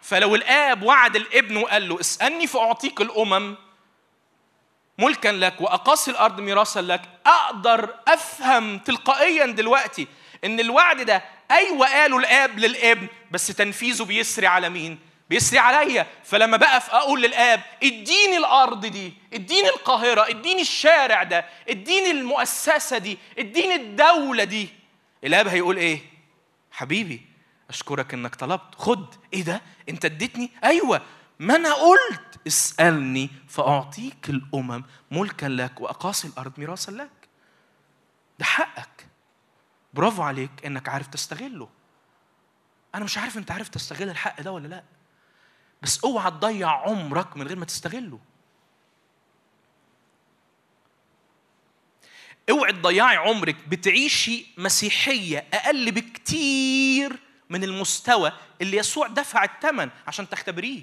[0.00, 3.56] فلو الآب وعد الابن وقال له اسألني فأعطيك الأمم
[5.00, 10.06] ملكا لك وأقاصي الأرض ميراثا لك أقدر أفهم تلقائيا دلوقتي
[10.44, 14.98] إن الوعد ده أيوه قاله الآب للابن بس تنفيذه بيسري على مين؟
[15.30, 16.06] بيسري عليا.
[16.24, 23.18] فلما بقف أقول للآب اديني الأرض دي اديني القاهرة اديني الشارع ده اديني المؤسسة دي
[23.38, 24.68] اديني الدولة دي.
[25.24, 26.00] الآب هيقول إيه؟
[26.72, 27.22] حبيبي
[27.70, 28.74] أشكرك إنك طلبت.
[28.78, 31.02] خد إيه ده؟ أنت اديتني؟ أيوه
[31.38, 32.29] ما أنا قلت.
[32.46, 37.28] اسألني فأعطيك الأمم ملكا لك وأقاصي الأرض ميراثا لك.
[38.38, 39.06] ده حقك.
[39.94, 41.68] برافو عليك إنك عارف تستغله.
[42.94, 44.84] أنا مش عارف أنت عارف تستغل الحق ده ولا لأ.
[45.82, 48.18] بس اوعى تضيع عمرك من غير ما تستغله.
[52.50, 57.18] اوعي تضيعي عمرك بتعيشي مسيحية أقل بكتير
[57.50, 60.82] من المستوى اللي يسوع دفع الثمن عشان تختبريه.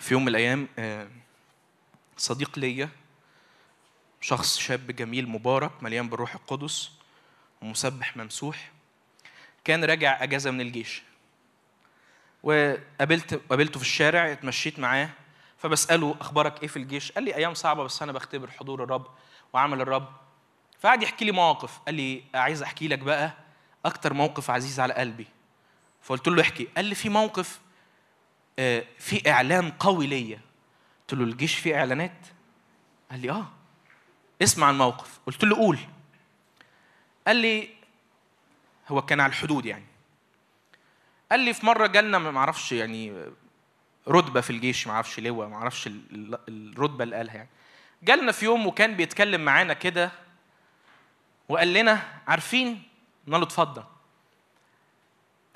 [0.00, 1.08] في يوم من الأيام آه،
[2.16, 2.88] صديق ليا
[4.20, 6.90] شخص شاب جميل مبارك مليان بالروح القدس
[7.62, 8.70] ومسبح ممسوح
[9.64, 11.02] كان راجع أجازة من الجيش.
[12.42, 15.10] وقابلت قابلته في الشارع اتمشيت معاه
[15.58, 19.06] فبسأله أخبارك إيه في الجيش؟ قال لي أيام صعبة بس أنا بختبر حضور الرب
[19.52, 20.08] وعمل الرب.
[20.80, 21.78] فقعد يحكي لي مواقف.
[21.78, 23.32] قال لي عايز أحكي لك بقى
[23.84, 25.26] أكتر موقف عزيز على قلبي.
[26.02, 26.68] فقلت له احكي.
[26.76, 27.60] قال لي في موقف
[28.98, 30.40] في إعلان قوي ليا.
[31.00, 32.26] قلت له الجيش فيه إعلانات؟
[33.10, 33.46] قال لي آه.
[34.42, 35.20] اسمع الموقف.
[35.26, 35.78] قلت له قول.
[37.26, 37.68] قال لي
[38.88, 39.84] هو كان على الحدود يعني.
[41.30, 43.26] قال لي في مرة جالنا ما أعرفش يعني
[44.08, 47.48] رتبة في الجيش ما أعرفش لواء ما أعرفش ال- ال- الرتبة اللي قالها يعني.
[48.02, 50.10] جالنا في يوم وكان بيتكلم معانا كده
[51.48, 52.82] وقال لنا عارفين؟
[53.26, 53.84] قلنا له اتفضل.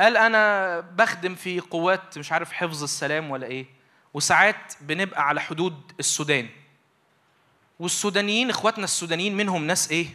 [0.00, 3.66] قال أنا بخدم في قوات مش عارف حفظ السلام ولا إيه
[4.14, 6.48] وساعات بنبقى على حدود السودان.
[7.78, 10.06] والسودانيين إخواتنا السودانيين منهم ناس إيه؟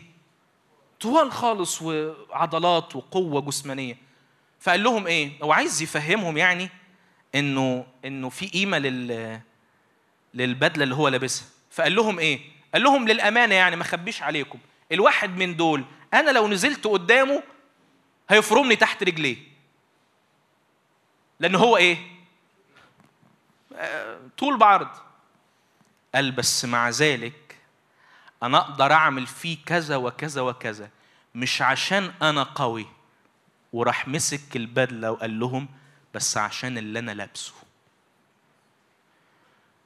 [0.99, 3.97] طوال خالص وعضلات وقوة جسمانية.
[4.59, 6.69] فقال لهم إيه؟ هو عايز يفهمهم يعني
[7.35, 9.39] إنه إنه في قيمة لل
[10.33, 11.47] للبدلة اللي هو لابسها.
[11.71, 12.39] فقال لهم إيه؟
[12.73, 14.59] قال لهم للأمانة يعني ما اخبيش عليكم
[14.91, 17.43] الواحد من دول أنا لو نزلت قدامه
[18.29, 19.37] هيفرمني تحت رجليه.
[21.39, 21.79] لأن هو
[23.75, 24.89] آه، طول بعرض.
[26.15, 27.57] قال بس مع ذلك
[28.43, 30.89] أنا أقدر أعمل فيه كذا وكذا وكذا
[31.35, 32.85] مش عشان أنا قوي.
[33.73, 35.67] وراح مسك البدلة وقال لهم
[36.13, 37.53] بس عشان اللي أنا لابسه.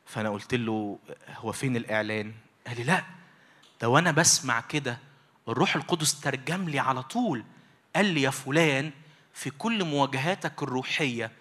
[0.06, 1.00] فأنا قلت له
[1.36, 2.34] هو فين الإعلان؟
[2.68, 3.04] قال لي لا
[3.82, 4.98] ده وأنا بسمع كده
[5.48, 7.44] الروح القدس ترجم لي على طول.
[7.96, 8.92] قال لي يا فلان
[9.34, 11.32] في كل مواجهاتك الروحية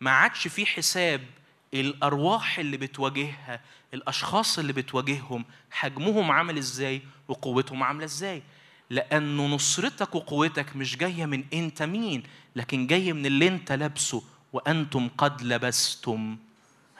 [0.00, 1.26] ما عادش في حساب
[1.74, 3.60] الأرواح اللي بتواجهها
[3.94, 8.42] الأشخاص اللي بتواجههم حجمهم عامل إزاي وقوتهم عاملة إزاي.
[8.90, 12.22] لأنه نصرتك وقوتك مش جاية من أنت مين
[12.56, 14.22] لكن جاية من اللي أنت لابسه
[14.52, 16.36] وأنتم قد لبستم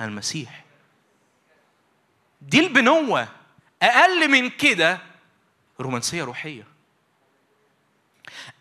[0.00, 0.64] المسيح.
[2.42, 3.28] دي البنوة.
[3.82, 4.98] أقل من كده
[5.80, 6.66] رومانسية روحية.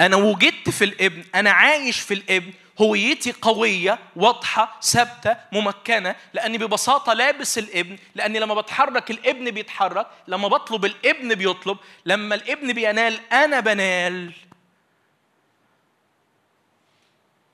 [0.02, 7.14] أنا وجدت في الابن أنا عايش في الابن هويتي قوية واضحة ثابتة ممكنة لأني ببساطة
[7.14, 13.60] لابس الابن لأني لما بتحرك الابن بيتحرك لما بطلب الابن بيطلب لما الابن بينال أنا
[13.60, 14.34] بنال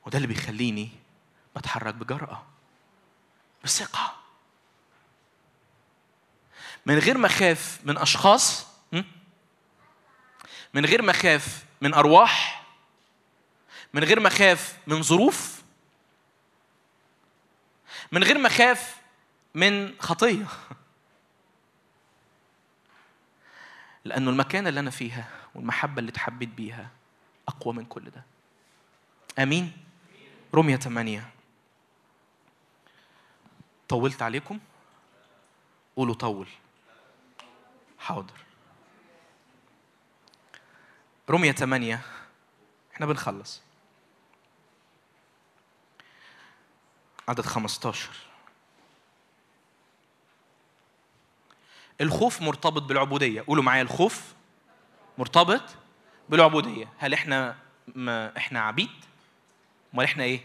[0.06, 0.90] وده اللي بيخليني
[1.56, 2.46] بتحرك بجرأة
[3.64, 4.16] بثقة
[6.86, 8.66] من غير ما أخاف من أشخاص?
[10.74, 12.65] من غير ما أخاف من أرواح
[13.96, 15.64] من غير ما أخاف من ظروف
[18.12, 19.02] من غير ما أخاف
[19.54, 20.46] من خطية.
[24.06, 26.90] لأنه المكانة اللي أنا فيها والمحبة اللي اتحبيت بيها
[27.48, 28.24] أقوى من كل ده.
[29.40, 29.72] آمين؟
[30.56, 31.30] رمية 8
[33.90, 34.60] طولت عليكم؟
[35.96, 36.48] قولوا طول.
[38.00, 38.40] حاضر.
[41.30, 42.02] رمية 8
[42.94, 43.65] إحنا بنخلص.
[47.28, 48.10] عدد 15
[52.02, 53.44] الخوف مرتبط بالعبودية.
[53.48, 54.34] قولوا معايا الخوف
[55.18, 55.62] مرتبط
[56.30, 56.94] بالعبودية.
[56.98, 57.58] هل إحنا
[57.88, 58.90] ما إحنا عبيد؟
[59.94, 60.42] أمال إحنا إيه؟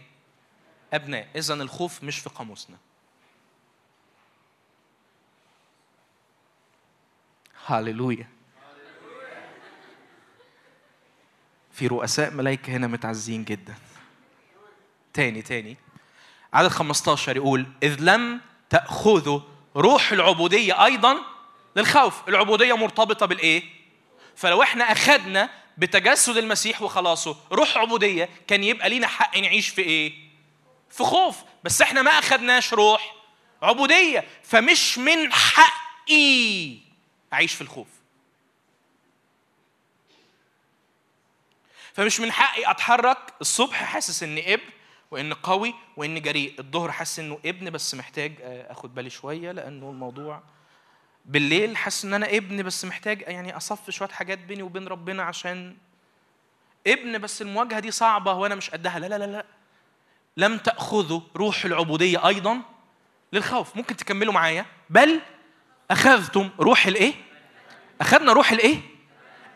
[0.93, 1.27] أبناء.
[1.35, 2.77] اذا الخوف مش في قاموسنا.
[7.65, 8.27] هاليلويا
[11.71, 13.75] في رؤساء ملائكة هنا متعزين جدا.
[15.13, 15.77] تاني تاني.
[16.53, 19.39] عدد 15 يقول إذ لم تأخذوا
[19.75, 21.17] روح العبودية أيضا
[21.75, 23.63] للخوف العبودية مرتبطة بالإيه؟
[24.35, 30.13] فلو إحنا أخدنا بتجسد المسيح وخلاصه روح عبودية كان يبقى لينا حق نعيش في إيه؟
[30.89, 33.15] في خوف بس إحنا ما أخدناش روح
[33.61, 36.77] عبودية فمش من حقي
[37.33, 37.87] أعيش في الخوف
[41.93, 44.63] فمش من حقي أتحرك الصبح حاسس إني ابن
[45.11, 46.59] وإن قوي وإن جريء.
[46.59, 50.41] الظهر حاسس إنه ابن بس محتاج آه، أخد بالي شوية لأنه الموضوع
[51.25, 55.77] بالليل حاسس إن أنا ابن بس محتاج يعني اصفي شوية حاجات بيني وبين ربنا عشان
[56.87, 58.99] ابن بس المواجهة دي صعبة وأنا مش قدها.
[58.99, 59.45] لا لا لا لا.
[60.37, 62.61] لم تأخذوا روح العبودية أيضا
[63.33, 63.75] للخوف.
[63.75, 65.21] ممكن تكملوا معايا؟ بل
[65.91, 67.13] أخذتم روح الإيه؟
[68.01, 68.77] أخذنا روح الإيه؟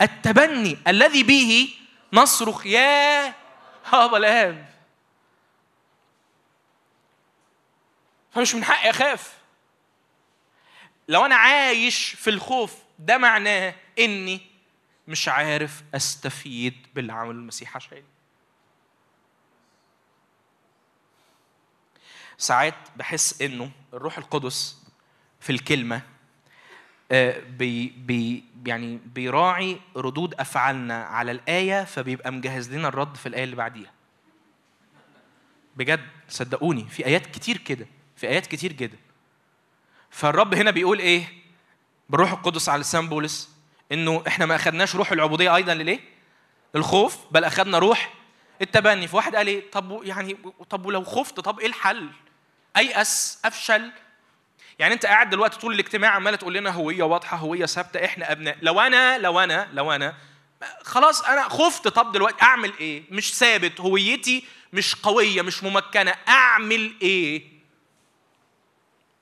[0.01, 1.69] التبني الذي به
[2.13, 3.33] نصرخ يا
[3.85, 4.74] هابا الاب
[8.35, 9.37] فمش من حقي أخاف.
[11.07, 14.41] لو أنا عايش في الخوف ده معناه إني
[15.07, 18.03] مش عارف أستفيد باللي عمله المسيح عشاني.
[22.37, 24.83] ساعات بحس إنه الروح القدس
[25.39, 26.01] في الكلمة
[27.11, 33.43] آه، بي بي يعني بيراعي ردود أفعالنا على الآية فبيبقى مجهز لنا الرد في الآية
[33.43, 33.91] اللي بعديها.
[35.75, 37.87] بجد صدقوني في آيات كتير كده.
[38.15, 38.97] في آيات كتير جدا.
[40.09, 41.27] فالرب هنا بيقول إيه؟
[42.09, 43.49] بالروح القدس على لسان بولس
[43.91, 45.99] إنه إحنا ما أخدناش روح العبودية أيضا لليه
[46.75, 48.13] للخوف بل أخدنا روح
[48.61, 49.07] التبني.
[49.07, 50.37] فواحد قال إيه؟ طب يعني
[50.69, 52.09] طب ولو خفت طب إيه الحل؟
[52.77, 53.91] أيأس أفشل.
[54.79, 58.57] يعني أنت قاعد دلوقتي طول الاجتماع عمالة تقول لنا هوية واضحة هوية ثابتة إحنا أبناء.
[58.61, 60.15] لو أنا لو أنا لو أنا
[60.83, 64.43] خلاص أنا خفت طب دلوقتي أعمل إيه؟ مش ثابت هويتي
[64.73, 66.15] مش قوية مش ممكنة.
[66.27, 67.54] أعمل إيه؟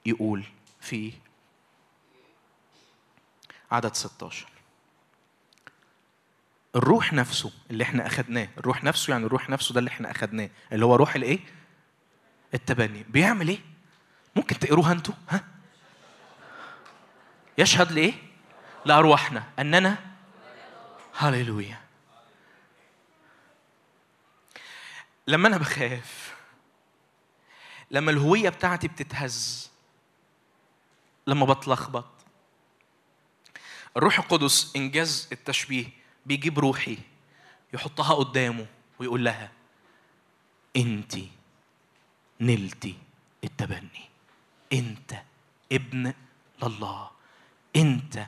[0.05, 0.43] يقول
[0.81, 1.13] في
[3.71, 4.47] عدد 16
[6.75, 10.85] الروح نفسه اللي إحنا أخدناه الروح نفسه يعني الروح نفسه ده اللي إحنا أخدناه اللي
[10.85, 11.39] هو روح الإيه؟
[12.53, 13.03] التبني.
[13.03, 13.59] بيعمل إيه؟
[14.35, 15.43] ممكن تقروها أنتوا؟ ها؟
[17.57, 18.13] يشهد لإيه؟
[18.85, 19.97] لارواحنا أننا؟
[21.17, 21.81] هللويا.
[25.27, 26.35] لما أنا بخاف
[27.91, 29.71] لما الهوية بتاعتي بتتهز
[31.28, 32.06] لما بتلخبط.
[33.98, 35.86] الروح القدس إنجاز التشبيه
[36.26, 36.98] بيجيب روحي
[37.74, 38.66] يحطها قدامه
[39.00, 39.52] ويقول لها
[40.76, 41.16] انت
[42.41, 42.95] نلتي
[43.44, 44.10] التبني.
[44.74, 45.22] أنت
[45.72, 46.14] ابن
[46.64, 47.10] لله.
[47.76, 48.28] أنت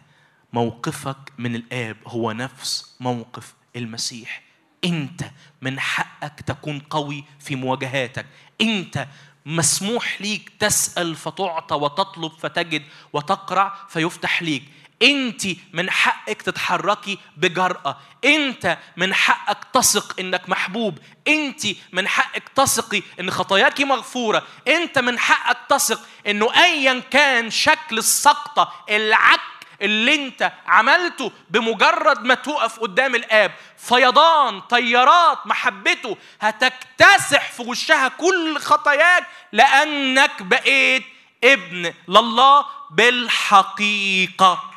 [0.53, 4.41] موقفك من الآب هو نفس موقف المسيح.
[4.85, 5.31] أنت
[5.61, 8.25] من حقك تكون قوي في مواجهاتك.
[8.61, 9.07] أنت
[9.45, 14.63] مسموح ليك تسأل فتعطى وتطلب فتجد وتقرع فيفتح ليك.
[15.01, 17.97] انت من حقك تتحركي بجرأة.
[18.25, 20.99] انت من حقك تثق انك محبوب.
[21.27, 24.43] انت من حقك تثقي ان خطاياك مغفورة.
[24.67, 32.33] انت من حقك تثق انه ايا كان شكل السقطة العك اللي انت عملته بمجرد ما
[32.33, 33.51] تقف قدام الآب.
[33.77, 41.03] فيضان طيارات محبته هتكتسح في وشها كل خطاياك لأنك بقيت
[41.43, 44.71] ابن لله بالحقيقة.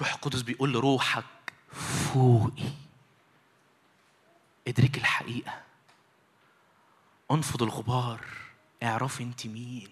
[0.00, 1.24] روح القدس بيقول لروحك
[2.14, 2.85] فوقي.
[4.68, 5.52] ادركي الحقيقة.
[7.30, 8.20] انفض الغبار
[8.82, 9.88] اعرفي انت مين.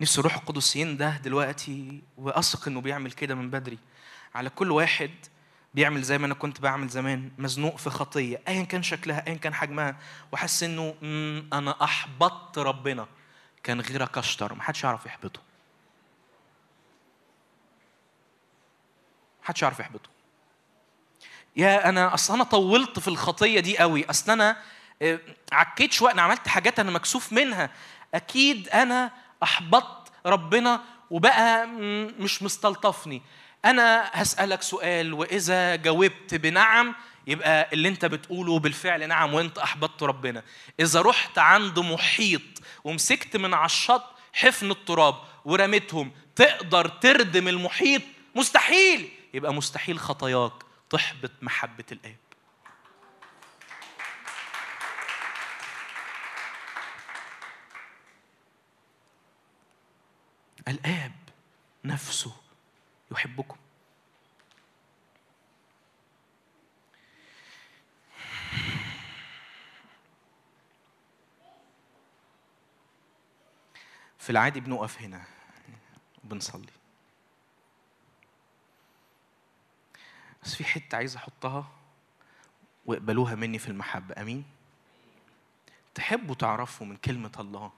[0.00, 3.78] نفسي الروح القدس ينده دلوقتي وأثق إنه بيعمل كده من بدري.
[4.34, 5.10] على كل واحد
[5.74, 9.54] بيعمل زي ما أنا كنت بعمل زمان مزنوق في خطية ايا كان شكلها ايا كان
[9.54, 9.96] حجمها
[10.32, 13.06] وحاسس إنه "مم، أنا أحبطت ربنا.
[13.62, 15.40] كان غيرك أشطر محدش يعرف يحبطه.
[19.46, 20.08] محدش يعرف يحبطه.
[21.56, 24.10] يا أنا أصل أنا طولت في الخطية دي قوي.
[24.10, 24.56] أصل أنا
[25.02, 25.18] آه،
[25.52, 27.70] عكيت شوية أنا عملت حاجات أنا مكسوف منها.
[28.14, 29.10] أكيد أنا
[29.42, 31.66] أحبطت ربنا وبقى
[32.18, 33.22] مش مستلطفني.
[33.64, 36.94] أنا هسألك سؤال وإذا جاوبت بنعم
[37.26, 40.42] يبقى اللي أنت بتقوله بالفعل نعم وأنت أحبطت ربنا.
[40.80, 42.42] إذا رحت عند محيط
[42.84, 48.02] ومسكت من على الشط حفن التراب ورميتهم تقدر تردم المحيط؟
[48.34, 49.15] مستحيل!
[49.36, 50.52] يبقى مستحيل خطاياك
[50.90, 52.16] تحبط محبة الآب.
[60.68, 61.12] الآب
[61.84, 62.36] نفسه
[63.12, 63.56] يحبكم.
[74.18, 75.24] في العادي بنقف هنا.
[76.24, 76.75] وبنصلي
[80.46, 81.66] بس في حتة عايز أحطها
[82.86, 84.22] واقبلوها مني في المحبة.
[84.22, 84.44] أمين؟
[85.94, 87.72] تحبوا تعرفوا من كلمة الله.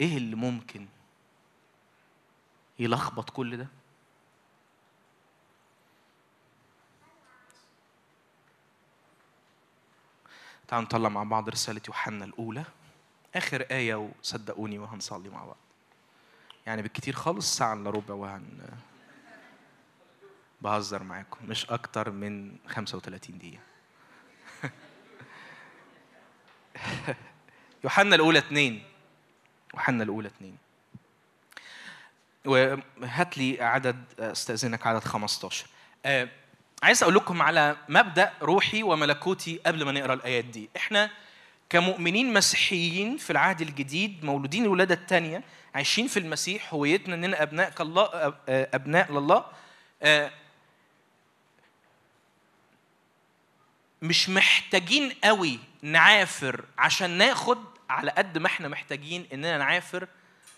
[0.00, 0.86] إيه اللي ممكن
[2.78, 3.68] يلخبط كل ده؟
[10.68, 12.64] تعالوا نطلع مع بعض رسالة يوحنا الأولى.
[13.34, 15.56] آخر آية وصدقوني وهنصلي مع بعض.
[16.66, 18.78] يعني بالكتير خالص ساعة إلا ربع وهن
[20.66, 23.60] بهزر معاكم مش أكتر من 35 دقيقة.
[27.84, 28.82] يوحنا الأولى اتنين.
[29.74, 30.56] يوحنا الأولى اتنين.
[32.44, 35.66] وهات لي عدد استأذنك عدد 15
[36.06, 36.28] آه،
[36.82, 40.70] عايز أقول لكم على مبدأ روحي وملكوتي قبل ما نقرأ الآيات دي.
[40.76, 41.10] إحنا
[41.70, 45.42] كمؤمنين مسيحيين في العهد الجديد مولودين الولادة الثانية
[45.74, 48.02] عايشين في المسيح هويتنا إننا ابناء الله
[48.48, 49.44] آه، أبناء لله
[54.02, 60.08] مش محتاجين قوي نعافر عشان ناخد على قد ما إحنا محتاجين اننا نعافر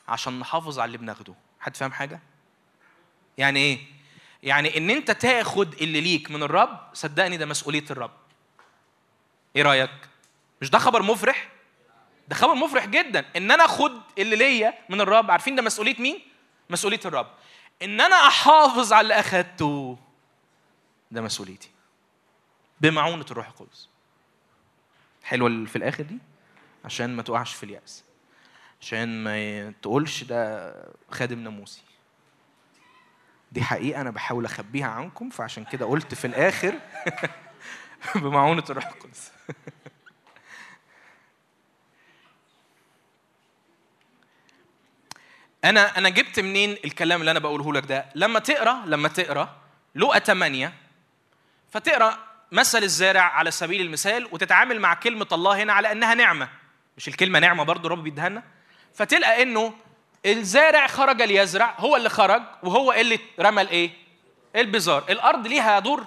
[0.09, 1.35] عشان نحافظ على اللي بناخده.
[1.61, 2.21] حد فاهم حاجة؟
[3.39, 3.79] يعني إيه؟
[4.43, 8.11] يعني ان انت تاخد اللي ليك من الرب صدقني ده مسؤولية الرب.
[9.57, 9.91] إيه رأيك؟
[10.63, 11.49] مش ده خبر مفرح؟
[12.29, 13.25] ده خبر مفرح جدا.
[13.37, 16.21] ان أنا اخد اللي ليا من الرب عارفين ده مسؤولية مين؟
[16.71, 17.31] مسؤولية الرب.
[17.83, 19.99] ان أنا احافظ على اللي أخدته
[21.11, 21.71] ده مسؤوليتي.
[22.81, 23.89] بمعونة الروح القدس.
[25.47, 26.19] اللي في الآخر دي؟
[26.85, 28.05] عشان ما تقعش في اليأس.
[28.81, 30.75] عشان ما تقولش ده
[31.11, 31.83] خادم ناموسي.
[33.53, 36.79] دي حقيقة أنا بحاول أخبيها عنكم فعشان كده قلت في الآخر
[38.23, 39.33] بمعونة الروح القدس.
[45.65, 49.57] أنا أنا جبت منين الكلام اللي أنا بقوله لك ده؟ لما تقرا لما تقرأ
[49.95, 50.73] لقى 8
[51.71, 56.49] فتقرأ مثل الزارع على سبيل المثال وتتعامل مع كلمة الله هنا على إنها نعمة
[56.97, 58.43] مش الكلمة نعمة برضو رب بيديها
[58.95, 59.75] فتلقى إنه
[60.27, 63.91] الزارع خرج ليزرع هو اللي خرج وهو اللي رمى الإيه؟
[64.57, 66.05] البذار، الأرض ليها دور؟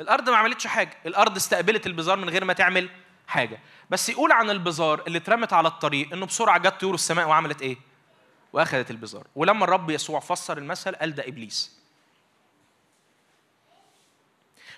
[0.00, 2.90] الأرض ما عملتش حاجة، الأرض استقبلت البذار من غير ما تعمل
[3.26, 3.60] حاجة،
[3.90, 7.76] بس يقول عن البذار اللي اترمت على الطريق إنه بسرعة جت طيور السماء وعملت إيه؟
[8.52, 11.77] وأخذت البذار، ولما الرب يسوع فسر المثل قال ده إبليس.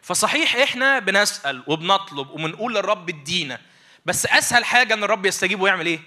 [0.02, 3.60] فصحيح إحنا بنسأل وبنطلب وبنقول للرب ادينا
[4.06, 6.00] بس أسهل حاجة إن الرب يستجيب ويعمل إيه؟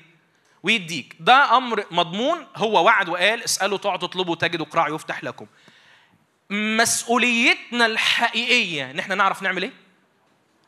[0.63, 1.15] ويديك.
[1.19, 5.47] ده أمر مضمون هو وعد وقال اسألوا تعطوا اطلبوا تجدوا اقرعوا يفتح لكم.
[6.49, 9.71] مسؤوليتنا الحقيقية إن إحنا نعرف نعمل إيه؟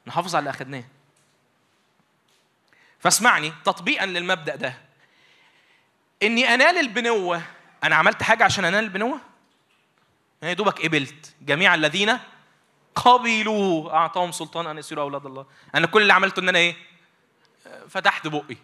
[0.07, 0.83] نحافظ على اللي أخدناه.
[2.99, 4.77] فاسمعني تطبيقا للمبدأ ده.
[6.23, 7.41] إني أنال البنوة
[7.83, 9.21] أنا عملت حاجة عشان أنال البنوة؟
[10.43, 12.19] أنا يا دوبك قبلت جميع الذين
[12.95, 13.91] قبلوا.
[13.91, 15.45] أعطاهم سلطان أن يصيروا أولاد الله.
[15.75, 16.75] أنا كل اللي عملته إن أنا إيه؟
[17.90, 18.57] فتحت بقي.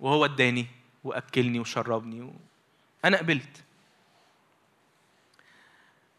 [0.00, 0.66] وهو اداني
[1.04, 2.32] وأكلني وشربني و...
[3.04, 3.62] أنا قبلت.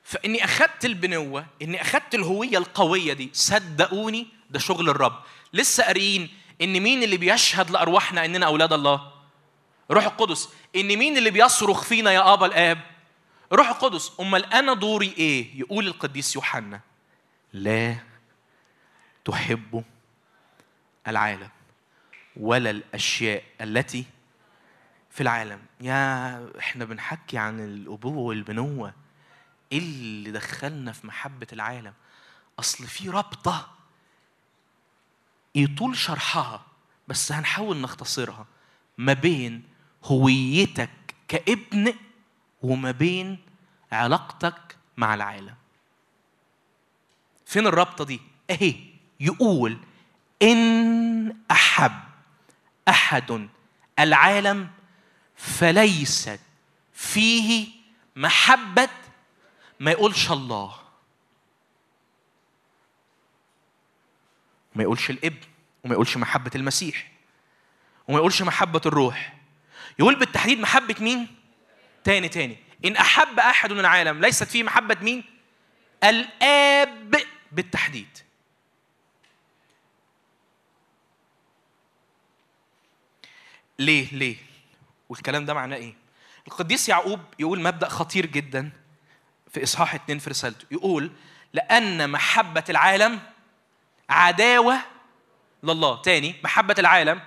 [0.04, 3.30] فإني أخدت البنوة إني أخدت الهوية القوية دي.
[3.34, 5.24] صدقوني ده شغل الرب.
[5.54, 6.30] لسه قاريين
[6.62, 9.12] إن مين اللي بيشهد لأرواحنا إننا أولاد الله؟
[9.92, 10.50] روح القدس.
[10.76, 12.93] إن مين اللي بيصرخ فينا يا آبا الآب؟
[13.54, 16.80] روح القدس أمال أنا دوري إيه؟ يقول القديس يوحنا.
[17.54, 17.96] لا
[19.26, 19.84] تحب
[21.08, 21.50] العالم
[22.38, 24.06] ولا الأشياء التي
[25.10, 25.60] في العالم.
[25.82, 28.94] يا إحنا بنحكي عن الأبوة والبنوة
[29.72, 31.94] إيه اللي دخلنا في محبة العالم.
[32.60, 33.70] أصل في رابطة
[35.56, 36.66] يطول شرحها
[37.08, 38.46] بس هنحاول نختصرها
[38.98, 39.64] ما بين
[40.04, 40.90] هويتك
[41.28, 41.94] كابن
[42.62, 43.38] وما بين
[43.94, 45.56] علاقتك مع العالم.
[47.46, 48.76] فين الرابطة دي؟ اهي
[49.20, 49.78] يقول
[50.42, 52.00] إن أحب
[52.88, 53.50] أحد
[54.00, 54.70] العالم
[55.36, 56.40] فليست
[56.94, 57.68] فيه
[58.16, 58.90] محبة
[59.80, 60.76] ما يقولش الله.
[64.76, 65.40] ما يقولش الابن
[65.84, 67.12] وما يقولش محبة المسيح
[68.08, 69.38] وما يقولش محبة الروح.
[70.00, 71.28] يقول بالتحديد محبة مين؟
[72.04, 72.58] تاني تاني.
[72.86, 75.24] إن أحب أحد من العالم ليست فيه محبة مين؟
[76.04, 77.16] الآب
[77.52, 78.18] بالتحديد
[83.80, 84.36] ليه ليه؟
[85.10, 85.94] والكلام ده معناه إيه؟
[86.48, 88.72] القديس يعقوب يقول مبدأ خطير جدا
[89.52, 91.12] في إصحاح اتنين في رسالته يقول
[91.54, 93.20] لأن محبة العالم
[94.10, 94.78] عداوة
[95.64, 97.22] لله تاني محبة العالم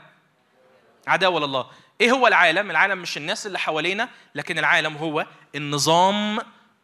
[1.07, 6.39] عداوة لله إيه هو العالم؟ العالم مش الناس اللي حوالينا لكن العالم هو النظام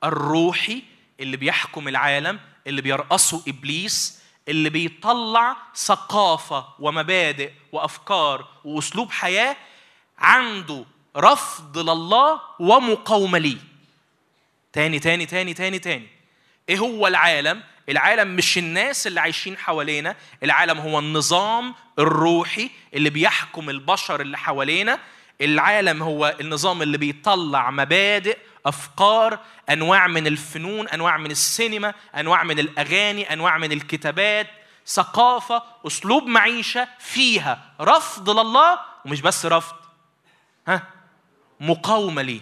[0.04, 0.82] الروحي
[1.20, 9.56] اللي بيحكم العالم اللي بيرأسه إبليس اللي بيطلع ثقافة ومبادئ وأفكار وأسلوب حياة
[10.18, 10.84] عنده
[11.16, 13.58] رفض لله ومقاومة ليه.
[14.72, 16.08] تاني تاني تاني تاني تاني.
[16.68, 23.70] إيه هو العالم؟ العالم مش الناس اللي عايشين حوالينا العالم هو النظام الروحي اللي بيحكم
[23.70, 24.98] البشر اللي حوالينا.
[25.40, 29.38] العالم هو النظام اللي بيطلع مبادئ أفكار
[29.70, 34.46] أنواع من الفنون أنواع من السينما أنواع من الأغاني أنواع من الكتابات
[34.86, 39.76] ثقافة أسلوب معيشة فيها رفض لله ومش بس رفض.
[40.68, 40.82] ها؟
[41.60, 42.40] مقاومة ليه؟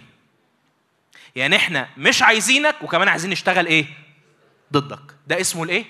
[1.35, 3.85] يعني إحنا مش عايزينك وكمان عايزين نشتغل إيه؟
[4.71, 5.15] ضدك.
[5.27, 5.85] ده اسمه الايه؟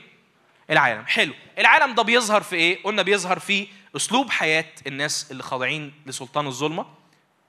[0.70, 1.06] العالم.
[1.06, 1.34] حلو.
[1.58, 6.86] العالم ده بيظهر في إيه؟ قلنا بيظهر في اسلوب حياة الناس اللي خاضعين لسلطان الظلمة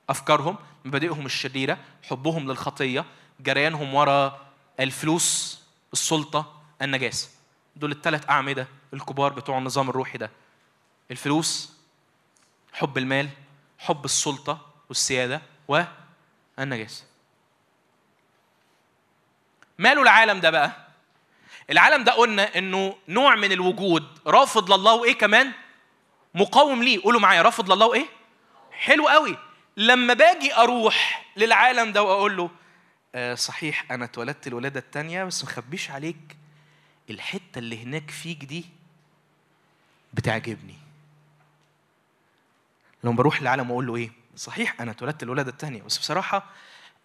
[0.09, 3.05] افكارهم مبادئهم الشريرة حبهم للخطية
[3.41, 4.41] جريانهم ورا
[4.81, 5.61] الفلوس
[5.93, 7.29] السلطة النجاسه
[7.77, 10.31] دول الثلاث أعمدة الكبار بتوع النظام الروحي ده.
[11.11, 11.73] الفلوس
[12.73, 13.29] حب المال
[13.79, 17.05] حب السلطة والسيادة والنجاسه
[19.79, 20.92] ماله العالم ده بقى؟
[21.71, 25.53] العالم ده قلنا إنه نوع من الوجود رافض لله وايه كمان؟
[26.35, 28.07] مقاوم ليه؟ قولوا معايا رافض لله وايه
[28.73, 29.39] حلو قوي.
[29.77, 32.51] لما باجي أروح للعالم ده وأقول له
[33.15, 36.37] آه صحيح أنا اتولدت الولادة الثانية بس مخبيش عليك
[37.11, 38.65] الحتة اللي هناك فيك دي
[40.15, 40.77] بتعجبني.
[43.05, 46.45] لما بروح للعالم وأقول له إيه؟ صحيح أنا اتولدت الولادة الثانية بس بصراحة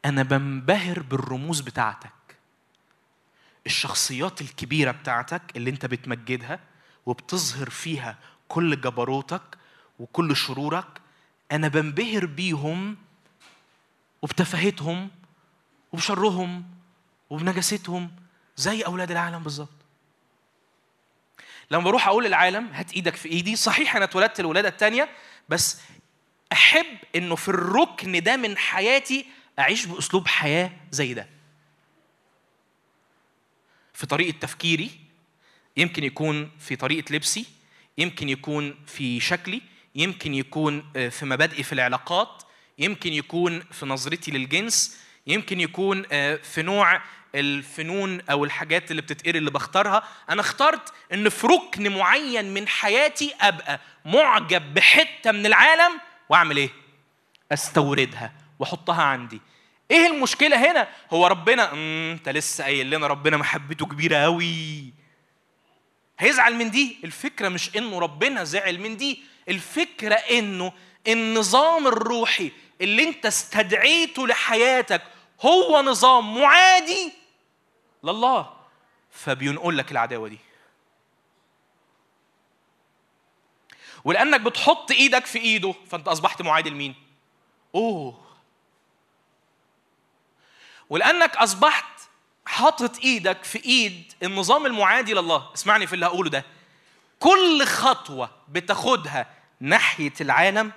[0.06, 2.10] أنا بنبهر بالرموز بتاعتك.
[3.67, 6.59] الشخصيات الكبيرة بتاعتك اللي انت بتمجدها
[7.05, 9.41] وبتظهر فيها كل جبروتك
[9.99, 11.01] وكل شرورك
[11.51, 12.97] أنا بنبهر بيهم
[14.21, 15.09] وبتفاهتهم
[15.93, 16.65] وبشرهم
[17.29, 18.11] وبنجاستهم
[18.57, 19.69] زي أولاد العالم بالظبط.
[21.71, 25.09] لما بروح أقول للعالم هات إيدك في إيدي صحيح أنا اتولدت الولاده الثانية
[25.49, 25.81] بس
[26.51, 29.25] أحب إنه في الركن ده من حياتي
[29.59, 31.36] أعيش بأسلوب حياة زي ده.
[33.98, 34.92] في طريقة تفكيري
[35.77, 37.45] يمكن يكون في طريقة لبسي
[37.98, 39.61] يمكن يكون في شكلي
[39.95, 42.43] يمكن يكون في مبادئي في العلاقات
[42.80, 46.03] يمكن يكون في نظرتي للجنس يمكن يكون
[46.38, 47.01] في نوع
[47.35, 50.03] الفنون أو الحاجات اللي بتتقري اللي بختارها.
[50.30, 55.92] أنا اخترت إن في ركن معين من حياتي أبقى معجب بحتة من العالم
[56.30, 56.69] وأعمل إيه؟
[57.51, 59.42] أستوردها وأحطها عندي.
[59.91, 64.93] إيه المشكلة هنا؟ هو ربنا أمم أنت لسه قايل لنا ربنا محبته كبيرة قوي
[66.19, 70.74] هيزعل من دي؟ الفكرة مش إنه ربنا زعل من دي الفكرة إنه
[71.07, 72.51] النظام الروحي
[72.82, 75.01] اللي أنت استدعيته لحياتك
[75.41, 77.14] هو نظام معادي
[78.03, 78.53] لله.
[79.11, 80.38] فبينقل لك العداوة دي.
[84.03, 86.95] ولأنك بتحط إيدك في إيده فأنت أصبحت معادي لمين؟
[87.75, 88.26] أوه.
[90.90, 91.85] ولأنك أصبحت
[92.45, 95.49] حاطط إيدك في إيد النظام المعادي لله.
[95.56, 96.45] اسمعني في اللي هقوله ده.
[97.19, 99.27] كل خطوة بتاخدها
[99.59, 100.72] ناحية العالم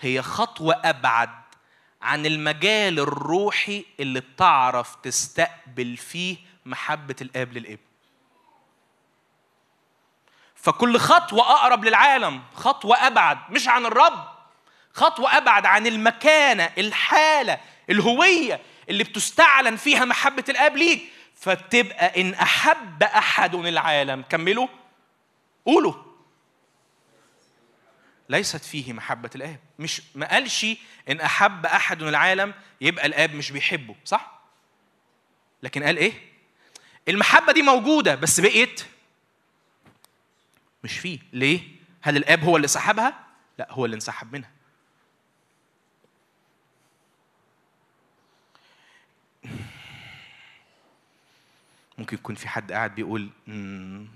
[0.00, 1.30] هي خطوة أبعد
[2.02, 7.78] عن المجال الروحي اللي بتعرف تستقبل فيه محبة الآب للابن
[10.54, 14.28] فكل خطوة أقرب للعالم خطوة أبعد مش عن الرب
[14.92, 17.58] خطوة أبعد عن المكانة الحالة
[17.90, 21.02] الهوية اللي بتستعلن فيها محبة الآب ليك
[21.34, 24.22] فتبقى إن أحب أحد العالم.
[24.22, 24.68] كملوا.
[25.66, 25.94] قولوا.
[28.28, 29.60] ليست فيه محبة الآب.
[29.78, 30.66] مش ما قالش
[31.08, 34.40] إن أحب أحد العالم يبقى الآب مش بيحبه صح؟
[35.62, 36.12] لكن قال إيه؟
[37.08, 38.84] المحبة دي موجودة بس بقيت
[40.84, 41.18] مش فيه.
[41.32, 41.60] ليه؟
[42.02, 43.26] هل الآب هو اللي سحبها؟
[43.58, 44.50] لا هو اللي انسحب منها.
[51.98, 54.08] ممكن يكون في حد قاعد بيقول "مم،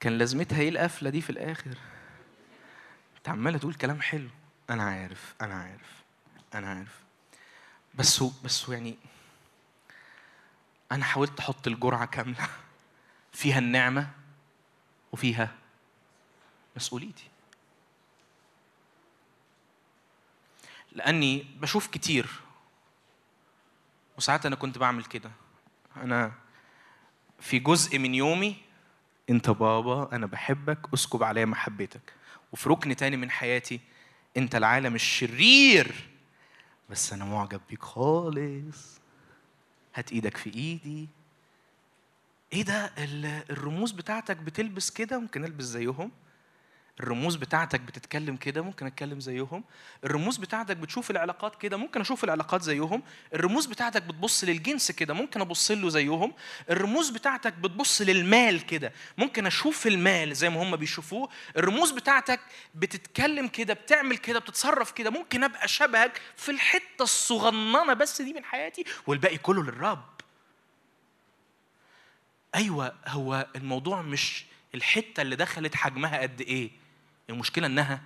[0.00, 1.78] كان لازمتها إيه القفلة دي في الآخر؟
[3.18, 4.28] أنت عمالة تقول كلام حلو.
[4.70, 6.02] أنا عارف أنا عارف
[6.54, 7.00] أنا عارف.
[7.94, 8.96] بس بس يعني
[10.92, 12.48] أنا حاولت أحط الجرعة كاملة.
[13.32, 14.10] فيها النعمة
[15.12, 15.54] وفيها
[16.76, 17.24] مسؤوليتي.
[20.92, 22.26] لأني بشوف كتير.
[24.18, 25.30] وساعات أنا كنت بعمل كده.
[26.02, 26.32] أنا
[27.40, 28.56] في جزء من يومي.
[29.30, 32.12] أنت بابا أنا بحبك أسكب عليا محبتك.
[32.52, 33.80] وفي ركن تاني من حياتي
[34.36, 36.08] أنت العالم الشرير.
[36.90, 39.00] بس أنا معجب بيك خالص.
[39.94, 41.08] هات إيدك في إيدي.
[42.52, 46.10] إيه ده؟ ال- الرموز بتاعتك بتلبس كده؟ ممكن ألبس زيهم.
[47.00, 49.64] الرموز بتاعتك بتتكلم كده ممكن أتكلم زيهم.
[50.04, 53.02] الرموز بتاعتك بتشوف العلاقات كده ممكن أشوف العلاقات زيهم.
[53.34, 56.32] الرموز بتاعتك بتبص للجنس كده ممكن أبص له زيهم.
[56.70, 61.28] الرموز بتاعتك بتبص للمال كده ممكن أشوف المال زي ما هم بيشوفوه.
[61.56, 62.40] الرموز بتاعتك
[62.74, 68.44] بتتكلم كده بتعمل كده بتتصرف كده ممكن أبقى شبهك في الحتة الصغننة بس دي من
[68.44, 70.04] حياتي والباقي كله للرب.
[72.54, 74.44] أيوه هو الموضوع مش
[74.74, 76.85] الحتة اللي دخلت حجمها قد إيه.
[77.30, 78.00] المشكلة إنها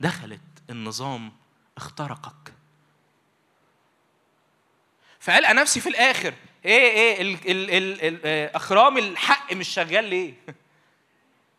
[0.00, 0.40] دخلت
[0.70, 1.32] النظام
[1.76, 2.54] اخترقك.
[5.20, 10.04] فقلق نفسي في الآخر إيه إيه ال ال ال ال آه، اخرام الحق مش شغال
[10.04, 10.34] ليه؟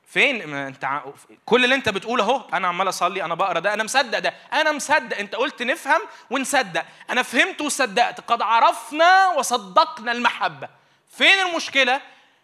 [0.08, 1.02] فين؟ ما أنت
[1.45, 4.72] كل اللي أنت بتقوله أهو أنا عمال أصلي أنا بقرأ ده أنا مصدق ده أنا
[4.72, 6.86] مصدق أنت قلت نفهم ونصدق.
[7.10, 10.70] أنا فهمت وصدقت قد عرفنا وصدقنا المحبة.
[11.12, 12.02] فين المشكلة؟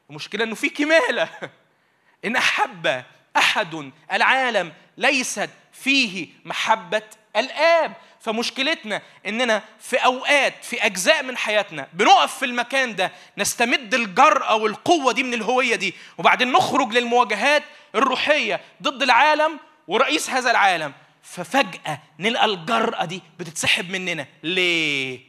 [0.10, 1.30] المشكلة إنه في كمالة.
[2.26, 3.03] إن احب
[3.38, 7.03] أحد العالم ليست فيه محبة
[7.35, 7.93] الآب.
[8.19, 15.14] فمشكلتنا إننا في أوقات في أجزاء من حياتنا بنقف في المكان ده نستمد الجرأة والقوة
[15.14, 17.64] دي من الهوية دي وبعدين نخرج للمواجهات
[17.95, 20.93] الروحية ضد العالم ورئيس هذا العالم.
[21.24, 24.27] ففجأة نلقى الجرأة دي بتتسحب مننا.
[24.43, 25.19] ليه؟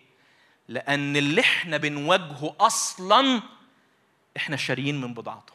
[0.68, 3.42] لأن اللي إحنا بنواجهه أصلا
[4.36, 5.52] إحنا شاريين من بضاعته.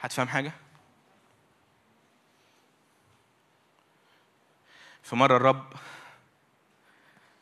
[0.00, 0.52] هتفهم حاجة؟
[5.02, 5.72] في مرة الرب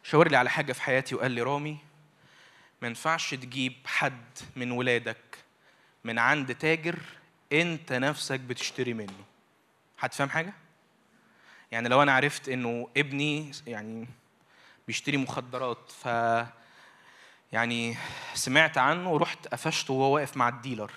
[0.02, 1.78] شاور لي على حاجة في حياتي وقال لي رامي
[2.82, 5.38] ما ينفعش تجيب حد من ولادك
[6.04, 6.98] من عند تاجر
[7.52, 9.24] انت نفسك بتشتري منه.
[9.98, 10.52] هتفهم حاجة؟
[11.72, 14.08] يعني لو أنا عرفت إنه ابني يعني
[14.86, 16.06] بيشتري مخدرات ف
[17.52, 17.96] يعني
[18.34, 20.92] سمعت عنه ورحت قفشته وهو واقف مع الديلر.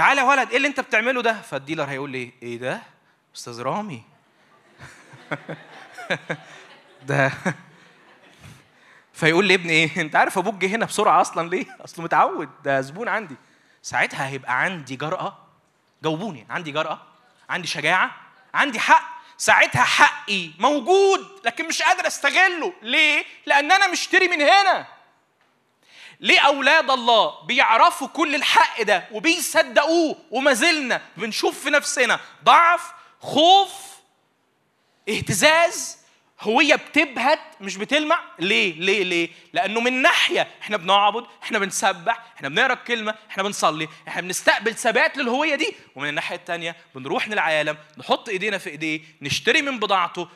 [0.00, 2.82] تعالى يا ولد إيه اللي أنت بتعمله ده؟ فالديلر هيقول لي إيه ده؟
[3.36, 4.02] أستاذ رامي.
[7.08, 7.32] ده
[9.12, 12.80] فيقول لي ابني إيه؟ أنت عارف أبوك جه هنا بسرعة أصلا ليه؟ أصله متعود ده
[12.80, 13.36] زبون عندي.
[13.82, 15.38] ساعتها هيبقى عندي جرأة.
[16.02, 17.02] جاوبوني عندي جرأة
[17.50, 18.16] عندي شجاعة
[18.54, 19.20] عندي حق.
[19.38, 22.72] ساعتها حقي موجود لكن مش قادر أستغله.
[22.82, 24.86] ليه؟ لأن أنا مشتري من هنا.
[26.20, 33.72] ليه أولاد الله بيعرفوا كل الحق ده وبيصدقوه وما زلنا بنشوف في نفسنا ضعف خوف
[35.08, 35.96] اهتزاز
[36.40, 38.20] هوية بتبهت مش بتلمع.
[38.38, 43.88] ليه؟ ليه؟ ليه؟ لأنه من ناحية إحنا بنعبد إحنا بنسبح إحنا بنقرأ الكلمة إحنا بنصلي
[44.08, 45.74] إحنا بنستقبل ثبات للهوية دي.
[45.96, 50.28] ومن الناحية الثانية بنروح للعالم نحط إيدينا في إيديه نشتري من بضاعته.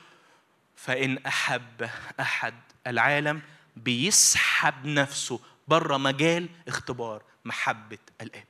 [0.77, 1.89] فإن أحب
[2.21, 2.55] أحد
[2.87, 3.43] العالم
[3.77, 8.47] بيسحب نفسه بره مجال اختبار محبة الآب.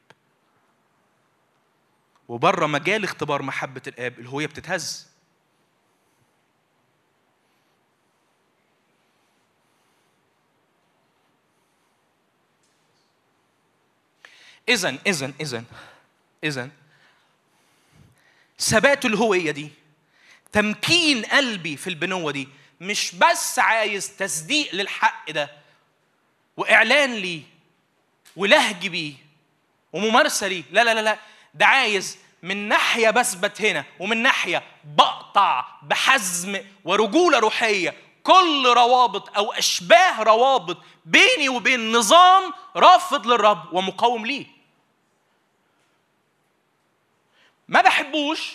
[2.29, 5.15] وبره مجال اختبار محبة الآب الهويه بتتهز.
[14.69, 15.65] إذا إذا إذا
[16.45, 16.71] إذا
[18.59, 19.71] ثبات الهوية دي
[20.53, 22.49] تمكين قلبي في البنوة دي
[22.81, 25.64] مش بس عايز تصديق للحق ده
[26.57, 27.43] وإعلان ليه
[28.37, 29.13] ولهج بيه
[29.93, 31.19] وممارسة ليه لا لا لا لا.
[31.55, 37.95] ده عايز من ناحية بثبت هنا ومن ناحية بقطع بحزم ورجولة روحية.
[38.23, 44.47] كل روابط أو أشباه روابط بيني وبين نظام رافض للرب ومقاوم ليه.
[47.69, 48.53] ما بحبوش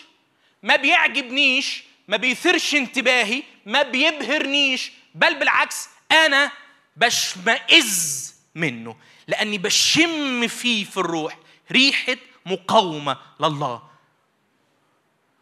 [0.63, 6.51] ما بيعجبنيش ما بيثيرش انتباهي ما بيبهرنيش بل بالعكس أنا
[6.99, 8.95] بشمئز منه
[9.27, 11.37] لأني بشم فيه في الروح
[11.71, 13.89] ريحة مقاومة لله.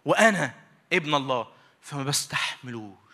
[0.06, 0.54] وأنا
[0.94, 1.48] ابن الله
[1.82, 3.07] فما بستحملوش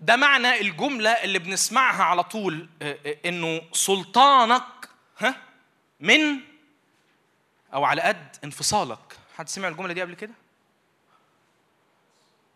[0.00, 5.36] ده معنى الجملة اللي بنسمعها على طول آه، آه، إنه سلطانك ها
[6.00, 6.40] من
[7.74, 9.16] أو على قد انفصالك.
[9.36, 10.32] حد سمع الجملة دي قبل كده؟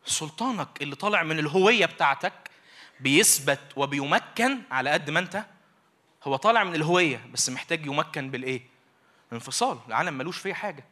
[0.05, 2.33] سلطانك اللي طالع من الهوية بتاعتك
[3.01, 5.45] بيثبت وبيمكن على قد ما أنت
[6.25, 8.63] هو طالع من الهوية بس محتاج يمكن بالإيه؟
[9.33, 9.79] انفصال.
[9.89, 10.85] العالم ملوش فيه حاجة.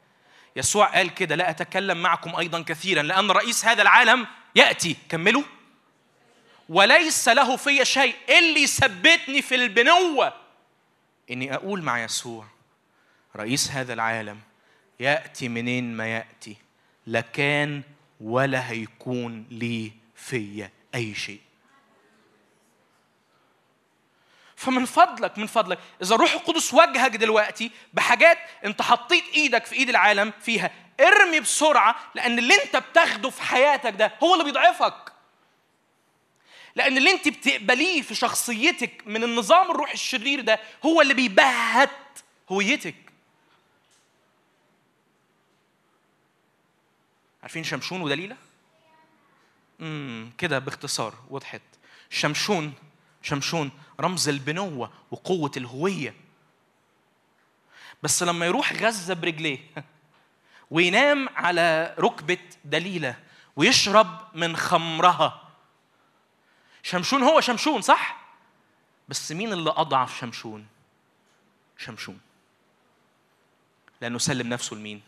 [0.56, 4.96] يسوع قال كده لا أتكلم معكم أيضا كثيرا لأن رئيس هذا العالم يأتي.
[5.08, 5.42] كملوا.
[6.68, 10.32] وليس له في شيء اللي يثبتني في البنوة.
[11.30, 12.46] إني أقول مع يسوع
[13.36, 14.40] رئيس هذا العالم
[15.00, 16.56] يأتي منين ما يأتي
[17.06, 17.82] لا كان
[18.20, 21.40] ولا هيكون لي فيا أي شيء.
[24.56, 29.88] فمن فضلك من فضلك إذا الروح القدس واجهك دلوقتي بحاجات أنت حطيت إيدك في إيد
[29.88, 35.12] العالم فيها ارمي بسرعة لأن اللي أنت بتاخده في حياتك ده هو اللي بيضعفك.
[36.78, 41.90] لأن اللي أنت بتقبليه في شخصيتك من النظام الروح الشرير ده هو اللي بيبهت
[42.50, 42.94] هويتك.
[47.42, 48.36] عارفين شمشون ودليلة؟
[49.80, 51.62] امم كده باختصار وضحت.
[52.10, 52.72] شمشون
[53.22, 56.14] شمشون رمز البنوة وقوة الهوية.
[58.02, 59.58] بس لما يروح غزة برجليه
[60.70, 63.16] وينام على ركبة دليلة
[63.56, 65.47] ويشرب من خمرها
[66.82, 68.16] شمشون هو شمشون صح؟
[69.08, 70.66] بس مين اللي أضعف شمشون؟
[71.76, 72.20] شمشون
[74.00, 75.02] لأنه سلم نفسه لمين؟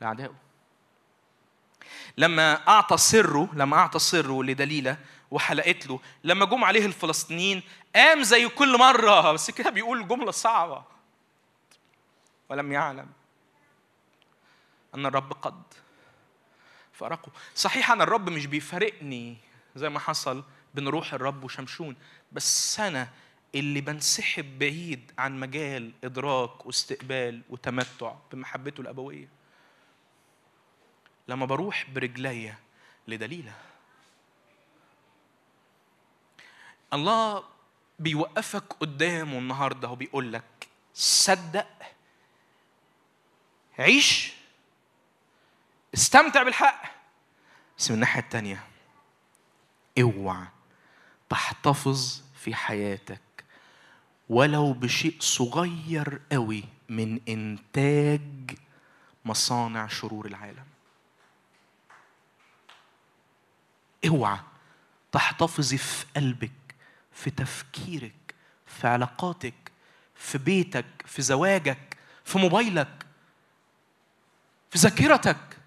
[0.00, 0.34] لأعدائه
[2.16, 4.98] لما أعطى سره لما أعطى سره لدليلة
[5.30, 7.62] وحلقت له لما جم عليه الفلسطينيين
[7.96, 10.82] قام زي كل مرة بس كده بيقول جملة صعبة
[12.48, 13.06] ولم يعلم
[14.94, 15.62] أن الرب قد
[16.92, 19.36] فارقه صحيح أنا الرب مش بيفارقني
[19.76, 21.96] زي ما حصل بين روح الرب وشمشون.
[22.32, 23.08] بس أنا
[23.54, 29.28] اللي بنسحب بعيد عن مجال إدراك واستقبال وتمتع بمحبته الأبوية.
[31.28, 32.58] لما بروح برجليا
[33.08, 33.54] لدليلة.
[36.92, 37.44] الله
[37.98, 41.66] بيوقفك قدامه النهارده وبيقول لك صدق
[43.78, 44.32] عيش
[45.94, 46.82] استمتع بالحق.
[47.78, 48.66] بس من الناحية التانية
[50.00, 50.46] اوعى
[51.30, 53.20] تحتفظ في حياتك.
[54.28, 58.58] ولو بشيء صغير قوي من إنتاج
[59.24, 60.64] مصانع شرور العالم.
[64.08, 64.38] اوعى
[65.12, 66.50] تحتفظي في قلبك
[67.12, 68.34] في تفكيرك
[68.66, 69.72] في علاقاتك
[70.14, 73.06] في بيتك في زواجك في موبايلك
[74.70, 75.58] في ذاكرتك.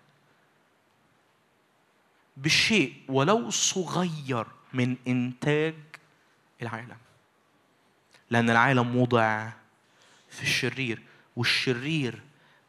[2.37, 5.75] بشيء ولو صغير من إنتاج
[6.61, 6.97] العالم.
[8.29, 9.51] لأن العالم وضع
[10.29, 11.01] في الشرير
[11.35, 12.21] والشرير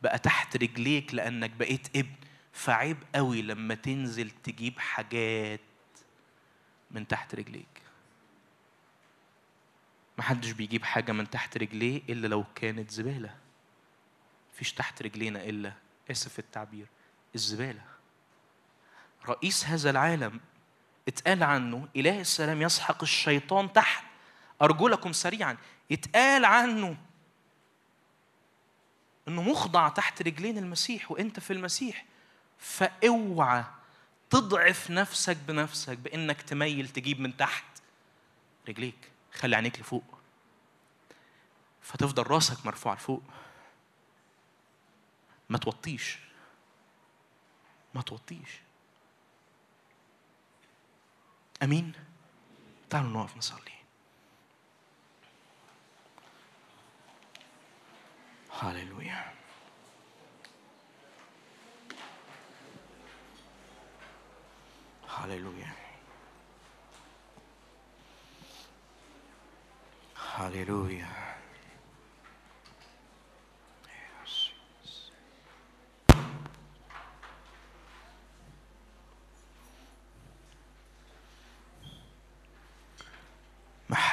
[0.02, 2.14] بقى تحت رجليك لأنك بقيت ابن.
[2.52, 5.60] فعيب قوي لما تنزل تجيب حاجات
[6.90, 7.82] من تحت رجليك.
[10.18, 13.36] محدش بيجيب حاجة من تحت رجليه إلا لو كانت زبالة.
[14.54, 15.72] مفيش تحت رجلينا إلا
[16.10, 16.86] آسف التعبير
[17.34, 17.82] الزبالة.
[19.28, 20.40] رئيس هذا العالم
[21.08, 24.04] اتقال عنه إله السلام يسحق الشيطان تحت
[24.62, 25.56] أرجلكم سريعا.
[25.92, 26.96] اتقال عنه
[29.28, 32.04] إنه مخضع تحت رجلين المسيح وأنت في المسيح.
[32.58, 33.64] فأوعى
[34.30, 37.64] تضعف نفسك بنفسك بإنك تميل تجيب من تحت
[38.68, 39.10] رجليك.
[39.32, 40.18] خلي عينيك لفوق.
[41.82, 43.22] فتفضل راسك مرفوع لفوق.
[45.48, 46.18] ما توطيش.
[47.94, 48.63] ما توطيش.
[51.64, 51.92] أمين؟
[52.90, 53.74] تعالوا نقف نصلي.
[58.62, 59.32] هللويا.
[65.08, 65.72] هللويا.
[70.36, 71.43] هللويا.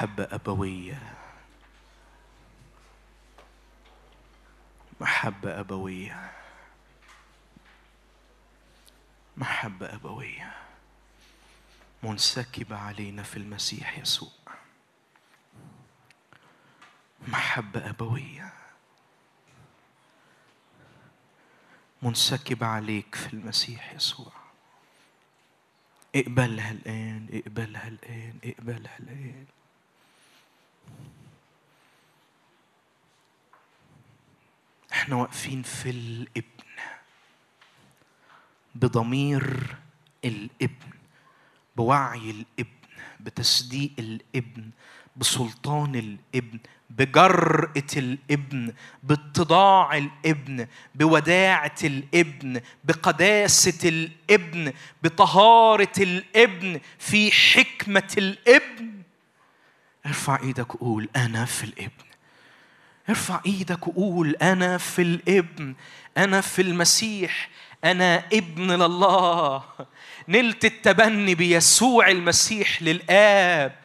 [0.01, 1.13] محبة أبوية.
[5.01, 6.31] محبة أبوية.
[9.37, 10.53] محبة أبوية.
[12.03, 14.29] منسكبة علينا في المسيح يسوع.
[17.27, 18.53] محبة أبوية.
[22.01, 24.31] منسكبة عليك في المسيح يسوع.
[26.15, 29.45] اقبلها الآن اقبلها الآن اقبلها الآن.
[34.91, 36.45] إحنا واقفين في الابن
[38.75, 39.75] بضمير
[40.25, 40.89] الابن
[41.75, 42.71] بوعي الابن
[43.19, 44.69] بتصديق الابن
[45.17, 59.00] بسلطان الابن بجرأة الابن باتضاع الابن بوداعة الابن بقداسة الابن بطهارة الابن في حكمة الابن.
[60.05, 62.03] ارفع إيدك وقول أنا في الابن.
[63.09, 65.75] ارفع إيدك وقول أنا في الابن.
[66.17, 67.49] أنا في المسيح.
[67.83, 69.63] أنا ابن لله.
[70.27, 73.75] نلت التبني بيسوع المسيح للآب.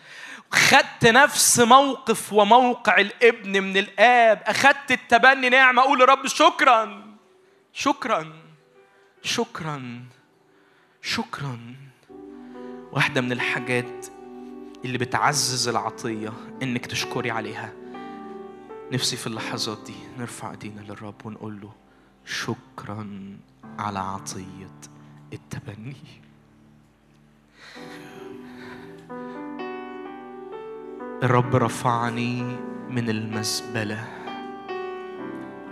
[0.51, 4.43] خدت نفس موقف وموقع الابن من الآب.
[4.47, 5.83] أخدت التبني نعمة.
[5.83, 7.07] أقول لرب شكرا.
[7.73, 8.33] شكرا.
[9.23, 10.05] شكرا.
[11.03, 11.75] شكرا.
[12.93, 14.07] واحدة من الحاجات
[14.85, 16.33] اللي بتعزز العطية
[16.63, 17.73] إنك تشكري عليها.
[18.93, 21.73] نفسي في اللحظات دي نرفع إيدينا للرب ونقول له
[22.25, 23.37] شكرا
[23.79, 24.71] على عطية
[25.33, 25.97] التبني.
[31.23, 32.43] الرب رفعني
[32.91, 34.05] من المزبلة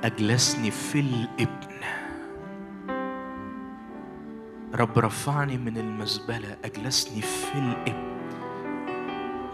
[0.04, 1.74] أجلسني في الإبن.
[4.74, 8.13] رب رفعني من المزبلة أجلسني في الإبن.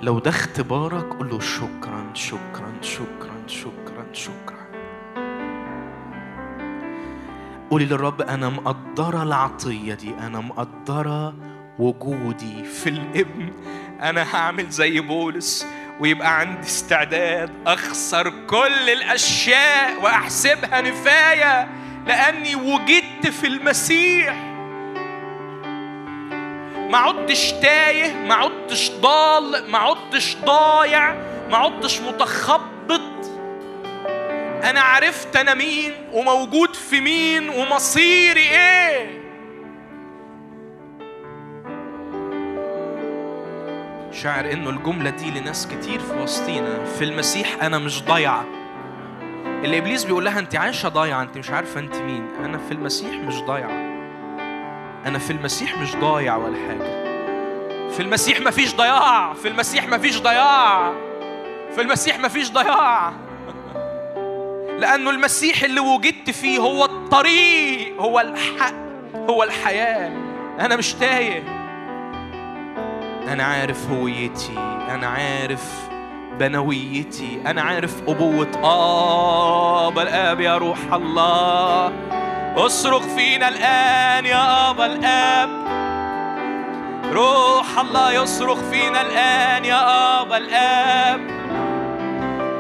[0.03, 4.61] لو ده اختبارك قول له شكرا شكرا شكرا شكرا شكرا.
[7.71, 11.35] قولي للرب أنا مقدرة العطية دي أنا مقدرة
[11.79, 13.53] وجودي في الابن.
[14.03, 15.67] أنا هعمل زي بولس
[16.01, 21.69] ويبقى عندي استعداد أخسر كل الأشياء وأحسبها نفاية
[22.07, 24.50] لأني وجدت في المسيح.
[26.91, 31.15] ما عدتش تايه ما عدتش ضال ما عدتش ضايع
[31.51, 33.01] ما عدتش متخبط.
[34.65, 39.21] أنا عرفت أنا مين وموجود في مين ومصيري إيه.
[44.13, 46.85] شاعر إنه الجملة دي لناس كتير في وسطينا.
[46.85, 48.45] في المسيح أنا مش ضايعة
[49.65, 52.29] اللي إبليس بيقول لها أنت عايشة ضايعة أنت مش عارفة أنت مين.
[52.45, 53.90] أنا في المسيح مش ضايعة.
[55.07, 57.01] أنا في المسيح مش ضايع ولا حاجة.
[57.91, 59.35] في المسيح مفيش ضياع.
[59.35, 60.93] في المسيح مفيش ضياع.
[61.75, 63.13] في المسيح مفيش ضياع.
[64.81, 68.75] لأنه المسيح اللي وجدت فيه هو الطريق هو الحق
[69.15, 70.13] هو الحياة.
[70.61, 71.43] أنا مش تايه.
[73.29, 74.53] أنا عارف هويتي.
[74.91, 75.89] أنا عارف
[76.39, 77.43] بنويتي.
[77.47, 78.51] أنا عارف أبوة
[79.89, 81.93] آبا الآب يا روح الله.
[82.57, 85.51] اصرخ فينا الآن يا أبا الآب.
[87.13, 91.21] روح الله يصرخ فينا الآن يا أبا الآب.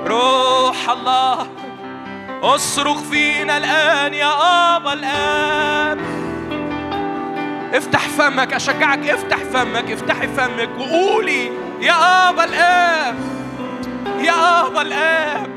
[0.07, 1.47] روح الله
[2.43, 4.33] اصرخ فينا الآن يا
[4.77, 6.01] أبا الآب.
[8.20, 13.17] فمك أشجعك افتح فمك افتحي فمك وقولي يا أبا الأب
[14.19, 15.51] يا أبا الأب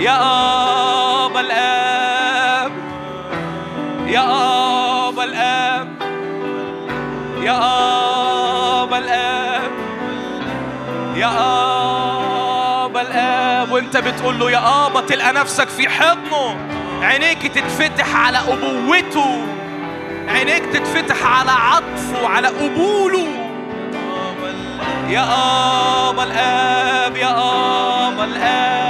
[0.00, 0.16] يا
[1.26, 1.73] أبا الأب.
[7.44, 9.70] يا ابا الآب
[11.16, 11.32] يا
[12.84, 13.72] ابا الآب.
[13.72, 16.56] وأنت بتقول له يا آبا تلقى نفسك في حضنه.
[17.02, 19.46] عينيك تتفتح على أبوته.
[20.28, 23.28] عينيك تتفتح على عطفه على قبوله.
[25.08, 25.24] يا
[26.10, 27.30] ابا الآب يا
[28.08, 28.83] ابا الآب.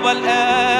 [0.00, 0.79] يا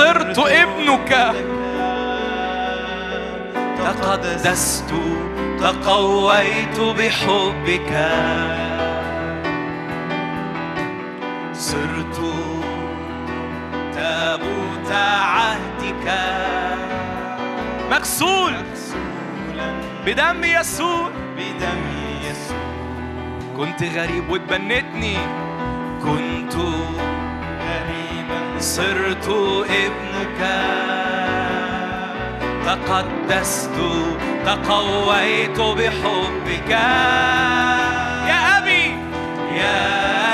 [0.00, 1.34] صرت ابنك.
[3.78, 4.94] تقدست
[5.60, 7.92] تقويت بحبك.
[11.52, 12.18] صرت
[13.94, 16.06] تابوت عهدك.
[17.90, 18.54] مغسول
[20.06, 21.10] بدم يسوع.
[21.36, 21.80] بدم
[22.24, 22.64] يسوع.
[23.56, 25.16] كنت غريب واتبنتني.
[26.02, 26.54] كنت
[28.60, 29.28] صرت
[29.70, 30.40] ابنك.
[32.66, 33.78] تقدست
[34.46, 36.70] تقويت بحبك.
[38.30, 38.84] يا أبي
[39.56, 39.76] يا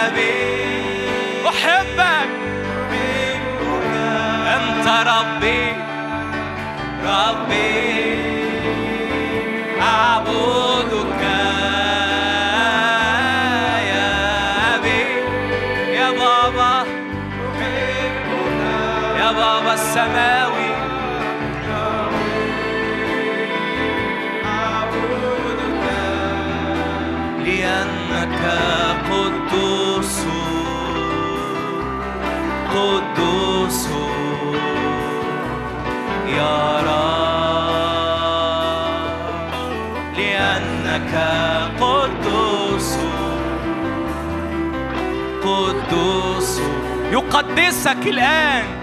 [0.07, 0.33] أبي
[1.49, 2.29] أحبك.
[4.57, 5.73] أنت ربي
[7.05, 7.96] ربي.
[19.97, 20.71] السماوي
[27.45, 28.43] لأنك
[29.11, 30.17] قدوس
[32.75, 33.89] قدوس.
[36.37, 37.17] يا رب
[40.19, 41.15] لأنك
[41.81, 42.91] قدوس
[45.45, 46.61] قدوس.
[47.13, 48.76] يقدسك الآن.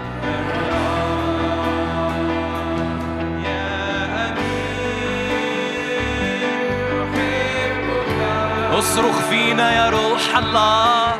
[8.94, 11.18] اصرخ فينا يا روح الله.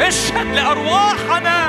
[0.00, 1.59] اشهد لأرواحنا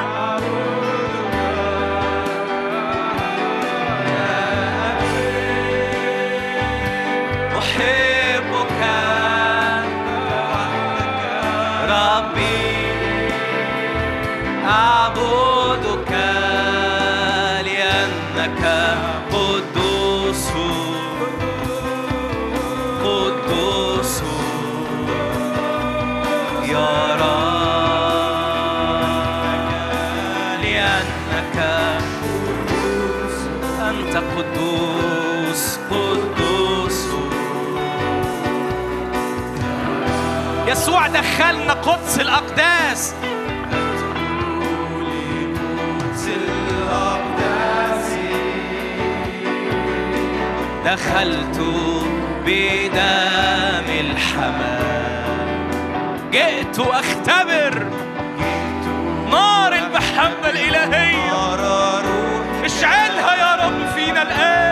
[41.32, 43.16] دخلنا قدس الأقداس.
[50.85, 51.60] دخلت
[52.45, 55.69] بدم الحمام.
[56.32, 57.85] جئت أختبر
[59.32, 61.56] نار المحبة الإلهية
[62.66, 64.70] اشعلها يا رب فينا الآن.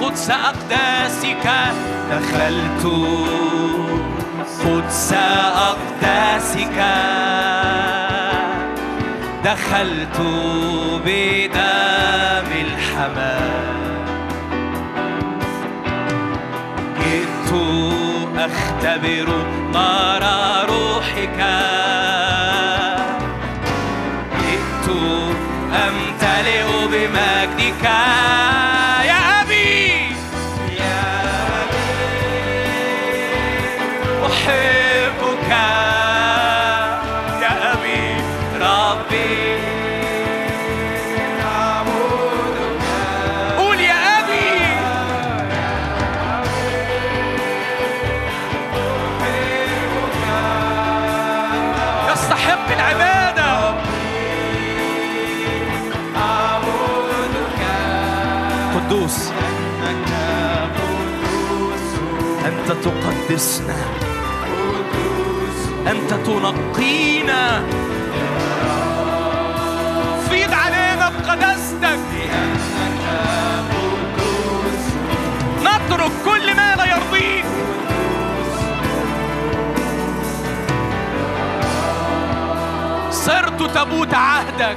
[0.00, 1.50] قدس أقداسك.
[2.10, 2.86] دخلت
[4.64, 5.12] قدس
[5.56, 6.78] أقداسك.
[9.44, 10.18] دخلت
[11.04, 14.04] بدم الحمام.
[17.00, 17.50] جئت
[18.38, 19.28] أختبر
[19.72, 20.22] نار
[20.68, 21.40] روحك.
[24.40, 24.86] جئت
[25.74, 27.90] أمتلئ بمجدك.
[63.30, 63.76] تقدسنا
[65.90, 67.62] أنت تنقينا.
[70.28, 71.98] فيض علينا بقداستك
[75.62, 77.44] نترك كل ما لا يرضيك.
[83.10, 84.76] صرت تابوت عهدك.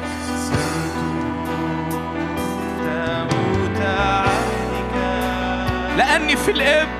[5.97, 6.92] لأني في الإب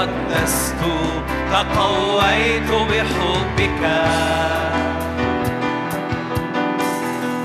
[0.00, 0.80] تقدست
[1.52, 3.82] تقويت بحبك.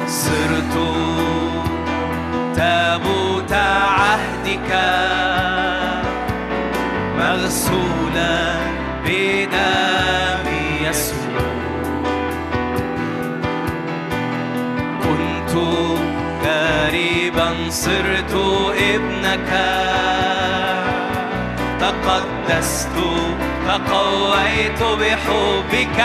[0.08, 0.75] صرت
[2.56, 4.72] تابوت عهدك.
[7.17, 8.38] مغسولا
[9.06, 10.45] بدم
[10.82, 11.40] يسوع.
[15.03, 15.53] كنت
[16.45, 18.34] قريبا صرت
[18.77, 19.51] ابنك.
[21.80, 22.34] تقدست
[23.67, 25.99] تقويت بحبك.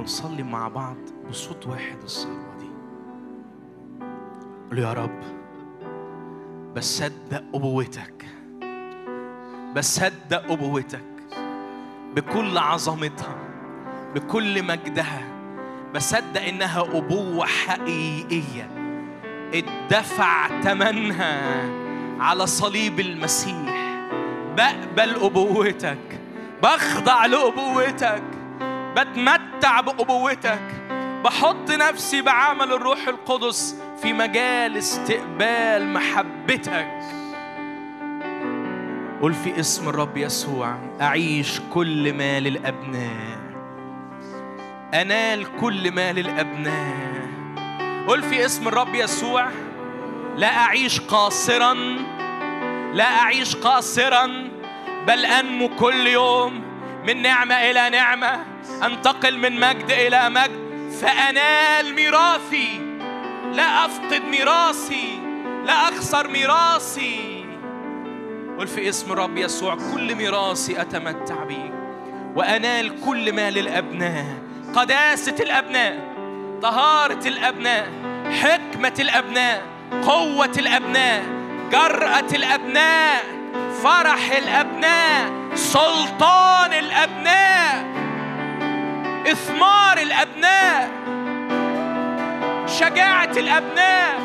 [0.00, 0.96] ونصلي مع بعض
[1.28, 2.70] بصوت واحد الصلوة دي.
[4.70, 5.20] قول يا رب
[6.76, 8.26] بصدق أبوتك
[9.76, 11.04] بصدق أبوتك
[12.16, 13.38] بكل عظمتها
[14.14, 15.22] بكل مجدها
[15.94, 18.70] بصدق إنها أبوة حقيقية.
[19.54, 21.62] اتدفع ثمنها
[22.20, 24.00] على صليب المسيح.
[24.56, 26.20] بقبل أبوتك
[26.62, 28.39] بخضع لأبوتك.
[28.96, 30.62] بتمتع بأبوتك.
[31.24, 37.20] بحط نفسي بعمل الروح القدس في مجال استقبال محبتك.
[39.22, 43.38] قل في اسم الرب يسوع أعيش كل ما للأبناء
[44.94, 47.28] أنال كل ما للأبناء
[48.08, 49.48] قل في اسم الرب يسوع
[50.36, 51.74] لا أعيش قاصرا
[52.94, 54.48] لا أعيش قاصرا
[55.06, 56.62] بل أنمو كل يوم
[57.06, 58.49] من نعمة إلى نعمة.
[58.82, 60.60] أنتقل من مجد إلى مجد
[61.00, 62.80] فأنال ميراثي
[63.52, 65.18] لا أفقد ميراثي
[65.64, 67.44] لا أخسر ميراثي.
[68.58, 71.70] قل في اسم الرب يسوع كل ميراثي أتمتع به
[72.36, 74.24] وأنال كل ما للأبناء
[74.74, 76.10] قداسة الأبناء
[76.62, 77.88] طهارة الأبناء
[78.42, 79.62] حكمة الأبناء
[80.02, 81.22] قوة الأبناء
[81.72, 83.24] جرأة الأبناء
[83.82, 87.84] فرح الأبناء سلطان الأبناء.
[89.26, 90.90] إثمار الأبناء
[92.66, 94.20] شجاعة الأبناء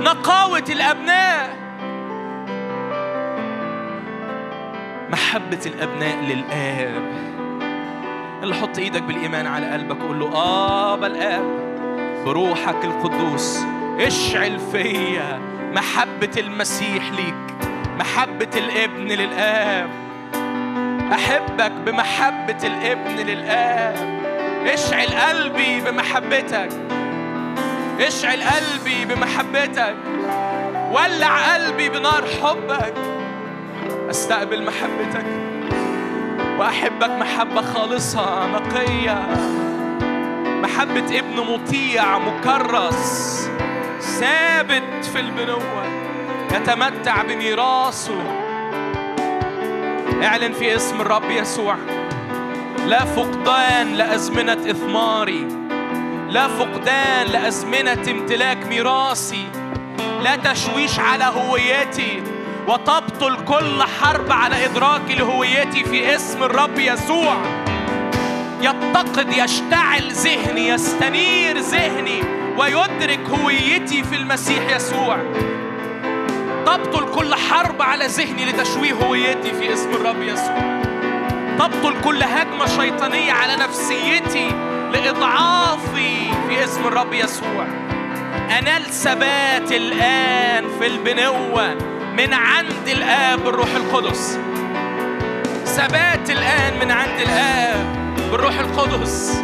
[0.00, 1.56] نقاوة الأبناء.
[5.10, 7.02] محبة الأبناء للآب.
[8.42, 10.30] اللي حط إيدك بالإيمان على قلبك وقول له
[10.94, 11.44] آبا الآب.
[12.24, 13.64] بروحك القدوس
[14.00, 15.40] اشعل فيا
[15.74, 17.68] محبة المسيح ليك
[17.98, 20.05] محبة الابن للآب.
[21.12, 24.20] أحبك بمحبة الابن للآب.
[24.66, 26.68] اشعل قلبي بمحبتك.
[28.00, 29.96] اشعل قلبي بمحبتك.
[30.92, 32.94] ولع قلبي بنار حبك.
[34.10, 35.26] أستقبل محبتك
[36.58, 39.26] وأحبك محبة خالصة نقية.
[40.62, 43.42] محبة ابن مطيع مكرس
[44.00, 45.86] ثابت في البنوة
[46.52, 48.45] يتمتع بميراثه.
[50.22, 51.76] اعلن في اسم الرب يسوع.
[52.86, 55.48] لا فقدان لأزمنة إثماري.
[56.30, 59.44] لا فقدان لأزمنة امتلاك ميراثي.
[60.22, 62.22] لا تشويش على هويتي.
[62.68, 67.36] وتبطل كل حرب على إدراكي لهويتي في اسم الرب يسوع.
[68.60, 72.22] يتقد يشتعل ذهني يستنير ذهني
[72.58, 75.18] ويدرك هويتي في المسيح يسوع.
[76.66, 80.82] تبطل كل حرب على ذهني لتشويه هويتي في اسم الرب يسوع.
[81.58, 84.48] تبطل كل هجمة شيطانية على نفسيتي
[84.92, 87.66] لإضعافي في اسم الرب يسوع.
[88.58, 91.74] أنال ثبات الآن في البنوة
[92.16, 94.38] من عند الآب بالروح القدس.
[95.64, 97.86] ثبات الآن من عند الآب
[98.30, 99.42] بالروح القدس.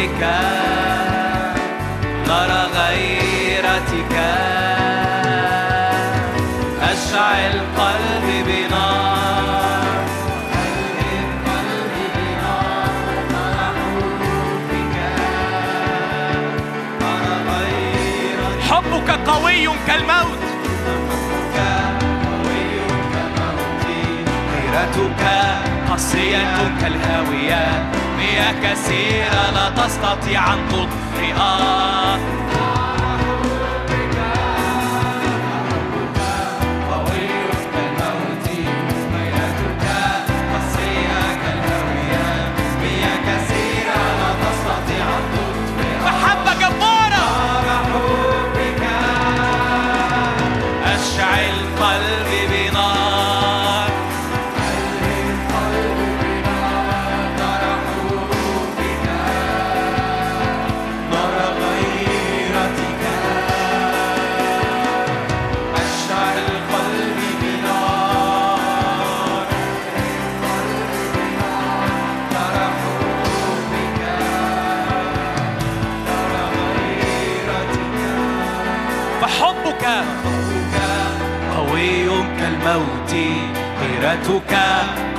[0.00, 0.22] حبك
[2.28, 4.16] نار غيرتك.
[6.82, 10.04] أشعل قلبي بنار
[10.62, 13.74] ألهم قلبي بنار نار
[14.30, 14.96] حبك
[17.00, 20.40] نار غيرتك حبك قوي كالموت.
[24.52, 25.22] غيرتك
[25.88, 27.90] قاسية كالهاوية
[28.62, 32.19] كثيرة لا تستطيع أن تطفئها.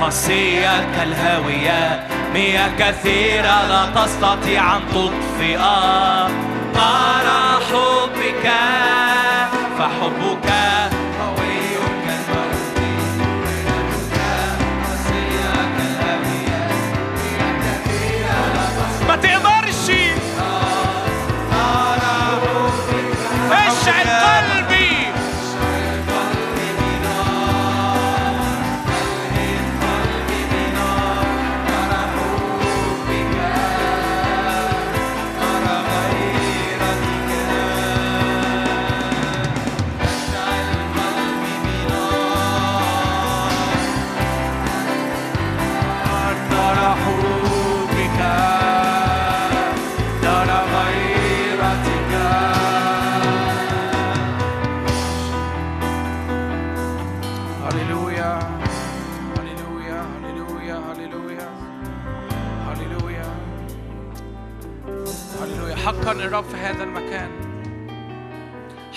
[0.02, 6.28] قاسية كالهاوية مياه كثيرة لا تستطيع أن تطفئها.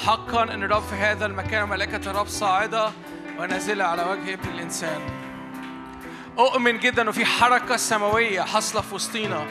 [0.05, 2.91] حقا ان الرب في هذا المكان وملائكة الرب صاعدة
[3.39, 5.01] ونازلة على وجه ابن الإنسان.
[6.39, 9.45] أؤمن جدا إنه في حركة سماوية حاصلة في وسطينا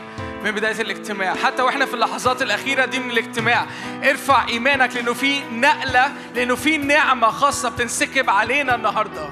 [0.44, 1.34] من بداية الاجتماع.
[1.34, 3.66] حتى وإحنا في اللحظات الأخيرة دي من الاجتماع
[4.05, 9.31] ارفع إيمانك لأنه في نقلة لأنه في نعمة خاصة بتنسكب علينا النهارده.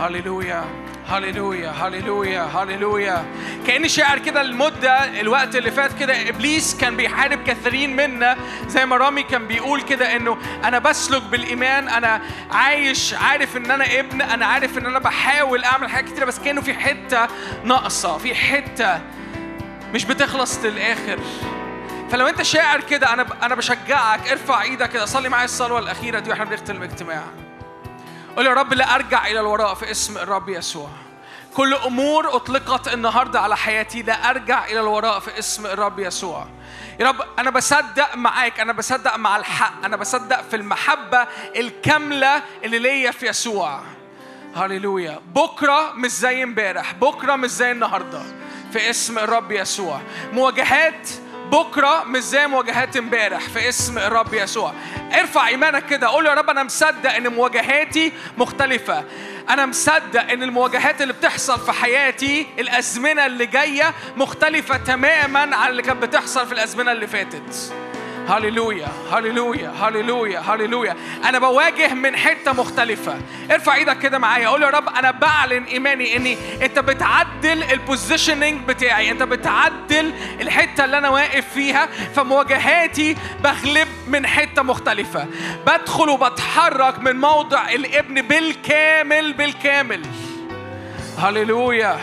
[0.00, 0.81] هللويا.
[1.12, 3.24] هللويا هللويا هللويا.
[3.66, 8.96] كأني شاعر كده المدة الوقت اللي فات كده إبليس كان بيحارب كثيرين منا زي ما
[8.96, 14.46] رامي كان بيقول كده إنه أنا بسلك بالإيمان أنا عايش عارف إن أنا ابن أنا
[14.46, 17.26] عارف إن أنا بحاول أعمل حاجات كتيرة بس كأنه في حتة
[17.64, 19.00] ناقصة في حتة
[19.94, 21.18] مش بتخلص للآخر.
[22.10, 26.30] فلو أنت شاعر كده أنا أنا بشجعك ارفع إيدك كده صلي معايا الصلوة الأخيرة دي
[26.30, 27.22] وإحنا بنختم الاجتماع
[28.36, 30.88] قول يا رب لا أرجع إلى الوراء في اسم الرب يسوع.
[31.54, 36.46] كل أمور أطلقت النهارده على حياتي لا أرجع إلى الوراء في اسم الرب يسوع.
[37.00, 42.78] يا رب أنا بصدق معاك أنا بصدق مع الحق أنا بصدق في المحبة الكاملة اللي
[42.78, 43.80] ليا في يسوع.
[44.56, 45.20] هللويا.
[45.34, 48.22] بكرة مش زي امبارح بكرة مش زي النهارده
[48.72, 50.00] في اسم الرب يسوع.
[50.32, 51.08] مواجهات
[51.52, 54.72] بكرة مش زي مواجهات امبارح في اسم الرب يسوع.
[55.18, 59.04] ارفع إيمانك كده قول يا رب أنا مصدق إن مواجهاتي مختلفة.
[59.48, 65.82] أنا مصدق إن المواجهات اللي بتحصل في حياتي الأزمنة اللي جاية مختلفة تماما عن اللي
[65.82, 67.72] كانت بتحصل في الأزمنة اللي فاتت.
[68.28, 70.96] هللويا هللويا هللويا هللويا.
[71.24, 73.18] أنا بواجه من حتة مختلفة.
[73.50, 74.48] ارفع إيدك كده معايا.
[74.48, 79.10] قول يا رب أنا بعلن إيماني إني أنت بتعدل البوزيشننج بتاعي.
[79.10, 81.86] أنت بتعدل الحتة اللي أنا واقف فيها.
[81.86, 85.26] فمواجهاتي بغلب من حتة مختلفة.
[85.66, 90.02] بدخل وبتحرك من موضع الابن بالكامل بالكامل.
[91.18, 91.98] هللويا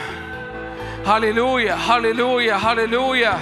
[1.08, 3.40] هللويا هللويا هللويا.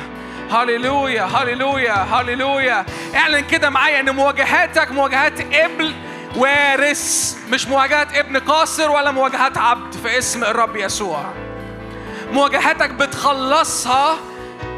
[0.52, 2.86] هللويا هللويا هللويا.
[3.16, 5.94] اعلن كده معايا إن مواجهاتك مواجهات ابن
[6.36, 7.36] وارث.
[7.50, 11.26] مش مواجهات ابن قاصر ولا مواجهات عبد في اسم الرب يسوع.
[12.32, 14.16] مواجهاتك بتخلصها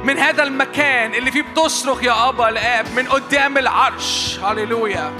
[0.04, 4.40] من هذا المكان اللي فيه بتصرخ يا أبا الآب من قدام العرش.
[4.44, 5.12] هللويا.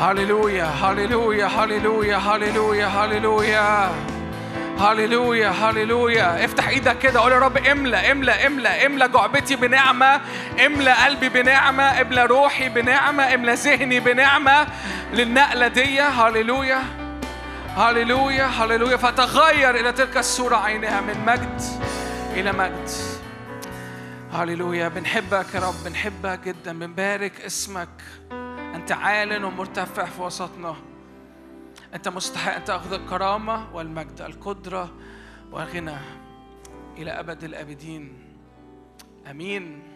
[0.00, 2.86] هللويا هللويا هللويا هللويا هللويا.
[2.86, 3.90] هللويا
[4.78, 10.20] هللويا افتح إيدك كده قول يا رب املى املى املى املى جعبتي بنعمة
[10.66, 14.66] املى قلبي بنعمة املى روحي بنعمة املى ذهني بنعمة
[15.12, 16.00] للنقلة دي.
[16.00, 16.82] هللويا
[17.76, 21.62] هللويا هللويا فتغير إلى تلك الصورة عينها من مجد
[22.32, 22.90] إلى مجد.
[24.32, 27.88] هللويا بنحبك يا رب بنحبك جدا بنبارك اسمك.
[28.74, 30.76] أنت عال ومرتفع في وسطنا.
[31.94, 34.94] أنت مستحق أن تأخذ الكرامة والمجد القدرة
[35.52, 35.96] والغنى
[36.96, 38.12] إلى أبد الآبدين.
[39.30, 39.93] آمين.